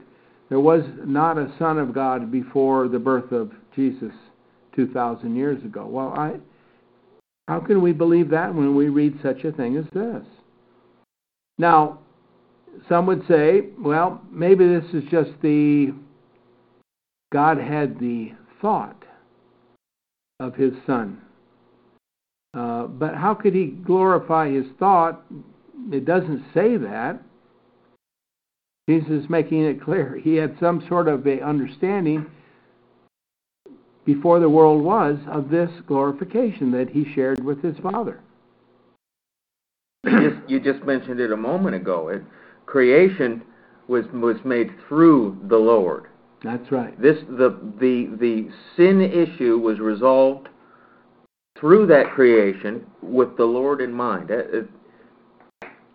there 0.50 0.60
was 0.60 0.82
not 1.06 1.38
a 1.38 1.50
Son 1.58 1.78
of 1.78 1.94
God 1.94 2.30
before 2.30 2.88
the 2.88 2.98
birth 2.98 3.32
of 3.32 3.50
Jesus 3.74 4.12
2,000 4.74 5.34
years 5.34 5.64
ago. 5.64 5.86
Well, 5.86 6.12
I, 6.14 6.34
how 7.48 7.60
can 7.60 7.80
we 7.80 7.92
believe 7.92 8.28
that 8.28 8.54
when 8.54 8.76
we 8.76 8.90
read 8.90 9.18
such 9.22 9.42
a 9.44 9.52
thing 9.52 9.78
as 9.78 9.86
this? 9.94 10.22
Now, 11.56 12.00
some 12.90 13.06
would 13.06 13.26
say, 13.26 13.70
well, 13.78 14.20
maybe 14.30 14.68
this 14.68 14.84
is 14.92 15.02
just 15.10 15.30
the 15.40 15.94
God 17.32 17.56
had 17.56 17.98
the 17.98 18.32
thought 18.60 19.05
of 20.40 20.54
his 20.54 20.72
Son. 20.86 21.20
Uh, 22.54 22.84
but 22.84 23.14
how 23.14 23.34
could 23.34 23.54
he 23.54 23.66
glorify 23.66 24.50
his 24.50 24.66
thought? 24.78 25.22
It 25.92 26.04
doesn't 26.04 26.44
say 26.54 26.76
that. 26.76 27.22
Jesus 28.88 29.24
is 29.24 29.30
making 29.30 29.64
it 29.64 29.82
clear. 29.82 30.18
He 30.22 30.36
had 30.36 30.56
some 30.60 30.84
sort 30.88 31.08
of 31.08 31.26
a 31.26 31.40
understanding 31.42 32.26
before 34.04 34.38
the 34.38 34.48
world 34.48 34.82
was 34.82 35.18
of 35.28 35.50
this 35.50 35.70
glorification 35.86 36.70
that 36.70 36.88
he 36.88 37.04
shared 37.14 37.44
with 37.44 37.62
his 37.62 37.76
Father. 37.78 38.20
You 40.04 40.30
just, 40.30 40.50
you 40.50 40.60
just 40.60 40.84
mentioned 40.86 41.18
it 41.18 41.32
a 41.32 41.36
moment 41.36 41.74
ago. 41.74 42.08
It, 42.08 42.22
creation 42.64 43.42
was 43.88 44.04
was 44.12 44.36
made 44.44 44.70
through 44.88 45.36
the 45.48 45.56
Lord. 45.56 46.06
That's 46.42 46.70
right. 46.70 47.00
This 47.00 47.16
the 47.28 47.58
the 47.80 48.16
the 48.18 48.48
sin 48.76 49.00
issue 49.00 49.58
was 49.58 49.78
resolved 49.78 50.48
through 51.58 51.86
that 51.86 52.10
creation 52.10 52.86
with 53.02 53.36
the 53.36 53.44
Lord 53.44 53.80
in 53.80 53.92
mind. 53.92 54.30
It, 54.30 54.50
it, 54.52 54.68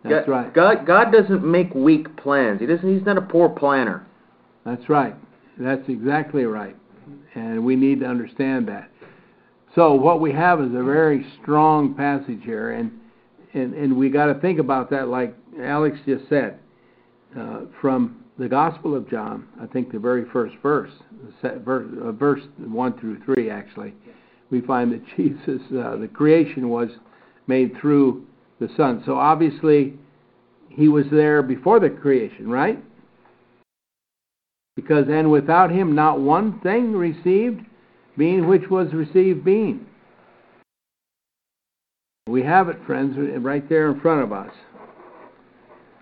That's 0.04 0.26
God, 0.26 0.32
right. 0.32 0.54
God 0.54 0.88
God 0.88 1.12
doesn't 1.12 1.44
make 1.46 1.74
weak 1.76 2.16
plans. 2.18 2.60
He 2.60 2.66
doesn't. 2.66 2.98
He's 2.98 3.06
not 3.06 3.18
a 3.18 3.22
poor 3.22 3.50
planner. 3.50 4.08
That's 4.66 4.90
right. 4.90 5.16
That's 5.58 5.88
exactly 5.88 6.46
right. 6.46 6.76
And 7.36 7.64
we 7.64 7.76
need 7.76 8.00
to 8.02 8.06
understand 8.06 8.68
that. 8.68 8.90
So 9.76 9.94
what 9.94 10.20
we 10.20 10.32
have 10.34 10.60
is 10.60 10.70
a 10.76 10.84
very 10.84 11.26
strong 11.42 11.94
passage 11.94 12.42
here, 12.44 12.72
and 12.72 12.92
and, 13.54 13.74
and 13.74 13.96
we 13.96 14.10
got 14.10 14.26
to 14.26 14.36
think 14.36 14.60
about 14.60 14.90
that, 14.92 15.08
like 15.08 15.36
Alex 15.62 15.98
just 16.06 16.28
said, 16.30 16.60
uh, 17.38 17.62
from 17.80 18.21
the 18.42 18.50
Gospel 18.50 18.96
of 18.96 19.08
John. 19.08 19.48
I 19.62 19.68
think 19.68 19.92
the 19.92 20.00
very 20.00 20.26
first 20.34 20.56
verse, 20.64 20.92
verse, 21.44 21.88
uh, 22.04 22.12
verse 22.12 22.42
one 22.58 23.00
through 23.00 23.22
three, 23.24 23.52
actually, 23.52 23.94
we 24.50 24.62
find 24.62 24.92
that 24.92 25.02
Jesus, 25.16 25.62
uh, 25.72 25.96
the 25.98 26.10
creation 26.12 26.70
was 26.70 26.90
made 27.46 27.78
through 27.80 28.26
the 28.60 28.68
Son. 28.76 29.04
So 29.06 29.16
obviously, 29.16 29.94
he 30.70 30.88
was 30.88 31.06
there 31.12 31.44
before 31.44 31.80
the 31.80 31.90
creation, 31.92 32.50
right? 32.50 32.84
Because, 34.76 35.06
and 35.08 35.30
without 35.30 35.70
him, 35.70 35.94
not 35.94 36.20
one 36.20 36.60
thing 36.62 36.94
received, 36.94 37.62
being 38.18 38.48
which 38.48 38.70
was 38.72 38.92
received 38.92 39.46
being. 39.46 39.86
We 42.28 42.42
have 42.42 42.70
it, 42.70 42.78
friends, 42.88 43.18
right 43.40 43.68
there 43.70 43.92
in 43.92 44.00
front 44.00 44.24
of 44.24 44.32
us. 44.32 44.54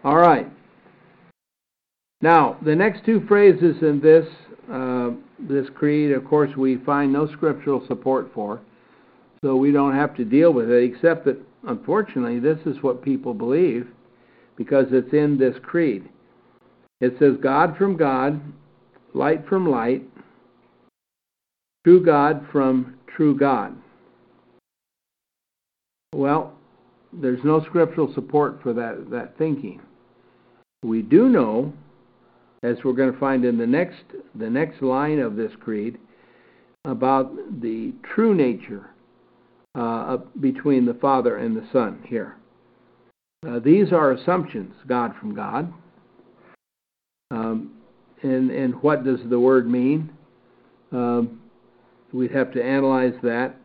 All 0.05 0.15
right. 0.15 0.47
Now, 2.21 2.57
the 2.63 2.75
next 2.75 3.05
two 3.05 3.25
phrases 3.27 3.81
in 3.81 4.01
this 4.01 4.25
uh, 4.71 5.11
this 5.39 5.67
creed, 5.73 6.11
of 6.11 6.25
course, 6.25 6.55
we 6.55 6.77
find 6.77 7.11
no 7.11 7.27
scriptural 7.31 7.85
support 7.87 8.29
for, 8.33 8.61
so 9.43 9.55
we 9.55 9.71
don't 9.71 9.95
have 9.95 10.15
to 10.17 10.25
deal 10.25 10.53
with 10.53 10.69
it, 10.69 10.83
except 10.83 11.25
that, 11.25 11.37
unfortunately, 11.67 12.39
this 12.39 12.59
is 12.65 12.83
what 12.83 13.01
people 13.01 13.33
believe 13.33 13.87
because 14.57 14.87
it's 14.91 15.13
in 15.13 15.37
this 15.37 15.55
creed. 15.63 16.07
It 16.99 17.15
says, 17.17 17.35
God 17.41 17.77
from 17.77 17.95
God, 17.95 18.41
light 19.13 19.47
from 19.47 19.69
light, 19.69 20.03
true 21.85 22.05
God 22.05 22.45
from 22.51 22.95
true 23.07 23.37
God. 23.37 23.75
Well, 26.13 26.53
there's 27.13 27.43
no 27.45 27.63
scriptural 27.63 28.13
support 28.13 28.61
for 28.61 28.73
that, 28.73 29.09
that 29.09 29.37
thinking. 29.37 29.81
We 30.83 31.01
do 31.01 31.29
know, 31.29 31.73
as 32.63 32.77
we're 32.83 32.93
going 32.93 33.11
to 33.11 33.19
find 33.19 33.45
in 33.45 33.57
the 33.57 33.67
next, 33.67 34.03
the 34.35 34.49
next 34.49 34.81
line 34.81 35.19
of 35.19 35.35
this 35.35 35.51
creed, 35.59 35.97
about 36.85 37.33
the 37.61 37.93
true 38.03 38.33
nature 38.35 38.89
uh, 39.75 40.17
between 40.39 40.85
the 40.85 40.93
Father 40.95 41.37
and 41.37 41.55
the 41.55 41.67
Son 41.71 42.03
here. 42.07 42.35
Uh, 43.47 43.59
these 43.59 43.93
are 43.93 44.11
assumptions, 44.11 44.73
God 44.87 45.13
from 45.19 45.33
God. 45.33 45.71
Um, 47.31 47.73
and, 48.21 48.51
and 48.51 48.73
what 48.81 49.05
does 49.05 49.19
the 49.29 49.39
word 49.39 49.69
mean? 49.69 50.11
Um, 50.91 51.41
we'd 52.11 52.31
have 52.31 52.51
to 52.53 52.63
analyze 52.63 53.13
that. 53.23 53.55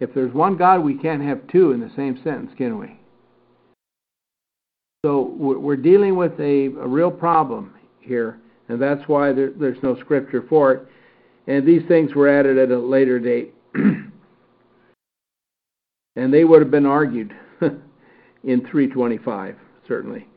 If 0.00 0.14
there's 0.14 0.32
one 0.32 0.56
God, 0.56 0.84
we 0.84 0.96
can't 0.96 1.22
have 1.22 1.46
two 1.48 1.72
in 1.72 1.80
the 1.80 1.90
same 1.96 2.20
sentence, 2.22 2.52
can 2.56 2.78
we? 2.78 2.98
So 5.04 5.34
we're 5.36 5.74
dealing 5.74 6.14
with 6.14 6.38
a, 6.38 6.66
a 6.66 6.86
real 6.86 7.10
problem 7.10 7.74
here, 7.98 8.38
and 8.68 8.80
that's 8.80 9.02
why 9.08 9.32
there, 9.32 9.50
there's 9.50 9.82
no 9.82 9.98
scripture 9.98 10.44
for 10.48 10.72
it. 10.72 10.86
And 11.48 11.66
these 11.66 11.82
things 11.88 12.14
were 12.14 12.28
added 12.28 12.56
at 12.56 12.70
a 12.70 12.78
later 12.78 13.18
date. 13.18 13.52
and 16.14 16.32
they 16.32 16.44
would 16.44 16.62
have 16.62 16.70
been 16.70 16.86
argued 16.86 17.34
in 18.44 18.60
325, 18.70 19.56
certainly. 19.88 20.28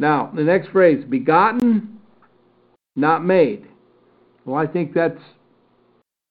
Now, 0.00 0.30
the 0.36 0.44
next 0.44 0.68
phrase, 0.68 1.02
begotten, 1.08 1.98
not 2.94 3.24
made. 3.24 3.68
Well, 4.44 4.56
I 4.56 4.66
think 4.66 4.92
that's 4.92 5.20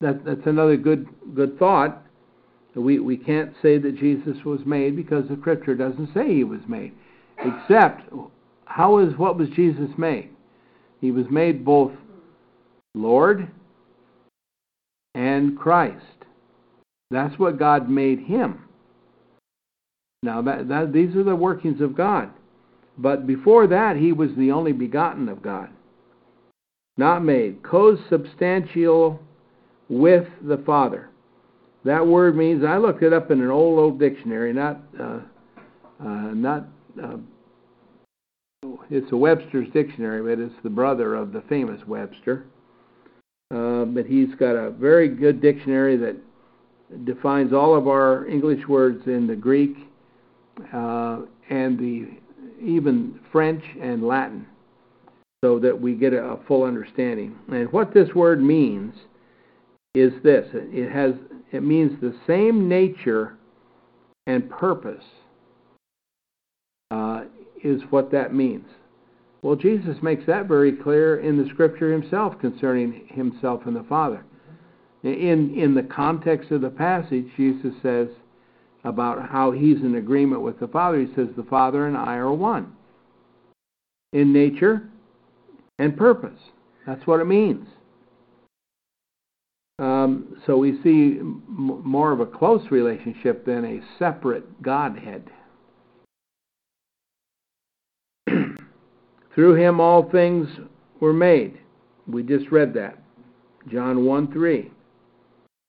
that, 0.01 0.23
that's 0.23 0.45
another 0.45 0.77
good 0.77 1.07
good 1.33 1.57
thought. 1.57 2.03
We 2.75 2.99
we 2.99 3.17
can't 3.17 3.53
say 3.63 3.79
that 3.79 3.97
Jesus 3.97 4.37
was 4.45 4.59
made 4.63 4.95
because 4.95 5.27
the 5.27 5.37
Scripture 5.41 5.73
doesn't 5.73 6.13
say 6.13 6.31
he 6.31 6.43
was 6.43 6.61
made. 6.67 6.93
Except, 7.47 8.01
how 8.65 8.99
is 8.99 9.17
what 9.17 9.37
was 9.37 9.49
Jesus 9.49 9.89
made? 9.97 10.29
He 10.99 11.11
was 11.11 11.25
made 11.29 11.63
both 11.63 11.91
Lord 12.93 13.49
and 15.15 15.57
Christ. 15.57 16.03
That's 17.11 17.37
what 17.39 17.59
God 17.59 17.89
made 17.89 18.19
him. 18.19 18.63
Now 20.23 20.41
that, 20.41 20.67
that 20.67 20.91
these 20.91 21.15
are 21.15 21.23
the 21.23 21.35
workings 21.35 21.79
of 21.81 21.95
God. 21.95 22.31
But 22.97 23.27
before 23.27 23.67
that, 23.67 23.95
he 23.95 24.11
was 24.11 24.29
the 24.37 24.51
only 24.51 24.73
begotten 24.73 25.29
of 25.29 25.41
God. 25.41 25.69
Not 26.97 27.23
made. 27.23 27.61
Co-substantial 27.61 29.19
with 29.87 30.27
the 30.41 30.57
Father. 30.65 31.09
That 31.85 32.05
word 32.05 32.35
means 32.35 32.63
I 32.65 32.77
looked 32.77 33.03
it 33.03 33.13
up 33.13 33.29
in 33.31 33.39
an 33.39 33.51
old 33.51 33.79
old 33.79 33.99
dictionary, 33.99 34.51
not 34.51 34.81
uh, 34.99 35.19
uh, 36.03 36.33
not 36.33 36.67
uh, 37.01 37.17
it's 38.89 39.11
a 39.11 39.17
Webster's 39.17 39.67
dictionary, 39.73 40.21
but 40.35 40.43
it's 40.43 40.55
the 40.63 40.69
brother 40.69 41.15
of 41.15 41.33
the 41.33 41.41
famous 41.49 41.81
Webster. 41.87 42.45
Uh, 43.53 43.85
but 43.85 44.05
he's 44.05 44.33
got 44.35 44.55
a 44.55 44.71
very 44.71 45.07
good 45.07 45.41
dictionary 45.41 45.97
that 45.97 46.15
defines 47.05 47.53
all 47.53 47.75
of 47.75 47.87
our 47.87 48.25
English 48.27 48.67
words 48.67 49.05
in 49.07 49.27
the 49.27 49.35
Greek 49.35 49.75
uh, 50.73 51.19
and 51.49 51.77
the 51.79 52.07
even 52.61 53.19
French 53.31 53.63
and 53.79 54.05
Latin, 54.05 54.45
so 55.43 55.59
that 55.59 55.79
we 55.79 55.93
get 55.93 56.13
a, 56.13 56.21
a 56.21 56.39
full 56.47 56.63
understanding. 56.63 57.37
And 57.49 57.71
what 57.71 57.93
this 57.93 58.09
word 58.15 58.41
means 58.41 58.93
is 59.93 60.11
this: 60.23 60.47
it 60.53 60.91
has 60.91 61.13
it 61.51 61.63
means 61.63 61.99
the 62.01 62.15
same 62.25 62.67
nature 62.67 63.37
and 64.25 64.49
purpose 64.49 65.03
is 67.63 67.81
what 67.89 68.11
that 68.11 68.33
means. 68.33 68.65
Well, 69.41 69.55
Jesus 69.55 69.97
makes 70.01 70.25
that 70.25 70.47
very 70.47 70.71
clear 70.71 71.19
in 71.19 71.37
the 71.37 71.49
Scripture 71.49 71.91
himself 71.91 72.39
concerning 72.39 73.07
himself 73.07 73.61
and 73.65 73.75
the 73.75 73.83
Father. 73.83 74.23
In 75.03 75.53
in 75.55 75.75
the 75.75 75.83
context 75.83 76.51
of 76.51 76.61
the 76.61 76.69
passage, 76.69 77.27
Jesus 77.37 77.73
says 77.81 78.07
about 78.83 79.29
how 79.29 79.51
he's 79.51 79.81
in 79.81 79.95
agreement 79.95 80.41
with 80.41 80.59
the 80.59 80.67
Father. 80.67 80.99
He 80.99 81.13
says, 81.15 81.27
The 81.35 81.43
Father 81.43 81.87
and 81.87 81.95
I 81.95 82.15
are 82.15 82.33
one 82.33 82.73
in 84.13 84.33
nature 84.33 84.89
and 85.79 85.95
purpose. 85.95 86.39
That's 86.85 87.05
what 87.05 87.19
it 87.19 87.25
means. 87.25 87.67
Um, 89.79 90.41
so 90.47 90.57
we 90.57 90.81
see 90.81 91.19
m- 91.19 91.43
more 91.83 92.11
of 92.11 92.19
a 92.19 92.25
close 92.25 92.63
relationship 92.71 93.45
than 93.45 93.63
a 93.63 93.81
separate 93.99 94.61
Godhead. 94.61 95.29
Through 99.37 99.55
him 99.55 99.79
all 99.79 100.09
things 100.09 100.49
were 100.99 101.13
made. 101.13 101.57
We 102.05 102.23
just 102.23 102.51
read 102.51 102.73
that. 102.73 102.97
John 103.71 104.03
1 104.03 104.33
3. 104.33 104.69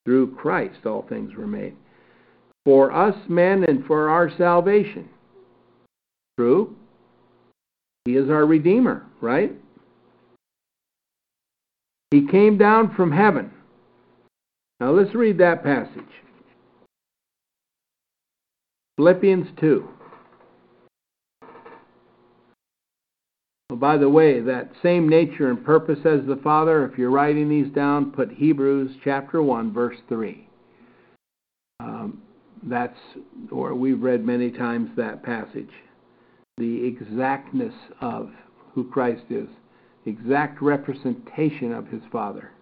Through 0.04 0.34
Christ 0.34 0.86
all 0.86 1.06
things 1.08 1.36
were 1.36 1.46
made 1.46 1.76
for 2.68 2.92
us 2.92 3.16
men 3.30 3.64
and 3.66 3.82
for 3.86 4.10
our 4.10 4.30
salvation. 4.36 5.08
True? 6.38 6.76
He 8.04 8.14
is 8.14 8.28
our 8.28 8.44
Redeemer, 8.44 9.06
right? 9.22 9.52
He 12.10 12.26
came 12.26 12.58
down 12.58 12.94
from 12.94 13.10
heaven. 13.10 13.50
Now 14.80 14.90
let's 14.90 15.14
read 15.14 15.38
that 15.38 15.64
passage. 15.64 16.02
Philippians 18.98 19.48
2. 19.58 19.88
Well, 23.70 23.78
by 23.78 23.98
the 23.98 24.08
way, 24.08 24.40
that 24.40 24.70
same 24.82 25.08
nature 25.08 25.50
and 25.50 25.62
purpose 25.62 25.98
as 26.06 26.26
the 26.26 26.40
Father, 26.42 26.86
if 26.86 26.96
you're 26.96 27.10
writing 27.10 27.50
these 27.50 27.70
down, 27.74 28.12
put 28.12 28.30
Hebrews 28.32 28.92
chapter 29.04 29.42
1, 29.42 29.74
verse 29.74 29.98
3. 30.08 30.48
Um, 31.80 32.22
that's, 32.62 32.98
or 33.50 33.74
we've 33.74 34.00
read 34.00 34.24
many 34.24 34.50
times 34.50 34.88
that 34.96 35.22
passage. 35.22 35.68
The 36.56 36.86
exactness 36.86 37.74
of 38.00 38.30
who 38.72 38.88
Christ 38.90 39.24
is, 39.28 39.48
the 40.06 40.12
exact 40.12 40.62
representation 40.62 41.72
of 41.72 41.86
his 41.88 42.02
Father. 42.10 42.52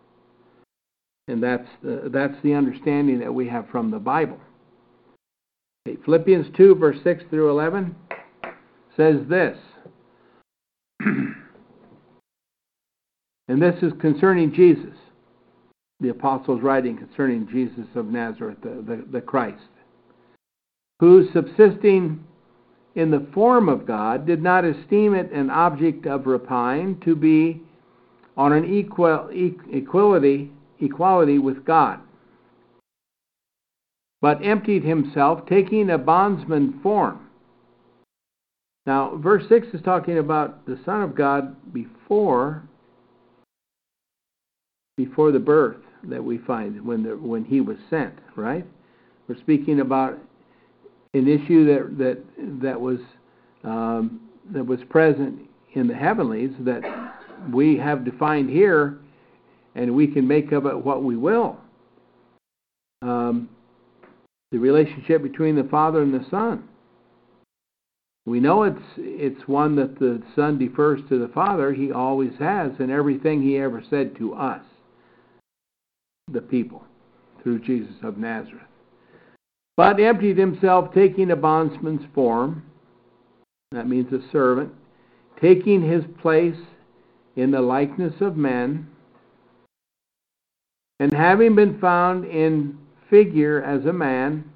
And 1.29 1.41
that's 1.41 1.69
the, 1.85 2.11
that's 2.13 2.37
the 2.43 2.55
understanding 2.55 3.21
that 3.21 3.33
we 3.33 3.49
have 3.49 3.69
from 3.71 3.93
the 3.93 3.99
Bible. 4.01 4.41
Okay, 5.89 5.99
Philippians 6.05 6.49
2, 6.57 6.75
verse 6.75 6.99
6 7.05 7.23
through 7.31 7.51
11 7.51 7.95
says 8.97 9.17
this. 9.29 9.57
and 13.49 13.63
this 13.63 13.83
is 13.83 13.93
concerning 14.01 14.53
Jesus. 14.53 14.95
The 16.01 16.11
apostles 16.11 16.61
writing 16.63 16.99
concerning 16.99 17.49
Jesus 17.49 17.87
of 17.95 18.07
Nazareth, 18.07 18.59
the, 18.63 18.85
the, 18.87 19.05
the 19.11 19.21
Christ 19.21 19.63
who, 21.01 21.29
subsisting 21.33 22.25
in 22.95 23.11
the 23.11 23.27
form 23.35 23.69
of 23.69 23.87
God, 23.87 24.27
did 24.27 24.43
not 24.43 24.65
esteem 24.65 25.15
it 25.15 25.31
an 25.33 25.51
object 25.51 26.07
of 26.07 26.27
rapine 26.27 26.99
to 27.05 27.15
be 27.15 27.61
on 28.37 28.53
an 28.53 28.65
equal, 28.65 29.29
equality, 29.31 30.51
equality 30.81 31.39
with 31.39 31.65
God, 31.65 32.01
but 34.23 34.45
emptied 34.45 34.85
himself, 34.85 35.47
taking 35.47 35.91
a 35.91 35.99
bondsman 35.99 36.81
form. 36.83 37.26
Now, 38.87 39.17
verse 39.17 39.43
6 39.49 39.69
is 39.75 39.83
talking 39.83 40.19
about 40.19 40.65
the 40.67 40.79
Son 40.85 41.03
of 41.03 41.15
God 41.15 41.57
before, 41.73 42.63
before 44.97 45.33
the 45.33 45.41
birth 45.41 45.79
that 46.05 46.23
we 46.23 46.39
find 46.39 46.85
when, 46.85 47.03
the, 47.03 47.17
when 47.17 47.45
he 47.45 47.61
was 47.61 47.77
sent, 47.91 48.15
right? 48.37 48.65
We're 49.29 49.39
speaking 49.39 49.81
about 49.81 50.19
an 51.15 51.27
issue 51.27 51.65
that 51.67 51.99
that 51.99 52.63
that 52.63 52.81
was 52.81 52.99
um, 53.65 54.21
that 54.53 54.65
was 54.65 54.79
present 54.89 55.41
in 55.73 55.89
the 55.89 55.95
heavenlies 55.95 56.53
that 56.61 56.83
we 57.53 57.77
have 57.77 58.05
defined 58.05 58.51
here, 58.51 58.99
and 59.75 59.95
we 59.95 60.07
can 60.07 60.27
make 60.27 60.53
of 60.53 60.67
it 60.67 60.77
what 60.77 61.03
we 61.03 61.17
will. 61.17 61.59
Um, 63.03 63.49
the 64.53 64.59
relationship 64.59 65.23
between 65.23 65.57
the 65.57 65.65
Father 65.65 66.03
and 66.03 66.15
the 66.15 66.25
Son. 66.31 66.69
We 68.27 68.41
know 68.41 68.65
it's 68.65 68.83
it's 68.99 69.49
one 69.49 69.77
that 69.77 69.99
the 69.99 70.23
Son 70.35 70.59
defers 70.59 71.01
to 71.09 71.19
the 71.19 71.33
Father. 71.33 71.73
He 71.73 71.93
always 71.93 72.33
has 72.39 72.73
in 72.81 72.91
everything 72.91 73.41
he 73.41 73.57
ever 73.57 73.83
said 73.89 74.17
to 74.17 74.35
us, 74.35 74.63
the 76.31 76.43
people, 76.43 76.85
through 77.43 77.61
Jesus 77.61 77.95
of 78.03 78.19
Nazareth 78.19 78.67
but 79.77 80.01
emptied 80.01 80.39
himself, 80.39 80.93
taking 80.95 81.31
a 81.31 81.37
bondsman's 81.37 82.07
form. 82.15 82.63
That 83.73 83.89
means 83.89 84.13
a 84.13 84.21
servant, 84.33 84.73
taking 85.41 85.87
his 85.87 86.03
place 86.23 86.57
in 87.37 87.51
the 87.51 87.61
likeness 87.61 88.15
of 88.21 88.37
men, 88.37 88.89
and 90.99 91.13
having 91.13 91.55
been 91.55 91.79
found 91.79 92.25
in 92.25 92.79
figure 93.11 93.63
as 93.63 93.85
a 93.85 93.93
man, 93.93 94.51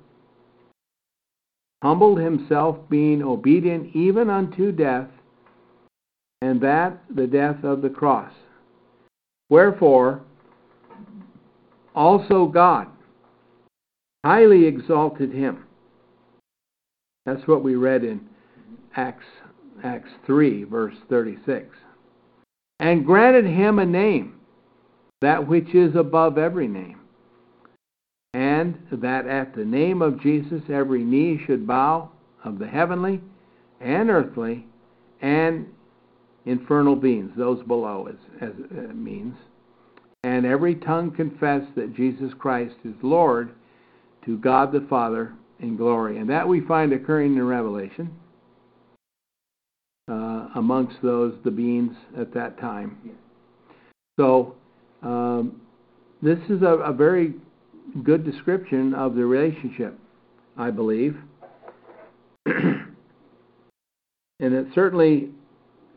humbled 1.82 2.18
himself, 2.18 2.76
being 2.88 3.22
obedient 3.22 3.94
even 3.94 4.28
unto 4.28 4.72
death, 4.72 5.08
and 6.42 6.60
that 6.60 7.02
the 7.14 7.26
death 7.26 7.62
of 7.64 7.82
the 7.82 7.88
cross. 7.88 8.32
Wherefore, 9.48 10.22
also 11.94 12.46
God 12.46 12.86
highly 14.24 14.66
exalted 14.66 15.32
him. 15.32 15.64
That's 17.26 17.46
what 17.46 17.62
we 17.62 17.74
read 17.74 18.04
in 18.04 18.20
Acts 18.96 19.24
Acts 19.82 20.10
3 20.26 20.64
verse 20.64 20.94
36. 21.08 21.76
And 22.80 23.04
granted 23.04 23.46
him 23.46 23.78
a 23.78 23.86
name 23.86 24.40
that 25.20 25.46
which 25.46 25.74
is 25.74 25.94
above 25.96 26.38
every 26.38 26.68
name. 26.68 26.99
And 28.34 28.78
that 28.92 29.26
at 29.26 29.54
the 29.54 29.64
name 29.64 30.02
of 30.02 30.20
Jesus 30.20 30.62
every 30.68 31.02
knee 31.02 31.40
should 31.46 31.66
bow 31.66 32.10
of 32.44 32.58
the 32.58 32.66
heavenly 32.66 33.20
and 33.80 34.08
earthly 34.10 34.66
and 35.20 35.66
infernal 36.46 36.96
beings, 36.96 37.32
those 37.36 37.62
below, 37.66 38.08
as, 38.08 38.16
as 38.40 38.54
it 38.70 38.96
means. 38.96 39.34
And 40.22 40.46
every 40.46 40.74
tongue 40.76 41.10
confess 41.10 41.62
that 41.76 41.94
Jesus 41.94 42.32
Christ 42.38 42.76
is 42.84 42.94
Lord 43.02 43.50
to 44.24 44.38
God 44.38 44.72
the 44.72 44.86
Father 44.88 45.32
in 45.60 45.76
glory. 45.76 46.18
And 46.18 46.28
that 46.30 46.46
we 46.46 46.60
find 46.60 46.92
occurring 46.92 47.36
in 47.36 47.46
Revelation 47.46 48.10
uh, 50.08 50.48
amongst 50.56 50.96
those, 51.02 51.34
the 51.44 51.50
beings 51.50 51.96
at 52.18 52.34
that 52.34 52.58
time. 52.60 52.98
So, 54.18 54.54
um, 55.02 55.60
this 56.22 56.38
is 56.50 56.60
a, 56.60 56.74
a 56.84 56.92
very 56.92 57.34
good 58.04 58.24
description 58.24 58.94
of 58.94 59.14
the 59.14 59.24
relationship, 59.24 59.98
I 60.56 60.70
believe. 60.70 61.16
and 62.46 62.94
it 64.40 64.66
certainly 64.74 65.30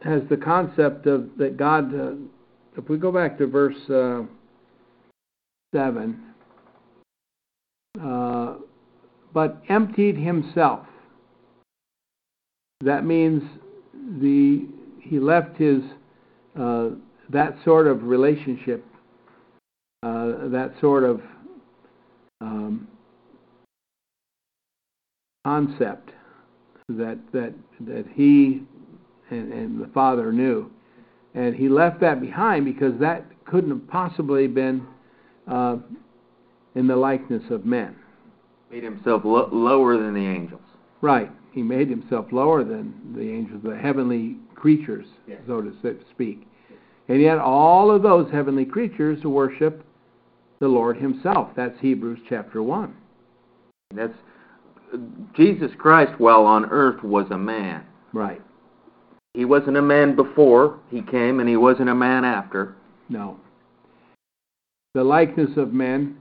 has 0.04 0.22
the 0.30 0.38
concept 0.38 1.08
of 1.08 1.30
that 1.38 1.58
God, 1.58 1.94
uh, 1.94 2.12
if 2.78 2.90
we 2.90 2.98
go 2.98 3.12
back 3.12 3.38
to 3.38 3.48
verse 3.48 3.90
uh, 3.90 4.24
7, 5.74 6.22
uh, 8.02 8.56
but 9.34 9.62
emptied 9.70 10.18
himself. 10.18 10.86
That 12.82 13.06
means 13.06 13.42
the 14.20 14.68
he 15.00 15.20
left 15.20 15.58
his 15.58 15.82
uh, 16.60 16.90
that 17.30 17.56
sort 17.64 17.88
of 17.88 18.04
relationship, 18.04 18.86
uh, 20.04 20.48
that 20.50 20.74
sort 20.82 21.04
of 21.04 21.22
um, 22.44 22.88
concept 25.46 26.10
that 26.90 27.18
that 27.32 27.54
that 27.82 28.06
he 28.14 28.62
and, 29.30 29.54
and 29.54 29.82
the 29.82 29.88
father 29.94 30.32
knew, 30.32 30.70
and 31.34 31.56
he 31.56 31.70
left 31.70 32.00
that 32.02 32.22
behind 32.22 32.66
because 32.66 32.94
that 33.00 33.26
couldn't 33.46 33.70
have 33.70 33.88
possibly 33.88 34.48
been 34.48 34.86
uh, 35.48 35.78
in 36.76 36.88
the 36.88 36.96
likeness 36.96 37.44
of 37.50 37.66
men. 37.66 37.96
Made 38.72 38.84
himself 38.84 39.24
lo- 39.26 39.50
lower 39.52 39.98
than 39.98 40.14
the 40.14 40.26
angels. 40.26 40.62
Right. 41.02 41.32
He 41.52 41.62
made 41.62 41.90
himself 41.90 42.28
lower 42.32 42.64
than 42.64 43.14
the 43.16 43.22
angels, 43.22 43.62
the 43.64 43.78
heavenly 43.78 44.38
creatures, 44.56 45.06
Yes. 45.28 45.40
so 45.46 45.62
to 45.62 45.72
speak. 46.12 46.48
And 47.08 47.22
yet, 47.22 47.38
all 47.38 47.92
of 47.92 48.02
those 48.02 48.32
heavenly 48.32 48.66
creatures 48.66 49.24
worship 49.24 49.83
the 50.64 50.70
Lord 50.70 50.96
Himself. 50.96 51.50
That's 51.58 51.78
Hebrews 51.82 52.20
chapter 52.30 52.64
1. 52.64 52.96
That's 53.94 54.14
Jesus 55.36 55.72
Christ, 55.78 56.18
while 56.20 56.46
on 56.46 56.64
earth, 56.70 57.04
was 57.04 57.26
a 57.32 57.38
man. 57.38 57.84
Right. 58.14 58.42
He 59.34 59.44
wasn't 59.44 59.76
a 59.76 59.82
man 59.82 60.16
before 60.16 60.80
he 60.90 61.02
came, 61.02 61.42
and 61.42 61.50
he 61.50 61.58
wasn't 61.58 61.90
a 61.90 61.96
man 61.96 62.24
after. 62.24 62.76
No. 63.10 63.42
The 64.94 65.04
likeness 65.04 65.50
of 65.58 65.74
men, 65.74 66.16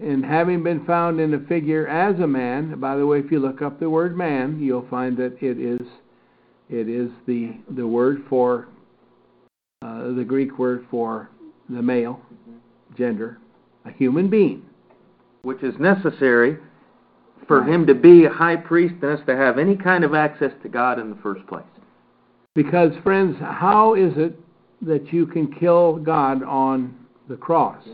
and 0.00 0.24
having 0.24 0.62
been 0.62 0.84
found 0.84 1.18
in 1.18 1.34
a 1.34 1.40
figure 1.40 1.88
as 1.88 2.20
a 2.20 2.26
man, 2.26 2.78
by 2.78 2.94
the 2.94 3.04
way, 3.04 3.18
if 3.18 3.32
you 3.32 3.40
look 3.40 3.62
up 3.62 3.80
the 3.80 3.90
word 3.90 4.16
man, 4.16 4.60
you'll 4.60 4.86
find 4.88 5.16
that 5.16 5.42
it 5.42 5.58
is 5.58 5.84
it 6.70 6.88
is 6.88 7.10
the 7.26 7.56
the 7.70 7.86
word 7.86 8.22
for 8.28 8.68
uh, 9.82 10.12
the 10.12 10.24
Greek 10.24 10.56
word 10.56 10.86
for 10.88 11.30
the 11.68 11.82
male 11.82 12.20
gender, 12.96 13.38
a 13.86 13.90
human 13.92 14.28
being. 14.28 14.62
which 15.42 15.62
is 15.62 15.78
necessary 15.78 16.58
for 17.46 17.60
Right. 17.60 17.68
him 17.68 17.86
to 17.86 17.94
be 17.94 18.24
a 18.24 18.30
high 18.30 18.56
priest 18.56 18.94
and 19.00 19.12
us 19.12 19.20
to 19.26 19.36
have 19.36 19.58
any 19.58 19.76
kind 19.76 20.02
of 20.02 20.12
access 20.12 20.52
to 20.64 20.68
God 20.68 20.98
in 20.98 21.08
the 21.08 21.14
first 21.16 21.46
place. 21.46 21.62
Because, 22.56 22.96
friends, 23.04 23.36
how 23.38 23.94
is 23.94 24.16
it 24.16 24.36
that 24.82 25.12
you 25.12 25.24
can 25.24 25.46
kill 25.46 25.98
God 25.98 26.42
on 26.42 26.94
the 27.28 27.36
cross? 27.36 27.88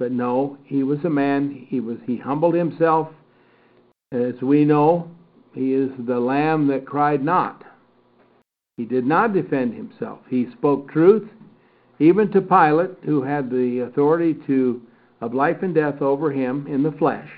But 0.00 0.10
no, 0.10 0.58
he 0.64 0.82
was 0.82 1.04
a 1.04 1.10
man. 1.10 1.50
He 1.68 1.78
was 1.78 1.98
he 2.06 2.16
humbled 2.16 2.54
himself. 2.54 3.08
As 4.10 4.42
we 4.42 4.64
know, 4.64 5.08
he 5.54 5.74
is 5.74 5.92
the 6.06 6.18
lamb 6.18 6.66
that 6.66 6.84
cried 6.84 7.22
not. 7.22 7.62
He 8.78 8.84
did 8.84 9.06
not 9.06 9.32
defend 9.32 9.74
himself. 9.74 10.18
He 10.28 10.50
spoke 10.50 10.90
truth, 10.90 11.28
even 12.02 12.32
to 12.32 12.40
Pilate, 12.40 12.90
who 13.04 13.22
had 13.22 13.48
the 13.48 13.86
authority 13.88 14.34
to 14.46 14.82
of 15.20 15.34
life 15.34 15.62
and 15.62 15.72
death 15.72 16.02
over 16.02 16.32
him 16.32 16.66
in 16.66 16.82
the 16.82 16.90
flesh. 16.90 17.28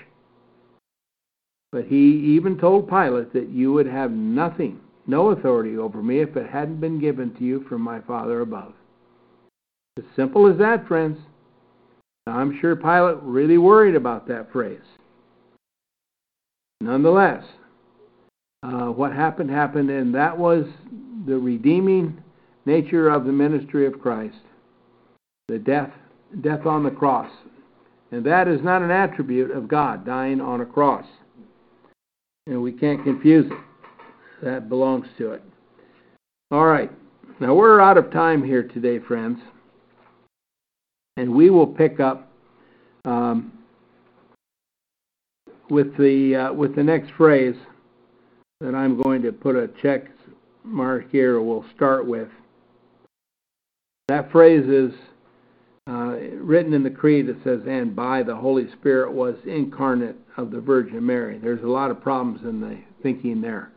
But 1.71 1.85
he 1.85 2.35
even 2.35 2.57
told 2.57 2.89
Pilate 2.89 3.31
that 3.33 3.49
you 3.49 3.73
would 3.73 3.85
have 3.85 4.09
nothing, 4.09 4.79
no 5.05 5.29
authority 5.29 5.77
over 5.77 6.01
me 6.01 6.19
if 6.19 6.35
it 6.35 6.49
hadn't 6.49 6.79
been 6.79 6.99
given 6.99 7.35
to 7.35 7.43
you 7.43 7.63
from 7.69 7.81
my 7.81 8.01
Father 8.01 8.41
above. 8.41 8.73
As 9.97 10.05
simple 10.15 10.51
as 10.51 10.57
that, 10.57 10.87
friends. 10.87 11.19
Now, 12.25 12.39
I'm 12.39 12.59
sure 12.59 12.75
Pilate 12.75 13.21
really 13.21 13.59
worried 13.59 13.95
about 13.95 14.27
that 14.29 14.51
phrase. 14.51 14.79
Nonetheless, 16.81 17.43
uh, 18.63 18.87
what 18.87 19.13
happened 19.13 19.51
happened, 19.51 19.91
and 19.91 20.15
that 20.15 20.35
was 20.35 20.65
the 21.27 21.37
redeeming 21.37 22.23
nature 22.65 23.09
of 23.09 23.25
the 23.25 23.31
ministry 23.31 23.85
of 23.85 24.01
Christ, 24.01 24.37
the 25.47 25.59
death, 25.59 25.91
death 26.41 26.65
on 26.65 26.83
the 26.83 26.91
cross, 26.91 27.29
and 28.11 28.25
that 28.25 28.47
is 28.47 28.61
not 28.63 28.81
an 28.81 28.91
attribute 28.91 29.51
of 29.51 29.67
God 29.67 30.05
dying 30.05 30.41
on 30.41 30.61
a 30.61 30.65
cross, 30.65 31.05
and 32.47 32.61
we 32.61 32.71
can't 32.71 33.03
confuse 33.03 33.51
it. 33.51 33.57
That 34.43 34.69
belongs 34.69 35.07
to 35.17 35.31
it. 35.31 35.41
All 36.51 36.65
right, 36.65 36.91
now 37.39 37.55
we're 37.55 37.79
out 37.79 37.97
of 37.97 38.11
time 38.11 38.43
here 38.43 38.63
today, 38.63 38.99
friends, 38.99 39.39
and 41.17 41.33
we 41.33 41.49
will 41.49 41.67
pick 41.67 41.99
up. 41.99 42.31
Um, 43.05 43.51
with 45.69 45.95
the 45.97 46.35
uh, 46.35 46.53
with 46.53 46.75
the 46.75 46.83
next 46.83 47.11
phrase 47.17 47.55
that 48.61 48.75
I'm 48.75 49.01
going 49.01 49.21
to 49.23 49.31
put 49.31 49.55
a 49.55 49.69
check 49.81 50.05
mark 50.63 51.11
here, 51.11 51.41
we'll 51.41 51.65
start 51.75 52.05
with. 52.05 52.29
That 54.07 54.31
phrase 54.31 54.65
is 54.65 54.93
uh, 55.87 56.15
written 56.41 56.73
in 56.73 56.83
the 56.83 56.89
creed. 56.89 57.29
It 57.29 57.37
says, 57.43 57.61
"And 57.67 57.95
by 57.95 58.23
the 58.23 58.35
Holy 58.35 58.69
Spirit 58.71 59.11
was 59.11 59.35
incarnate 59.45 60.17
of 60.37 60.51
the 60.51 60.59
Virgin 60.59 61.05
Mary." 61.05 61.37
There's 61.37 61.63
a 61.63 61.67
lot 61.67 61.91
of 61.91 62.01
problems 62.01 62.41
in 62.43 62.59
the 62.59 62.77
thinking 63.03 63.41
there, 63.41 63.71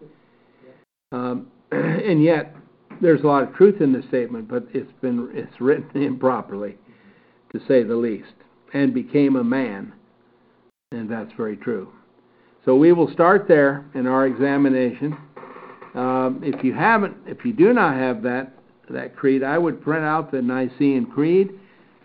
um, 1.13 1.49
and 1.73 2.23
yet 2.23 2.55
there's 3.01 3.23
a 3.23 3.27
lot 3.27 3.43
of 3.43 3.55
truth 3.55 3.81
in 3.81 3.93
the 3.93 4.03
statement, 4.09 4.49
but 4.49 4.67
it's 4.73 4.93
been 5.01 5.31
it's 5.33 5.61
written 5.61 6.03
improperly, 6.03 6.77
to 7.53 7.61
say 7.67 7.83
the 7.83 7.97
least. 7.97 8.33
And 8.75 8.93
became 8.93 9.37
a 9.37 9.45
man 9.45 9.95
and 10.93 11.11
that's 11.11 11.33
very 11.37 11.57
true. 11.57 11.93
So 12.65 12.75
we 12.75 12.93
will 12.93 13.11
start 13.13 13.47
there 13.47 13.85
in 13.95 14.07
our 14.07 14.27
examination. 14.27 15.17
Um, 15.95 16.41
if 16.43 16.65
you 16.65 16.73
haven't, 16.75 17.17
if 17.27 17.45
you 17.45 17.53
do 17.53 17.73
not 17.73 17.95
have 17.95 18.23
that 18.23 18.55
that 18.91 19.15
creed, 19.15 19.43
I 19.43 19.59
would 19.59 19.83
print 19.83 20.05
out 20.05 20.33
the 20.33 20.41
Nicene 20.41 21.07
Creed, 21.07 21.51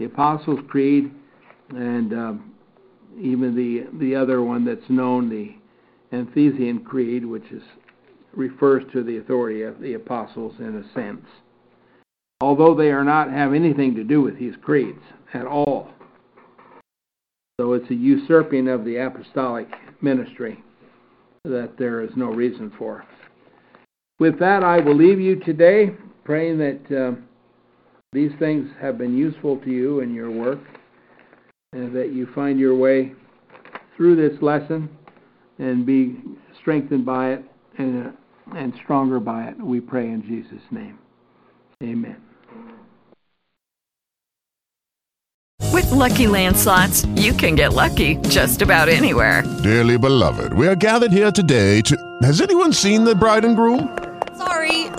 the 0.03 0.11
Apostles' 0.11 0.59
Creed, 0.67 1.11
and 1.69 2.13
um, 2.13 2.53
even 3.17 3.55
the 3.55 3.87
the 3.99 4.15
other 4.15 4.41
one 4.41 4.65
that's 4.65 4.89
known, 4.89 5.29
the 5.29 5.55
Athanasian 6.15 6.83
Creed, 6.83 7.25
which 7.25 7.45
is 7.51 7.63
refers 8.33 8.83
to 8.91 9.03
the 9.03 9.17
authority 9.17 9.61
of 9.61 9.79
the 9.79 9.93
apostles 9.93 10.53
in 10.59 10.75
a 10.75 10.93
sense, 10.93 11.25
although 12.41 12.75
they 12.75 12.91
are 12.91 13.03
not 13.03 13.31
have 13.31 13.53
anything 13.53 13.95
to 13.95 14.03
do 14.03 14.21
with 14.21 14.37
these 14.37 14.55
creeds 14.61 14.99
at 15.33 15.45
all. 15.45 15.89
So 17.59 17.73
it's 17.73 17.89
a 17.91 17.95
usurping 17.95 18.67
of 18.67 18.83
the 18.83 18.97
apostolic 18.97 19.67
ministry 20.01 20.63
that 21.45 21.77
there 21.77 22.01
is 22.01 22.09
no 22.15 22.27
reason 22.27 22.73
for. 22.77 23.05
With 24.19 24.39
that, 24.39 24.63
I 24.63 24.79
will 24.79 24.95
leave 24.95 25.19
you 25.19 25.35
today, 25.37 25.91
praying 26.23 26.57
that 26.57 26.91
uh, 26.91 27.11
these 28.13 28.31
things 28.39 28.69
have 28.79 28.97
been 28.97 29.17
useful 29.17 29.57
to 29.57 29.69
you 29.69 29.99
in 30.01 30.13
your 30.13 30.29
work 30.29 30.59
and 31.73 31.95
that 31.95 32.13
you 32.13 32.27
find 32.35 32.59
your 32.59 32.75
way 32.75 33.13
through 33.97 34.15
this 34.15 34.41
lesson 34.41 34.89
and 35.59 35.85
be 35.85 36.15
strengthened 36.59 37.05
by 37.05 37.31
it 37.31 37.43
and, 37.77 38.07
uh, 38.07 38.11
and 38.55 38.73
stronger 38.83 39.19
by 39.19 39.45
it. 39.45 39.57
We 39.57 39.79
pray 39.79 40.05
in 40.05 40.21
Jesus' 40.23 40.63
name. 40.71 40.99
Amen. 41.81 42.17
With 45.71 45.91
Lucky 45.91 46.27
Land 46.27 46.55
slots, 46.55 47.05
you 47.15 47.33
can 47.33 47.55
get 47.55 47.73
lucky 47.73 48.17
just 48.29 48.61
about 48.61 48.89
anywhere. 48.89 49.43
Dearly 49.63 49.97
beloved, 49.97 50.53
we 50.53 50.67
are 50.67 50.75
gathered 50.75 51.11
here 51.11 51.31
today 51.31 51.81
to. 51.81 51.97
Has 52.21 52.41
anyone 52.41 52.73
seen 52.73 53.03
the 53.03 53.15
bride 53.15 53.43
and 53.43 53.55
groom? 53.55 54.12